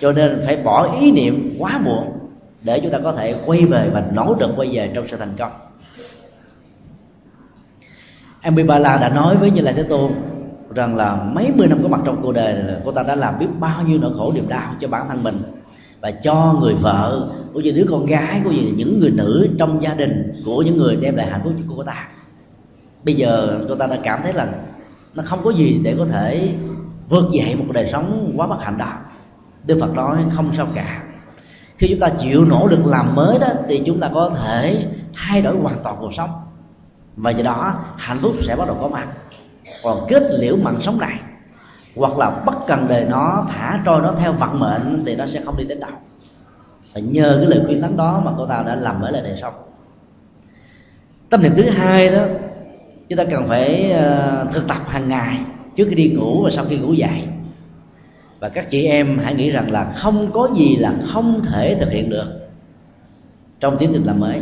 Cho 0.00 0.12
nên 0.12 0.40
phải 0.46 0.56
bỏ 0.56 0.98
ý 1.00 1.12
niệm 1.12 1.56
quá 1.58 1.80
muộn 1.84 2.04
để 2.62 2.80
chúng 2.80 2.90
ta 2.90 2.98
có 2.98 3.12
thể 3.12 3.34
quay 3.46 3.64
về 3.64 3.90
và 3.92 4.04
nỗ 4.12 4.36
lực 4.40 4.50
quay 4.56 4.68
về 4.72 4.90
trong 4.94 5.08
sự 5.08 5.16
thành 5.16 5.34
công. 5.38 5.52
Ambipala 8.40 8.96
đã 8.96 9.08
nói 9.08 9.36
với 9.36 9.50
Như 9.50 9.60
Lai 9.60 9.74
Thế 9.74 9.82
Tôn 9.82 10.10
rằng 10.74 10.96
là 10.96 11.16
mấy 11.32 11.50
mươi 11.56 11.66
năm 11.66 11.82
có 11.82 11.88
mặt 11.88 12.00
trong 12.04 12.22
cuộc 12.22 12.32
đời 12.32 12.54
là 12.54 12.80
cô 12.84 12.92
ta 12.92 13.02
đã 13.02 13.14
làm 13.14 13.38
biết 13.38 13.46
bao 13.58 13.82
nhiêu 13.82 13.98
nỗi 13.98 14.12
khổ 14.16 14.32
niềm 14.34 14.48
đau 14.48 14.74
cho 14.80 14.88
bản 14.88 15.08
thân 15.08 15.22
mình 15.22 15.42
và 16.04 16.10
cho 16.10 16.56
người 16.60 16.74
vợ. 16.74 17.28
Của 17.52 17.60
những 17.60 17.76
đứa 17.76 17.86
con 17.90 18.06
gái 18.06 18.40
của 18.44 18.50
những 18.50 19.00
người 19.00 19.10
nữ 19.10 19.48
trong 19.58 19.82
gia 19.82 19.94
đình 19.94 20.42
của 20.44 20.62
những 20.62 20.76
người 20.76 20.96
đem 20.96 21.16
lại 21.16 21.26
hạnh 21.30 21.40
phúc 21.44 21.52
cho 21.58 21.74
cô 21.76 21.82
ta. 21.82 22.08
Bây 23.04 23.14
giờ 23.14 23.60
cô 23.68 23.74
ta 23.74 23.86
đã 23.86 23.98
cảm 24.02 24.20
thấy 24.22 24.32
là 24.32 24.48
nó 25.14 25.22
không 25.26 25.40
có 25.44 25.50
gì 25.50 25.80
để 25.82 25.94
có 25.98 26.06
thể 26.06 26.54
vượt 27.08 27.24
dậy 27.32 27.54
một 27.54 27.64
đời 27.72 27.88
sống 27.92 28.32
quá 28.36 28.46
bất 28.46 28.62
hạnh 28.62 28.78
đó. 28.78 28.92
Đức 29.66 29.78
phật 29.80 29.94
nói 29.94 30.18
không 30.30 30.50
sao 30.56 30.66
cả. 30.74 31.02
Khi 31.78 31.86
chúng 31.90 32.00
ta 32.00 32.08
chịu 32.08 32.44
nỗ 32.44 32.66
lực 32.66 32.86
làm 32.86 33.14
mới 33.14 33.38
đó, 33.38 33.48
thì 33.68 33.82
chúng 33.86 34.00
ta 34.00 34.10
có 34.14 34.30
thể 34.44 34.86
thay 35.14 35.42
đổi 35.42 35.56
hoàn 35.56 35.76
toàn 35.84 35.96
cuộc 36.00 36.14
sống. 36.14 36.30
Và 37.16 37.30
do 37.30 37.42
đó, 37.42 37.74
hạnh 37.96 38.18
phúc 38.22 38.32
sẽ 38.40 38.56
bắt 38.56 38.64
đầu 38.66 38.76
có 38.80 38.88
mặt. 38.88 39.08
Còn 39.82 40.06
kết 40.08 40.22
liễu 40.38 40.56
mạng 40.56 40.78
sống 40.82 40.98
này 40.98 41.20
hoặc 41.96 42.18
là 42.18 42.30
bất 42.46 42.54
cần 42.66 42.86
đời 42.88 43.04
nó 43.04 43.46
thả 43.50 43.82
trôi 43.84 44.02
nó 44.02 44.14
theo 44.18 44.32
vận 44.32 44.60
mệnh, 44.60 45.02
thì 45.06 45.16
nó 45.16 45.26
sẽ 45.26 45.40
không 45.44 45.56
đi 45.56 45.64
đến 45.64 45.80
đâu 45.80 45.90
và 46.94 47.00
nhờ 47.00 47.36
cái 47.40 47.46
lời 47.46 47.60
khuyên 47.66 47.82
tấn 47.82 47.96
đó 47.96 48.22
mà 48.24 48.32
cô 48.36 48.46
ta 48.46 48.62
đã 48.66 48.74
làm 48.74 49.00
mới 49.00 49.12
lại 49.12 49.22
đời 49.22 49.36
sống. 49.40 49.54
Tâm 51.30 51.42
niệm 51.42 51.52
thứ 51.56 51.62
hai 51.62 52.10
đó, 52.10 52.22
chúng 53.08 53.16
ta 53.16 53.24
cần 53.24 53.46
phải 53.48 53.92
ờ, 53.92 54.46
thực 54.52 54.68
tập 54.68 54.78
hàng 54.86 55.08
ngày 55.08 55.38
trước 55.76 55.86
khi 55.88 55.94
đi 55.94 56.10
ngủ 56.10 56.42
và 56.44 56.50
sau 56.50 56.64
khi 56.68 56.78
ngủ 56.78 56.92
dậy. 56.92 57.22
Và 58.40 58.48
các 58.48 58.70
chị 58.70 58.84
em 58.86 59.18
hãy 59.22 59.34
nghĩ 59.34 59.50
rằng 59.50 59.70
là 59.70 59.92
không 59.96 60.30
có 60.32 60.48
gì 60.54 60.76
là 60.76 60.94
không 61.06 61.40
thể 61.44 61.76
thực 61.80 61.90
hiện 61.90 62.10
được 62.10 62.48
trong 63.60 63.76
tiến 63.78 63.90
trình 63.92 64.04
làm 64.04 64.20
mới. 64.20 64.40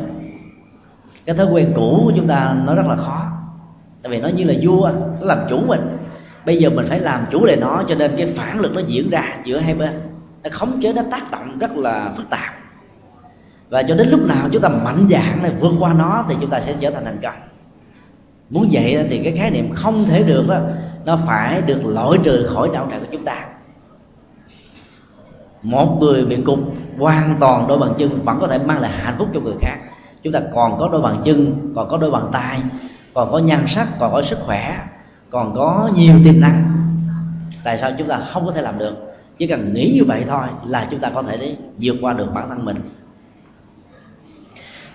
Cái 1.25 1.37
thói 1.37 1.47
quen 1.47 1.73
cũ 1.77 2.01
của 2.05 2.13
chúng 2.17 2.29
ta 2.29 2.57
nó 2.67 2.75
rất 2.75 2.87
là 2.87 2.97
khó. 2.97 3.27
Tại 4.03 4.13
vì 4.13 4.21
nó 4.21 4.29
như 4.29 4.45
là 4.45 4.55
vua, 4.63 4.91
nó 5.21 5.27
làm 5.27 5.39
chủ 5.51 5.61
mình 5.67 5.81
bây 6.47 6.57
giờ 6.57 6.71
mình 6.71 6.87
phải 6.89 7.01
làm 7.01 7.25
chủ 7.31 7.47
đề 7.47 7.57
nó 7.57 7.85
cho 7.89 7.95
nên 7.95 8.15
cái 8.17 8.27
phản 8.27 8.61
lực 8.61 8.73
nó 8.75 8.81
diễn 8.87 9.11
ra 9.11 9.37
giữa 9.45 9.59
hai 9.59 9.75
bên. 9.75 10.01
Nó 10.43 10.51
khống 10.53 10.81
chế 10.83 10.93
nó 10.93 11.03
tác 11.11 11.31
động 11.31 11.59
rất 11.61 11.77
là 11.77 12.13
phức 12.17 12.31
tạp. 12.31 12.55
Và 13.69 13.83
cho 13.83 13.95
đến 13.95 14.09
lúc 14.11 14.21
nào 14.27 14.49
chúng 14.53 14.63
ta 14.63 14.69
mạnh 14.69 15.07
dạn 15.11 15.43
này 15.43 15.53
vượt 15.61 15.73
qua 15.81 15.93
nó 15.93 16.25
thì 16.29 16.37
chúng 16.41 16.51
ta 16.51 16.61
sẽ 16.67 16.75
trở 16.81 16.91
thành 16.91 17.05
thành 17.05 17.19
công. 17.23 17.35
Muốn 18.51 18.69
vậy 18.73 19.07
thì 19.11 19.21
cái 19.25 19.33
khái 19.33 19.51
niệm 19.51 19.71
không 19.75 20.05
thể 20.05 20.23
được 20.23 20.45
đó, 20.49 20.61
nó 21.05 21.19
phải 21.27 21.63
được 21.63 21.87
loại 21.87 22.19
trừ 22.23 22.51
khỏi 22.55 22.69
não 22.73 22.87
trạng 22.91 23.01
của 23.01 23.07
chúng 23.13 23.25
ta. 23.25 23.47
Một 25.63 25.99
người 26.01 26.25
bị 26.25 26.43
cục 26.43 26.59
hoàn 26.99 27.37
toàn 27.41 27.69
đôi 27.69 27.79
bàn 27.79 27.95
chân 27.99 28.23
vẫn 28.25 28.39
có 28.41 28.47
thể 28.47 28.59
mang 28.59 28.81
lại 28.81 28.91
hạnh 28.91 29.15
phúc 29.19 29.29
cho 29.35 29.41
người 29.41 29.55
khác. 29.61 29.77
Chúng 30.23 30.33
ta 30.33 30.41
còn 30.55 30.79
có 30.79 30.89
đôi 30.93 31.01
bàn 31.01 31.23
chân 31.25 31.73
còn 31.75 31.89
có 31.89 31.97
đôi 31.97 32.11
bàn 32.11 32.29
tay 32.33 32.63
còn 33.15 33.33
có 33.33 33.39
nhan 33.39 33.65
sắc 33.69 33.89
còn 33.99 34.13
có 34.13 34.23
sức 34.23 34.39
khỏe 34.47 34.79
còn 35.33 35.55
có 35.55 35.91
nhiều 35.97 36.15
tiềm 36.25 36.41
năng. 36.41 36.63
Tại 37.65 37.79
sao 37.79 37.91
chúng 37.99 38.09
ta 38.09 38.17
không 38.17 38.47
có 38.47 38.53
thể 38.53 38.63
làm 38.63 38.79
được? 38.79 38.95
Chỉ 39.39 39.47
cần 39.47 39.75
nghĩ 39.75 39.93
như 39.97 40.05
vậy 40.05 40.25
thôi 40.29 40.45
là 40.67 40.87
chúng 40.91 41.01
ta 41.01 41.11
có 41.15 41.23
thể 41.23 41.57
vượt 41.81 41.97
qua 42.01 42.13
được 42.13 42.27
bản 42.35 42.49
thân 42.49 42.65
mình. 42.65 42.77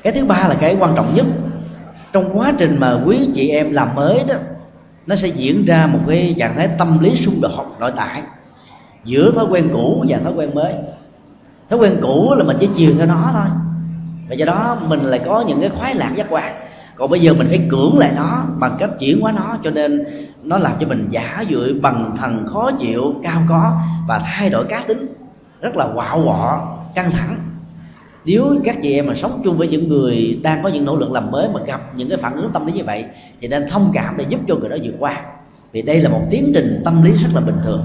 Cái 0.03 0.13
thứ 0.13 0.25
ba 0.25 0.47
là 0.47 0.55
cái 0.59 0.77
quan 0.79 0.95
trọng 0.95 1.15
nhất. 1.15 1.25
Trong 2.13 2.37
quá 2.37 2.53
trình 2.57 2.77
mà 2.79 2.99
quý 3.05 3.29
chị 3.33 3.49
em 3.49 3.71
làm 3.71 3.95
mới 3.95 4.23
đó, 4.27 4.35
nó 5.07 5.15
sẽ 5.15 5.27
diễn 5.27 5.65
ra 5.65 5.87
một 5.87 5.99
cái 6.07 6.35
trạng 6.39 6.55
thái 6.55 6.69
tâm 6.77 6.99
lý 6.99 7.15
xung 7.15 7.41
đột, 7.41 7.65
nội 7.79 7.91
tại. 7.95 8.21
Giữa 9.03 9.31
thói 9.31 9.45
quen 9.49 9.69
cũ 9.73 10.05
và 10.07 10.17
thói 10.17 10.33
quen 10.33 10.55
mới. 10.55 10.73
Thói 11.69 11.79
quen 11.79 11.97
cũ 12.01 12.33
là 12.37 12.43
mình 12.43 12.57
chỉ 12.59 12.69
chiều 12.73 12.93
theo 12.97 13.05
nó 13.05 13.29
thôi. 13.33 13.47
Và 14.29 14.35
do 14.35 14.45
đó 14.45 14.77
mình 14.87 15.03
lại 15.03 15.19
có 15.25 15.43
những 15.47 15.61
cái 15.61 15.69
khoái 15.69 15.95
lạc 15.95 16.11
giác 16.15 16.27
quan. 16.29 16.53
Còn 16.95 17.09
bây 17.09 17.19
giờ 17.19 17.33
mình 17.33 17.47
phải 17.47 17.67
cưỡng 17.69 17.97
lại 17.97 18.11
nó 18.15 18.45
bằng 18.59 18.77
cách 18.79 18.89
chuyển 18.99 19.21
hóa 19.21 19.31
nó 19.31 19.57
cho 19.63 19.71
nên 19.71 20.05
nó 20.47 20.57
làm 20.57 20.71
cho 20.79 20.87
mình 20.87 21.07
giả 21.09 21.43
dưỡi 21.49 21.73
bằng 21.73 22.15
thần 22.17 22.45
khó 22.47 22.71
chịu, 22.79 23.15
cao 23.23 23.41
có 23.49 23.81
và 24.07 24.19
thay 24.19 24.49
đổi 24.49 24.65
cá 24.65 24.83
tính. 24.87 25.07
Rất 25.61 25.75
là 25.75 25.87
quạo 25.95 26.21
quọ, 26.25 26.67
căng 26.95 27.11
thẳng. 27.11 27.37
Nếu 28.25 28.55
các 28.63 28.77
chị 28.81 28.93
em 28.93 29.07
mà 29.07 29.15
sống 29.15 29.41
chung 29.43 29.57
với 29.57 29.67
những 29.67 29.89
người 29.89 30.39
đang 30.43 30.63
có 30.63 30.69
những 30.69 30.85
nỗ 30.85 30.95
lực 30.95 31.11
làm 31.11 31.31
mới 31.31 31.49
mà 31.53 31.59
gặp 31.65 31.81
những 31.95 32.09
cái 32.09 32.17
phản 32.17 32.35
ứng 32.35 32.51
tâm 32.53 32.65
lý 32.65 32.73
như 32.73 32.83
vậy, 32.83 33.05
thì 33.39 33.47
nên 33.47 33.67
thông 33.69 33.91
cảm 33.93 34.17
để 34.17 34.25
giúp 34.29 34.39
cho 34.47 34.55
người 34.55 34.69
đó 34.69 34.75
vượt 34.83 34.95
qua. 34.99 35.21
Vì 35.71 35.81
đây 35.81 35.99
là 35.99 36.09
một 36.09 36.21
tiến 36.29 36.51
trình 36.53 36.81
tâm 36.85 37.03
lý 37.03 37.11
rất 37.11 37.29
là 37.33 37.41
bình 37.41 37.57
thường. 37.63 37.83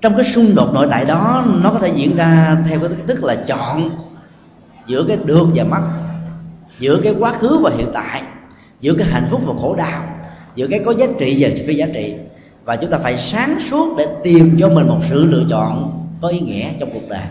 Trong 0.00 0.14
cái 0.14 0.24
xung 0.24 0.54
đột 0.54 0.74
nội 0.74 0.86
tại 0.90 1.04
đó, 1.04 1.44
nó 1.62 1.70
có 1.70 1.78
thể 1.78 1.88
diễn 1.88 2.16
ra 2.16 2.56
theo 2.68 2.80
cái 2.80 2.88
tức 3.06 3.24
là 3.24 3.34
chọn 3.34 3.90
giữa 4.86 5.04
cái 5.08 5.16
được 5.24 5.46
và 5.54 5.64
mất, 5.64 5.82
giữa 6.78 7.00
cái 7.02 7.14
quá 7.18 7.32
khứ 7.40 7.58
và 7.62 7.70
hiện 7.76 7.90
tại, 7.94 8.22
giữa 8.80 8.94
cái 8.98 9.08
hạnh 9.10 9.26
phúc 9.30 9.40
và 9.44 9.54
khổ 9.60 9.74
đau 9.74 10.02
giữa 10.60 10.66
cái 10.70 10.80
có 10.84 10.94
giá 10.98 11.06
trị 11.18 11.36
và 11.40 11.50
phi 11.66 11.74
giá 11.74 11.86
trị. 11.94 12.14
Và 12.64 12.76
chúng 12.76 12.90
ta 12.90 12.98
phải 12.98 13.16
sáng 13.18 13.58
suốt 13.70 13.94
để 13.98 14.06
tìm 14.22 14.56
cho 14.60 14.68
mình 14.68 14.86
một 14.86 15.00
sự 15.10 15.24
lựa 15.24 15.44
chọn 15.50 15.92
có 16.22 16.28
ý 16.28 16.40
nghĩa 16.40 16.66
trong 16.80 16.90
cuộc 16.92 17.08
đời. 17.08 17.22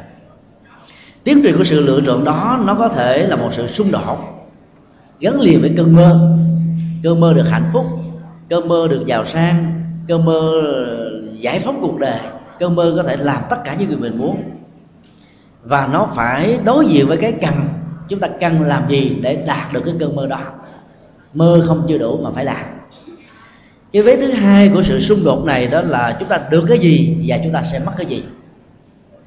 Tiến 1.23 1.41
trình 1.43 1.57
của 1.57 1.63
sự 1.63 1.79
lựa 1.79 2.01
chọn 2.05 2.23
đó, 2.23 2.59
nó 2.65 2.75
có 2.75 2.87
thể 2.87 3.27
là 3.27 3.35
một 3.35 3.49
sự 3.53 3.67
xung 3.67 3.91
đột, 3.91 4.17
gắn 5.19 5.41
liền 5.41 5.61
với 5.61 5.73
cơn 5.77 5.95
mơ. 5.95 6.37
Cơn 7.03 7.19
mơ 7.19 7.33
được 7.33 7.43
hạnh 7.49 7.69
phúc, 7.73 7.85
cơn 8.49 8.67
mơ 8.67 8.87
được 8.89 9.03
giàu 9.05 9.25
sang, 9.25 9.81
cơn 10.07 10.25
mơ 10.25 10.51
giải 11.31 11.59
phóng 11.59 11.77
cuộc 11.81 11.99
đời, 11.99 12.19
cơn 12.59 12.75
mơ 12.75 12.93
có 12.97 13.03
thể 13.03 13.17
làm 13.17 13.41
tất 13.49 13.57
cả 13.65 13.75
những 13.79 13.89
gì 13.89 13.95
mình 13.95 14.17
muốn. 14.17 14.41
Và 15.63 15.89
nó 15.91 16.07
phải 16.15 16.59
đối 16.63 16.85
diện 16.85 17.07
với 17.07 17.17
cái 17.17 17.31
cần, 17.31 17.53
chúng 18.07 18.19
ta 18.19 18.27
cần 18.39 18.61
làm 18.61 18.89
gì 18.89 19.17
để 19.21 19.43
đạt 19.47 19.73
được 19.73 19.81
cái 19.85 19.93
cơn 19.99 20.15
mơ 20.15 20.27
đó. 20.27 20.41
Mơ 21.33 21.63
không 21.67 21.85
chưa 21.87 21.97
đủ 21.97 22.19
mà 22.23 22.29
phải 22.31 22.45
làm 22.45 22.78
cái 23.91 24.01
vế 24.01 24.15
thứ 24.15 24.31
hai 24.31 24.69
của 24.69 24.83
sự 24.83 24.99
xung 24.99 25.23
đột 25.23 25.45
này 25.45 25.67
đó 25.67 25.81
là 25.81 26.17
chúng 26.19 26.29
ta 26.29 26.39
được 26.51 26.65
cái 26.67 26.79
gì 26.79 27.17
và 27.27 27.37
chúng 27.43 27.53
ta 27.53 27.63
sẽ 27.63 27.79
mất 27.79 27.91
cái 27.97 28.05
gì? 28.05 28.23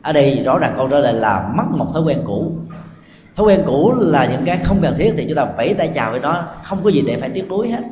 Ở 0.03 0.13
đây 0.13 0.43
rõ 0.45 0.59
ràng 0.59 0.75
câu 0.77 0.89
trả 0.89 0.99
lời 0.99 1.13
là 1.13 1.53
mất 1.57 1.65
một 1.71 1.87
thói 1.93 2.03
quen 2.03 2.19
cũ. 2.25 2.53
Thói 3.37 3.47
quen 3.47 3.63
cũ 3.67 3.95
là 3.99 4.27
những 4.27 4.45
cái 4.45 4.59
không 4.65 4.79
cần 4.83 4.95
thiết 4.99 5.13
thì 5.17 5.25
chúng 5.25 5.37
ta 5.37 5.45
vẫy 5.57 5.75
tay 5.75 5.91
chào 5.95 6.11
với 6.11 6.21
nó, 6.21 6.45
không 6.63 6.79
có 6.85 6.91
gì 6.91 7.03
để 7.07 7.17
phải 7.17 7.31
tiếc 7.31 7.49
nuối 7.49 7.69
hết. 7.69 7.83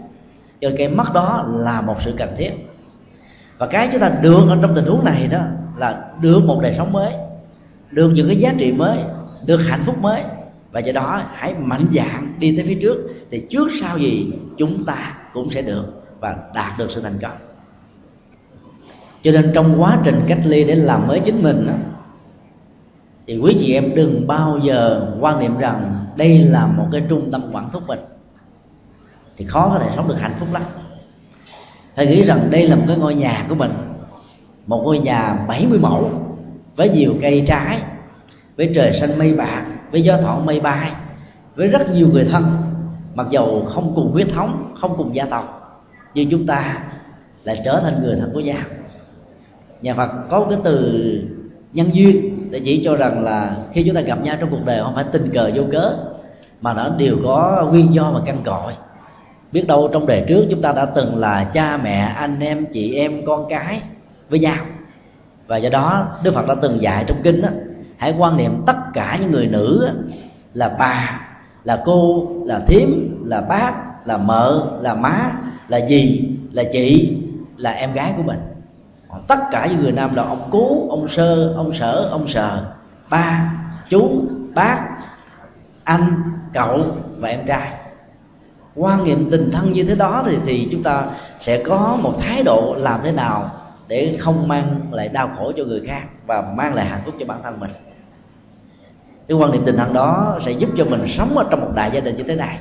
Cho 0.60 0.68
nên 0.68 0.78
cái 0.78 0.88
mất 0.88 1.12
đó 1.14 1.48
là 1.56 1.80
một 1.80 1.96
sự 2.04 2.14
cần 2.16 2.28
thiết. 2.36 2.50
Và 3.58 3.66
cái 3.66 3.88
chúng 3.92 4.00
ta 4.00 4.08
được 4.08 4.46
ở 4.48 4.58
trong 4.62 4.74
tình 4.74 4.84
huống 4.84 5.04
này 5.04 5.28
đó 5.30 5.38
là 5.76 6.04
được 6.20 6.40
một 6.44 6.60
đời 6.62 6.74
sống 6.78 6.92
mới, 6.92 7.12
được 7.90 8.08
những 8.14 8.26
cái 8.26 8.36
giá 8.36 8.54
trị 8.58 8.72
mới, 8.72 8.98
được 9.46 9.56
hạnh 9.56 9.82
phúc 9.86 9.98
mới. 9.98 10.22
Và 10.72 10.80
do 10.80 10.92
đó 10.92 11.22
hãy 11.34 11.54
mạnh 11.54 11.86
dạn 11.92 12.34
đi 12.38 12.56
tới 12.56 12.64
phía 12.66 12.78
trước 12.82 12.96
thì 13.30 13.46
trước 13.50 13.68
sau 13.80 13.98
gì 13.98 14.32
chúng 14.58 14.84
ta 14.84 15.14
cũng 15.32 15.50
sẽ 15.50 15.62
được 15.62 15.99
và 16.20 16.36
đạt 16.54 16.78
được 16.78 16.90
sự 16.90 17.00
thành 17.00 17.18
công. 17.22 17.36
Cho 19.22 19.32
nên 19.32 19.50
trong 19.54 19.82
quá 19.82 19.98
trình 20.04 20.20
cách 20.26 20.40
ly 20.44 20.64
để 20.64 20.74
làm 20.74 21.06
mới 21.08 21.20
chính 21.20 21.42
mình 21.42 21.66
đó, 21.66 21.72
thì 23.26 23.38
quý 23.38 23.56
chị 23.60 23.74
em 23.74 23.94
đừng 23.94 24.26
bao 24.26 24.58
giờ 24.58 25.10
quan 25.20 25.38
niệm 25.38 25.58
rằng 25.58 26.06
đây 26.16 26.38
là 26.38 26.66
một 26.66 26.86
cái 26.92 27.02
trung 27.08 27.30
tâm 27.32 27.42
quản 27.52 27.70
thúc 27.72 27.82
mình 27.86 28.00
thì 29.36 29.46
khó 29.46 29.68
có 29.68 29.78
thể 29.78 29.90
sống 29.96 30.08
được 30.08 30.16
hạnh 30.20 30.34
phúc 30.38 30.48
lắm. 30.52 30.62
Phải 31.96 32.06
nghĩ 32.06 32.22
rằng 32.22 32.48
đây 32.50 32.68
là 32.68 32.76
một 32.76 32.84
cái 32.88 32.96
ngôi 32.96 33.14
nhà 33.14 33.46
của 33.48 33.54
mình 33.54 33.70
một 34.66 34.82
ngôi 34.84 34.98
nhà 34.98 35.44
70 35.48 35.78
mẫu 35.78 36.10
với 36.76 36.88
nhiều 36.88 37.14
cây 37.20 37.44
trái 37.46 37.78
với 38.56 38.72
trời 38.74 38.92
xanh 38.92 39.18
mây 39.18 39.32
bạc 39.32 39.64
với 39.92 40.02
gió 40.02 40.16
thoảng 40.22 40.46
mây 40.46 40.60
bay 40.60 40.92
với 41.56 41.68
rất 41.68 41.90
nhiều 41.90 42.08
người 42.08 42.24
thân 42.24 42.56
mặc 43.14 43.26
dầu 43.30 43.66
không 43.68 43.92
cùng 43.94 44.10
huyết 44.10 44.28
thống 44.32 44.74
không 44.80 44.94
cùng 44.96 45.14
gia 45.14 45.24
tộc 45.24 45.59
nhưng 46.14 46.30
chúng 46.30 46.46
ta 46.46 46.78
lại 47.44 47.62
trở 47.64 47.80
thành 47.80 48.02
người 48.02 48.16
thân 48.20 48.30
của 48.34 48.40
nhau 48.40 48.62
nhà 49.82 49.94
phật 49.94 50.10
có 50.30 50.46
cái 50.50 50.58
từ 50.64 51.02
nhân 51.72 51.90
duyên 51.92 52.50
để 52.50 52.60
chỉ 52.64 52.82
cho 52.84 52.96
rằng 52.96 53.24
là 53.24 53.56
khi 53.72 53.82
chúng 53.82 53.94
ta 53.94 54.00
gặp 54.00 54.22
nhau 54.22 54.36
trong 54.40 54.50
cuộc 54.50 54.64
đời 54.64 54.82
không 54.82 54.94
phải 54.94 55.04
tình 55.12 55.30
cờ 55.34 55.50
vô 55.54 55.62
cớ 55.72 55.92
mà 56.60 56.74
nó 56.74 56.88
đều 56.98 57.16
có 57.24 57.68
nguyên 57.70 57.94
do 57.94 58.10
và 58.14 58.20
căn 58.26 58.42
cội. 58.44 58.72
Biết 59.52 59.66
đâu 59.66 59.88
trong 59.92 60.06
đời 60.06 60.24
trước 60.28 60.46
chúng 60.50 60.62
ta 60.62 60.72
đã 60.72 60.86
từng 60.86 61.16
là 61.16 61.44
cha 61.44 61.76
mẹ 61.76 62.12
anh 62.16 62.40
em 62.40 62.66
chị 62.72 62.94
em 62.94 63.24
con 63.26 63.46
cái 63.48 63.80
với 64.30 64.38
nhau. 64.38 64.64
Và 65.46 65.56
do 65.56 65.70
đó 65.70 66.08
đức 66.22 66.34
phật 66.34 66.48
đã 66.48 66.54
từng 66.62 66.82
dạy 66.82 67.04
trong 67.06 67.20
kinh 67.22 67.42
đó, 67.42 67.48
hãy 67.96 68.14
quan 68.18 68.36
niệm 68.36 68.62
tất 68.66 68.76
cả 68.92 69.18
những 69.20 69.30
người 69.30 69.46
nữ 69.46 69.90
là 70.54 70.76
bà 70.78 71.20
là 71.64 71.82
cô 71.84 72.28
là 72.44 72.60
thím 72.66 73.22
là 73.26 73.40
bác 73.40 73.72
là 74.04 74.16
mợ, 74.16 74.78
là 74.80 74.94
má, 74.94 75.32
là 75.68 75.80
dì, 75.88 76.28
là 76.52 76.62
chị, 76.72 77.16
là 77.56 77.70
em 77.70 77.92
gái 77.92 78.12
của 78.16 78.22
mình. 78.22 78.38
Còn 79.08 79.22
tất 79.28 79.38
cả 79.50 79.66
những 79.66 79.82
người 79.82 79.92
nam 79.92 80.14
là 80.14 80.22
ông 80.22 80.48
cố 80.50 80.86
ông 80.90 81.08
sơ, 81.08 81.52
ông 81.56 81.74
sở, 81.74 82.08
ông 82.10 82.28
sờ. 82.28 82.64
Ba, 83.10 83.52
chú, 83.88 84.22
bác, 84.54 84.78
anh, 85.84 86.22
cậu 86.52 86.84
và 87.18 87.28
em 87.28 87.46
trai. 87.46 87.72
Quan 88.74 89.04
niệm 89.04 89.28
tình 89.30 89.50
thân 89.50 89.72
như 89.72 89.84
thế 89.84 89.94
đó 89.94 90.22
thì 90.26 90.38
thì 90.46 90.68
chúng 90.72 90.82
ta 90.82 91.06
sẽ 91.40 91.62
có 91.62 91.98
một 92.02 92.14
thái 92.20 92.42
độ 92.42 92.74
làm 92.78 93.00
thế 93.02 93.12
nào 93.12 93.50
để 93.88 94.16
không 94.20 94.48
mang 94.48 94.80
lại 94.90 95.08
đau 95.08 95.30
khổ 95.38 95.52
cho 95.56 95.64
người 95.64 95.80
khác 95.86 96.02
và 96.26 96.42
mang 96.56 96.74
lại 96.74 96.86
hạnh 96.86 97.00
phúc 97.04 97.14
cho 97.20 97.26
bản 97.26 97.38
thân 97.42 97.60
mình. 97.60 97.70
Cái 99.28 99.36
quan 99.36 99.50
niệm 99.50 99.62
tình 99.66 99.76
thân 99.76 99.92
đó 99.92 100.38
sẽ 100.46 100.52
giúp 100.52 100.70
cho 100.76 100.84
mình 100.84 101.08
sống 101.08 101.38
ở 101.38 101.44
trong 101.50 101.60
một 101.60 101.70
đại 101.74 101.90
gia 101.94 102.00
đình 102.00 102.16
như 102.16 102.22
thế 102.22 102.36
này 102.36 102.58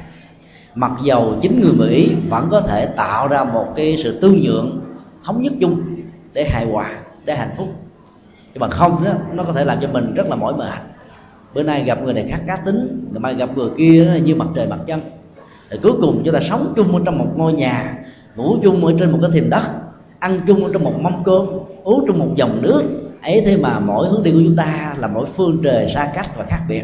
mặc 0.79 0.91
dầu 1.03 1.35
chính 1.41 1.61
người 1.61 1.73
mỹ 1.73 2.15
vẫn 2.29 2.47
có 2.51 2.61
thể 2.61 2.85
tạo 2.85 3.27
ra 3.27 3.43
một 3.43 3.65
cái 3.75 3.97
sự 4.03 4.19
tương 4.21 4.41
nhượng 4.41 4.81
thống 5.23 5.41
nhất 5.41 5.53
chung 5.61 5.81
để 6.33 6.43
hài 6.49 6.65
hòa 6.65 6.89
để 7.25 7.35
hạnh 7.35 7.51
phúc. 7.57 7.67
Nhưng 8.53 8.61
mà 8.61 8.67
không 8.67 9.03
đó, 9.03 9.11
nó 9.33 9.43
có 9.43 9.53
thể 9.53 9.65
làm 9.65 9.77
cho 9.81 9.87
mình 9.93 10.13
rất 10.13 10.27
là 10.27 10.35
mỏi 10.35 10.53
mệt. 10.57 10.79
Bữa 11.53 11.63
nay 11.63 11.83
gặp 11.83 12.03
người 12.03 12.13
này 12.13 12.25
khác 12.29 12.39
cá 12.47 12.55
tính 12.55 13.07
ngày 13.11 13.19
mai 13.19 13.33
gặp 13.33 13.57
người 13.57 13.69
kia 13.77 14.05
đó, 14.05 14.13
như 14.23 14.35
mặt 14.35 14.47
trời 14.55 14.67
mặt 14.67 14.79
chân 14.87 15.01
rồi 15.69 15.79
cuối 15.83 15.93
cùng 16.01 16.21
chúng 16.25 16.33
ta 16.33 16.39
sống 16.39 16.73
chung 16.75 16.95
ở 16.95 17.01
trong 17.05 17.17
một 17.17 17.27
ngôi 17.35 17.53
nhà 17.53 17.95
ngủ 18.35 18.57
chung 18.63 18.85
ở 18.85 18.93
trên 18.99 19.11
một 19.11 19.17
cái 19.21 19.29
thềm 19.33 19.49
đất 19.49 19.63
ăn 20.19 20.41
chung 20.47 20.63
ở 20.63 20.69
trong 20.73 20.83
một 20.83 20.99
mâm 21.01 21.13
cơm 21.23 21.45
uống 21.83 22.05
trong 22.07 22.19
một 22.19 22.27
dòng 22.35 22.61
nước. 22.61 22.83
Ấy 23.21 23.41
thế 23.45 23.57
mà 23.57 23.79
mỗi 23.79 24.07
hướng 24.07 24.23
đi 24.23 24.31
của 24.31 24.39
chúng 24.45 24.55
ta 24.55 24.95
là 24.97 25.07
mỗi 25.07 25.25
phương 25.25 25.61
trời 25.63 25.89
xa 25.89 26.11
cách 26.13 26.37
và 26.37 26.45
khác 26.45 26.59
biệt 26.69 26.83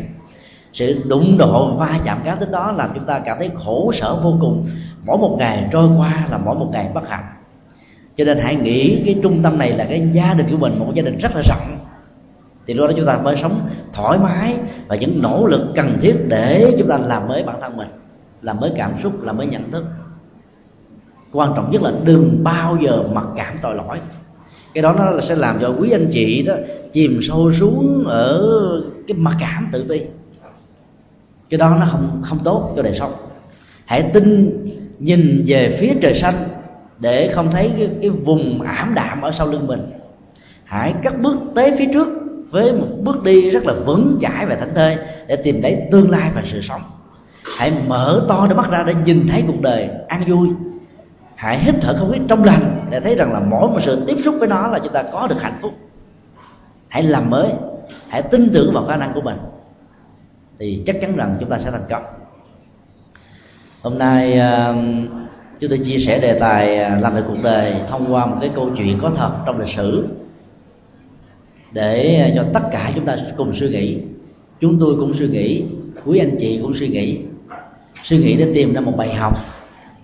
sự 0.76 1.01
đụng 1.05 1.38
độ 1.38 1.76
va 1.76 1.99
chạm 2.03 2.19
cá 2.23 2.36
tính 2.36 2.51
đó 2.51 2.71
làm 2.71 2.89
chúng 2.95 3.05
ta 3.05 3.19
cảm 3.19 3.38
thấy 3.39 3.49
khổ 3.53 3.91
sở 3.93 4.15
vô 4.23 4.38
cùng. 4.41 4.65
Mỗi 5.05 5.17
một 5.17 5.36
ngày 5.39 5.69
trôi 5.71 5.89
qua 5.97 6.28
là 6.32 6.38
mỗi 6.38 6.55
một 6.55 6.69
ngày 6.71 6.89
bất 6.93 7.09
hạnh. 7.09 7.23
Cho 8.17 8.23
nên 8.23 8.38
hãy 8.38 8.55
nghĩ 8.55 9.01
cái 9.05 9.19
trung 9.23 9.43
tâm 9.43 9.57
này 9.57 9.71
là 9.71 9.86
cái 9.86 10.09
gia 10.13 10.34
đình 10.34 10.47
của 10.51 10.57
mình, 10.57 10.80
một 10.80 10.91
gia 10.93 11.03
đình 11.03 11.17
rất 11.17 11.32
là 11.36 11.41
rộng. 11.41 11.78
Thì 12.67 12.73
lúc 12.73 12.88
đó 12.88 12.93
chúng 12.97 13.05
ta 13.05 13.17
mới 13.17 13.36
sống 13.36 13.59
thoải 13.93 14.19
mái 14.19 14.55
và 14.88 14.95
những 14.95 15.21
nỗ 15.21 15.47
lực 15.47 15.61
cần 15.76 15.97
thiết 16.01 16.15
để 16.28 16.76
chúng 16.80 16.88
ta 16.88 16.97
làm 16.97 17.28
mới 17.28 17.43
bản 17.43 17.55
thân 17.61 17.78
mình, 17.78 17.88
làm 18.41 18.59
mới 18.59 18.71
cảm 18.76 18.91
xúc, 19.03 19.23
làm 19.23 19.38
mới 19.38 19.47
nhận 19.47 19.71
thức. 19.71 19.86
Quan 21.32 21.53
trọng 21.55 21.71
nhất 21.71 21.82
là 21.82 21.91
đừng 22.03 22.43
bao 22.43 22.78
giờ 22.82 23.03
mặc 23.13 23.26
cảm 23.36 23.55
tội 23.61 23.76
lỗi. 23.76 23.97
Cái 24.73 24.82
đó 24.82 24.93
nó 24.93 25.21
sẽ 25.21 25.36
làm 25.36 25.57
cho 25.61 25.73
quý 25.80 25.91
anh 25.91 26.07
chị 26.11 26.43
đó 26.43 26.53
chìm 26.91 27.19
sâu 27.21 27.53
xuống 27.53 28.03
ở 28.07 28.43
cái 29.07 29.17
mặc 29.17 29.36
cảm 29.39 29.67
tự 29.71 29.86
ti 29.89 30.01
cái 31.57 31.69
đó 31.69 31.75
nó 31.79 31.85
không 31.85 32.21
không 32.21 32.39
tốt 32.43 32.73
cho 32.75 32.81
đời 32.81 32.93
sống. 32.93 33.13
Hãy 33.85 34.03
tin 34.13 34.57
nhìn 34.99 35.43
về 35.47 35.77
phía 35.79 35.93
trời 36.01 36.13
xanh 36.13 36.47
để 36.99 37.31
không 37.33 37.51
thấy 37.51 37.71
cái, 37.77 37.89
cái 38.01 38.09
vùng 38.09 38.61
ảm 38.61 38.93
đạm 38.95 39.21
ở 39.21 39.31
sau 39.31 39.47
lưng 39.47 39.67
mình. 39.67 39.81
Hãy 40.63 40.93
cắt 41.03 41.21
bước 41.21 41.35
tới 41.55 41.75
phía 41.77 41.85
trước 41.93 42.07
với 42.51 42.73
một 42.73 42.87
bước 43.03 43.23
đi 43.23 43.49
rất 43.49 43.63
là 43.65 43.73
vững 43.85 44.17
chãi 44.21 44.45
và 44.45 44.55
thảnh 44.55 44.73
thơi 44.75 44.97
để 45.27 45.35
tìm 45.35 45.61
thấy 45.61 45.87
tương 45.91 46.09
lai 46.09 46.31
và 46.35 46.43
sự 46.45 46.61
sống. 46.61 46.81
Hãy 47.57 47.73
mở 47.87 48.25
to 48.27 48.47
đôi 48.49 48.57
mắt 48.57 48.71
ra 48.71 48.83
để 48.87 48.93
nhìn 49.05 49.27
thấy 49.27 49.43
cuộc 49.47 49.61
đời 49.61 49.89
an 50.07 50.23
vui. 50.27 50.47
Hãy 51.35 51.59
hít 51.59 51.75
thở 51.81 51.95
không 51.99 52.11
khí 52.11 52.19
trong 52.27 52.43
lành 52.43 52.85
để 52.89 52.99
thấy 52.99 53.15
rằng 53.15 53.33
là 53.33 53.39
mỗi 53.39 53.69
một 53.69 53.79
sự 53.81 54.03
tiếp 54.07 54.17
xúc 54.23 54.35
với 54.39 54.47
nó 54.47 54.67
là 54.67 54.79
chúng 54.79 54.93
ta 54.93 55.03
có 55.03 55.27
được 55.27 55.41
hạnh 55.41 55.57
phúc. 55.61 55.73
Hãy 56.89 57.03
làm 57.03 57.29
mới 57.29 57.49
hãy 58.09 58.21
tin 58.21 58.49
tưởng 58.53 58.73
vào 58.73 58.85
khả 58.87 58.97
năng 58.97 59.13
của 59.13 59.21
mình 59.21 59.37
thì 60.59 60.83
chắc 60.85 60.95
chắn 61.01 61.15
rằng 61.15 61.37
chúng 61.39 61.49
ta 61.49 61.59
sẽ 61.59 61.71
thành 61.71 61.85
công. 61.89 62.03
Hôm 63.81 63.97
nay 63.97 64.39
um, 64.39 65.07
chúng 65.59 65.69
tôi 65.69 65.79
chia 65.79 65.97
sẻ 65.97 66.19
đề 66.19 66.39
tài 66.39 66.77
à, 66.77 66.99
làm 67.01 67.15
về 67.15 67.21
cuộc 67.27 67.37
đời 67.43 67.73
thông 67.89 68.13
qua 68.13 68.25
một 68.25 68.37
cái 68.41 68.51
câu 68.55 68.69
chuyện 68.77 68.99
có 69.01 69.11
thật 69.15 69.31
trong 69.45 69.59
lịch 69.59 69.75
sử 69.75 70.07
để 71.71 72.15
à, 72.15 72.29
cho 72.35 72.45
tất 72.53 72.69
cả 72.71 72.91
chúng 72.95 73.05
ta 73.05 73.17
cùng 73.37 73.53
suy 73.53 73.69
nghĩ. 73.69 73.97
Chúng 74.61 74.79
tôi 74.79 74.95
cũng 74.99 75.13
suy 75.19 75.27
nghĩ, 75.27 75.63
quý 76.05 76.19
anh 76.19 76.35
chị 76.39 76.59
cũng 76.61 76.73
suy 76.73 76.87
nghĩ. 76.87 77.19
Suy 78.03 78.17
nghĩ 78.17 78.35
để 78.37 78.51
tìm 78.53 78.73
ra 78.73 78.81
một 78.81 78.93
bài 78.97 79.13
học, 79.13 79.37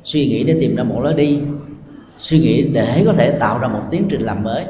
suy 0.03 0.27
nghĩ 0.27 0.43
để 0.43 0.57
tìm 0.59 0.75
ra 0.75 0.83
một 0.83 1.01
lối 1.03 1.13
đi, 1.13 1.39
suy 2.17 2.39
nghĩ 2.39 2.61
để 2.61 3.03
có 3.05 3.13
thể 3.13 3.31
tạo 3.31 3.59
ra 3.59 3.67
một 3.67 3.81
tiến 3.91 4.05
trình 4.09 4.21
làm 4.21 4.43
mới. 4.43 4.65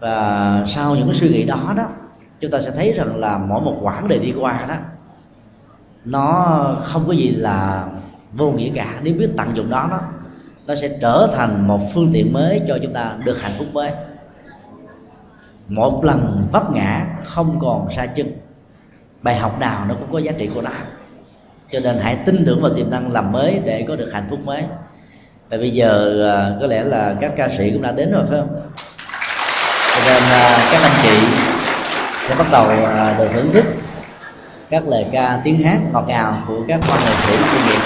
Và 0.00 0.64
sau 0.66 0.96
những 0.96 1.06
cái 1.06 1.14
suy 1.14 1.28
nghĩ 1.28 1.44
đó 1.44 1.74
đó 1.76 1.88
chúng 2.40 2.50
ta 2.50 2.60
sẽ 2.60 2.70
thấy 2.70 2.92
rằng 2.92 3.16
là 3.16 3.38
mỗi 3.38 3.60
một 3.60 3.78
quãng 3.82 4.08
đời 4.08 4.18
đi 4.18 4.34
qua 4.40 4.64
đó, 4.68 4.74
nó 6.04 6.76
không 6.84 7.06
có 7.06 7.12
gì 7.12 7.28
là 7.28 7.86
vô 8.32 8.50
nghĩa 8.50 8.70
cả. 8.74 8.86
Nếu 9.02 9.14
biết 9.14 9.30
tận 9.36 9.56
dụng 9.56 9.70
đó 9.70 9.88
đó 9.90 10.00
nó 10.66 10.74
sẽ 10.74 10.98
trở 11.00 11.28
thành 11.34 11.68
một 11.68 11.80
phương 11.94 12.10
tiện 12.12 12.32
mới 12.32 12.62
cho 12.68 12.78
chúng 12.82 12.92
ta 12.92 13.14
được 13.24 13.42
hạnh 13.42 13.52
phúc 13.58 13.66
mới 13.72 13.92
một 15.68 16.04
lần 16.04 16.46
vấp 16.52 16.72
ngã 16.72 17.06
không 17.24 17.58
còn 17.60 17.90
xa 17.90 18.06
chân, 18.06 18.30
bài 19.22 19.36
học 19.36 19.58
nào 19.60 19.84
nó 19.88 19.94
cũng 19.94 20.12
có 20.12 20.18
giá 20.18 20.32
trị 20.38 20.50
của 20.54 20.62
nó. 20.62 20.70
Cho 21.70 21.80
nên 21.80 21.98
hãy 21.98 22.16
tin 22.16 22.44
tưởng 22.46 22.62
vào 22.62 22.74
tiềm 22.74 22.90
năng 22.90 23.12
làm 23.12 23.32
mới 23.32 23.60
để 23.64 23.84
có 23.88 23.96
được 23.96 24.10
hạnh 24.12 24.26
phúc 24.30 24.38
mới. 24.44 24.62
Và 25.48 25.56
bây 25.56 25.70
giờ 25.70 26.22
à, 26.32 26.56
có 26.60 26.66
lẽ 26.66 26.82
là 26.82 27.14
các 27.20 27.32
ca 27.36 27.48
sĩ 27.58 27.70
cũng 27.72 27.82
đã 27.82 27.92
đến 27.92 28.12
rồi, 28.12 28.24
phải 28.26 28.38
không? 28.38 28.60
Cho 29.96 30.02
nên 30.06 30.22
à, 30.22 30.68
các 30.72 30.82
anh 30.82 31.00
chị 31.02 31.47
sẽ 32.28 32.34
bắt 32.34 32.46
đầu 32.52 32.84
à, 32.86 33.16
được 33.18 33.28
thưởng 33.32 33.50
thức 33.52 33.64
các 34.70 34.88
lời 34.88 35.06
ca 35.12 35.40
tiếng 35.44 35.62
hát 35.62 35.78
ngọt 35.92 36.04
ngào 36.08 36.44
của 36.48 36.64
các 36.68 36.80
con 36.88 37.04
nghệ 37.04 37.14
sĩ 37.26 37.32
chuyên 37.50 37.64
nghiệp 37.64 37.80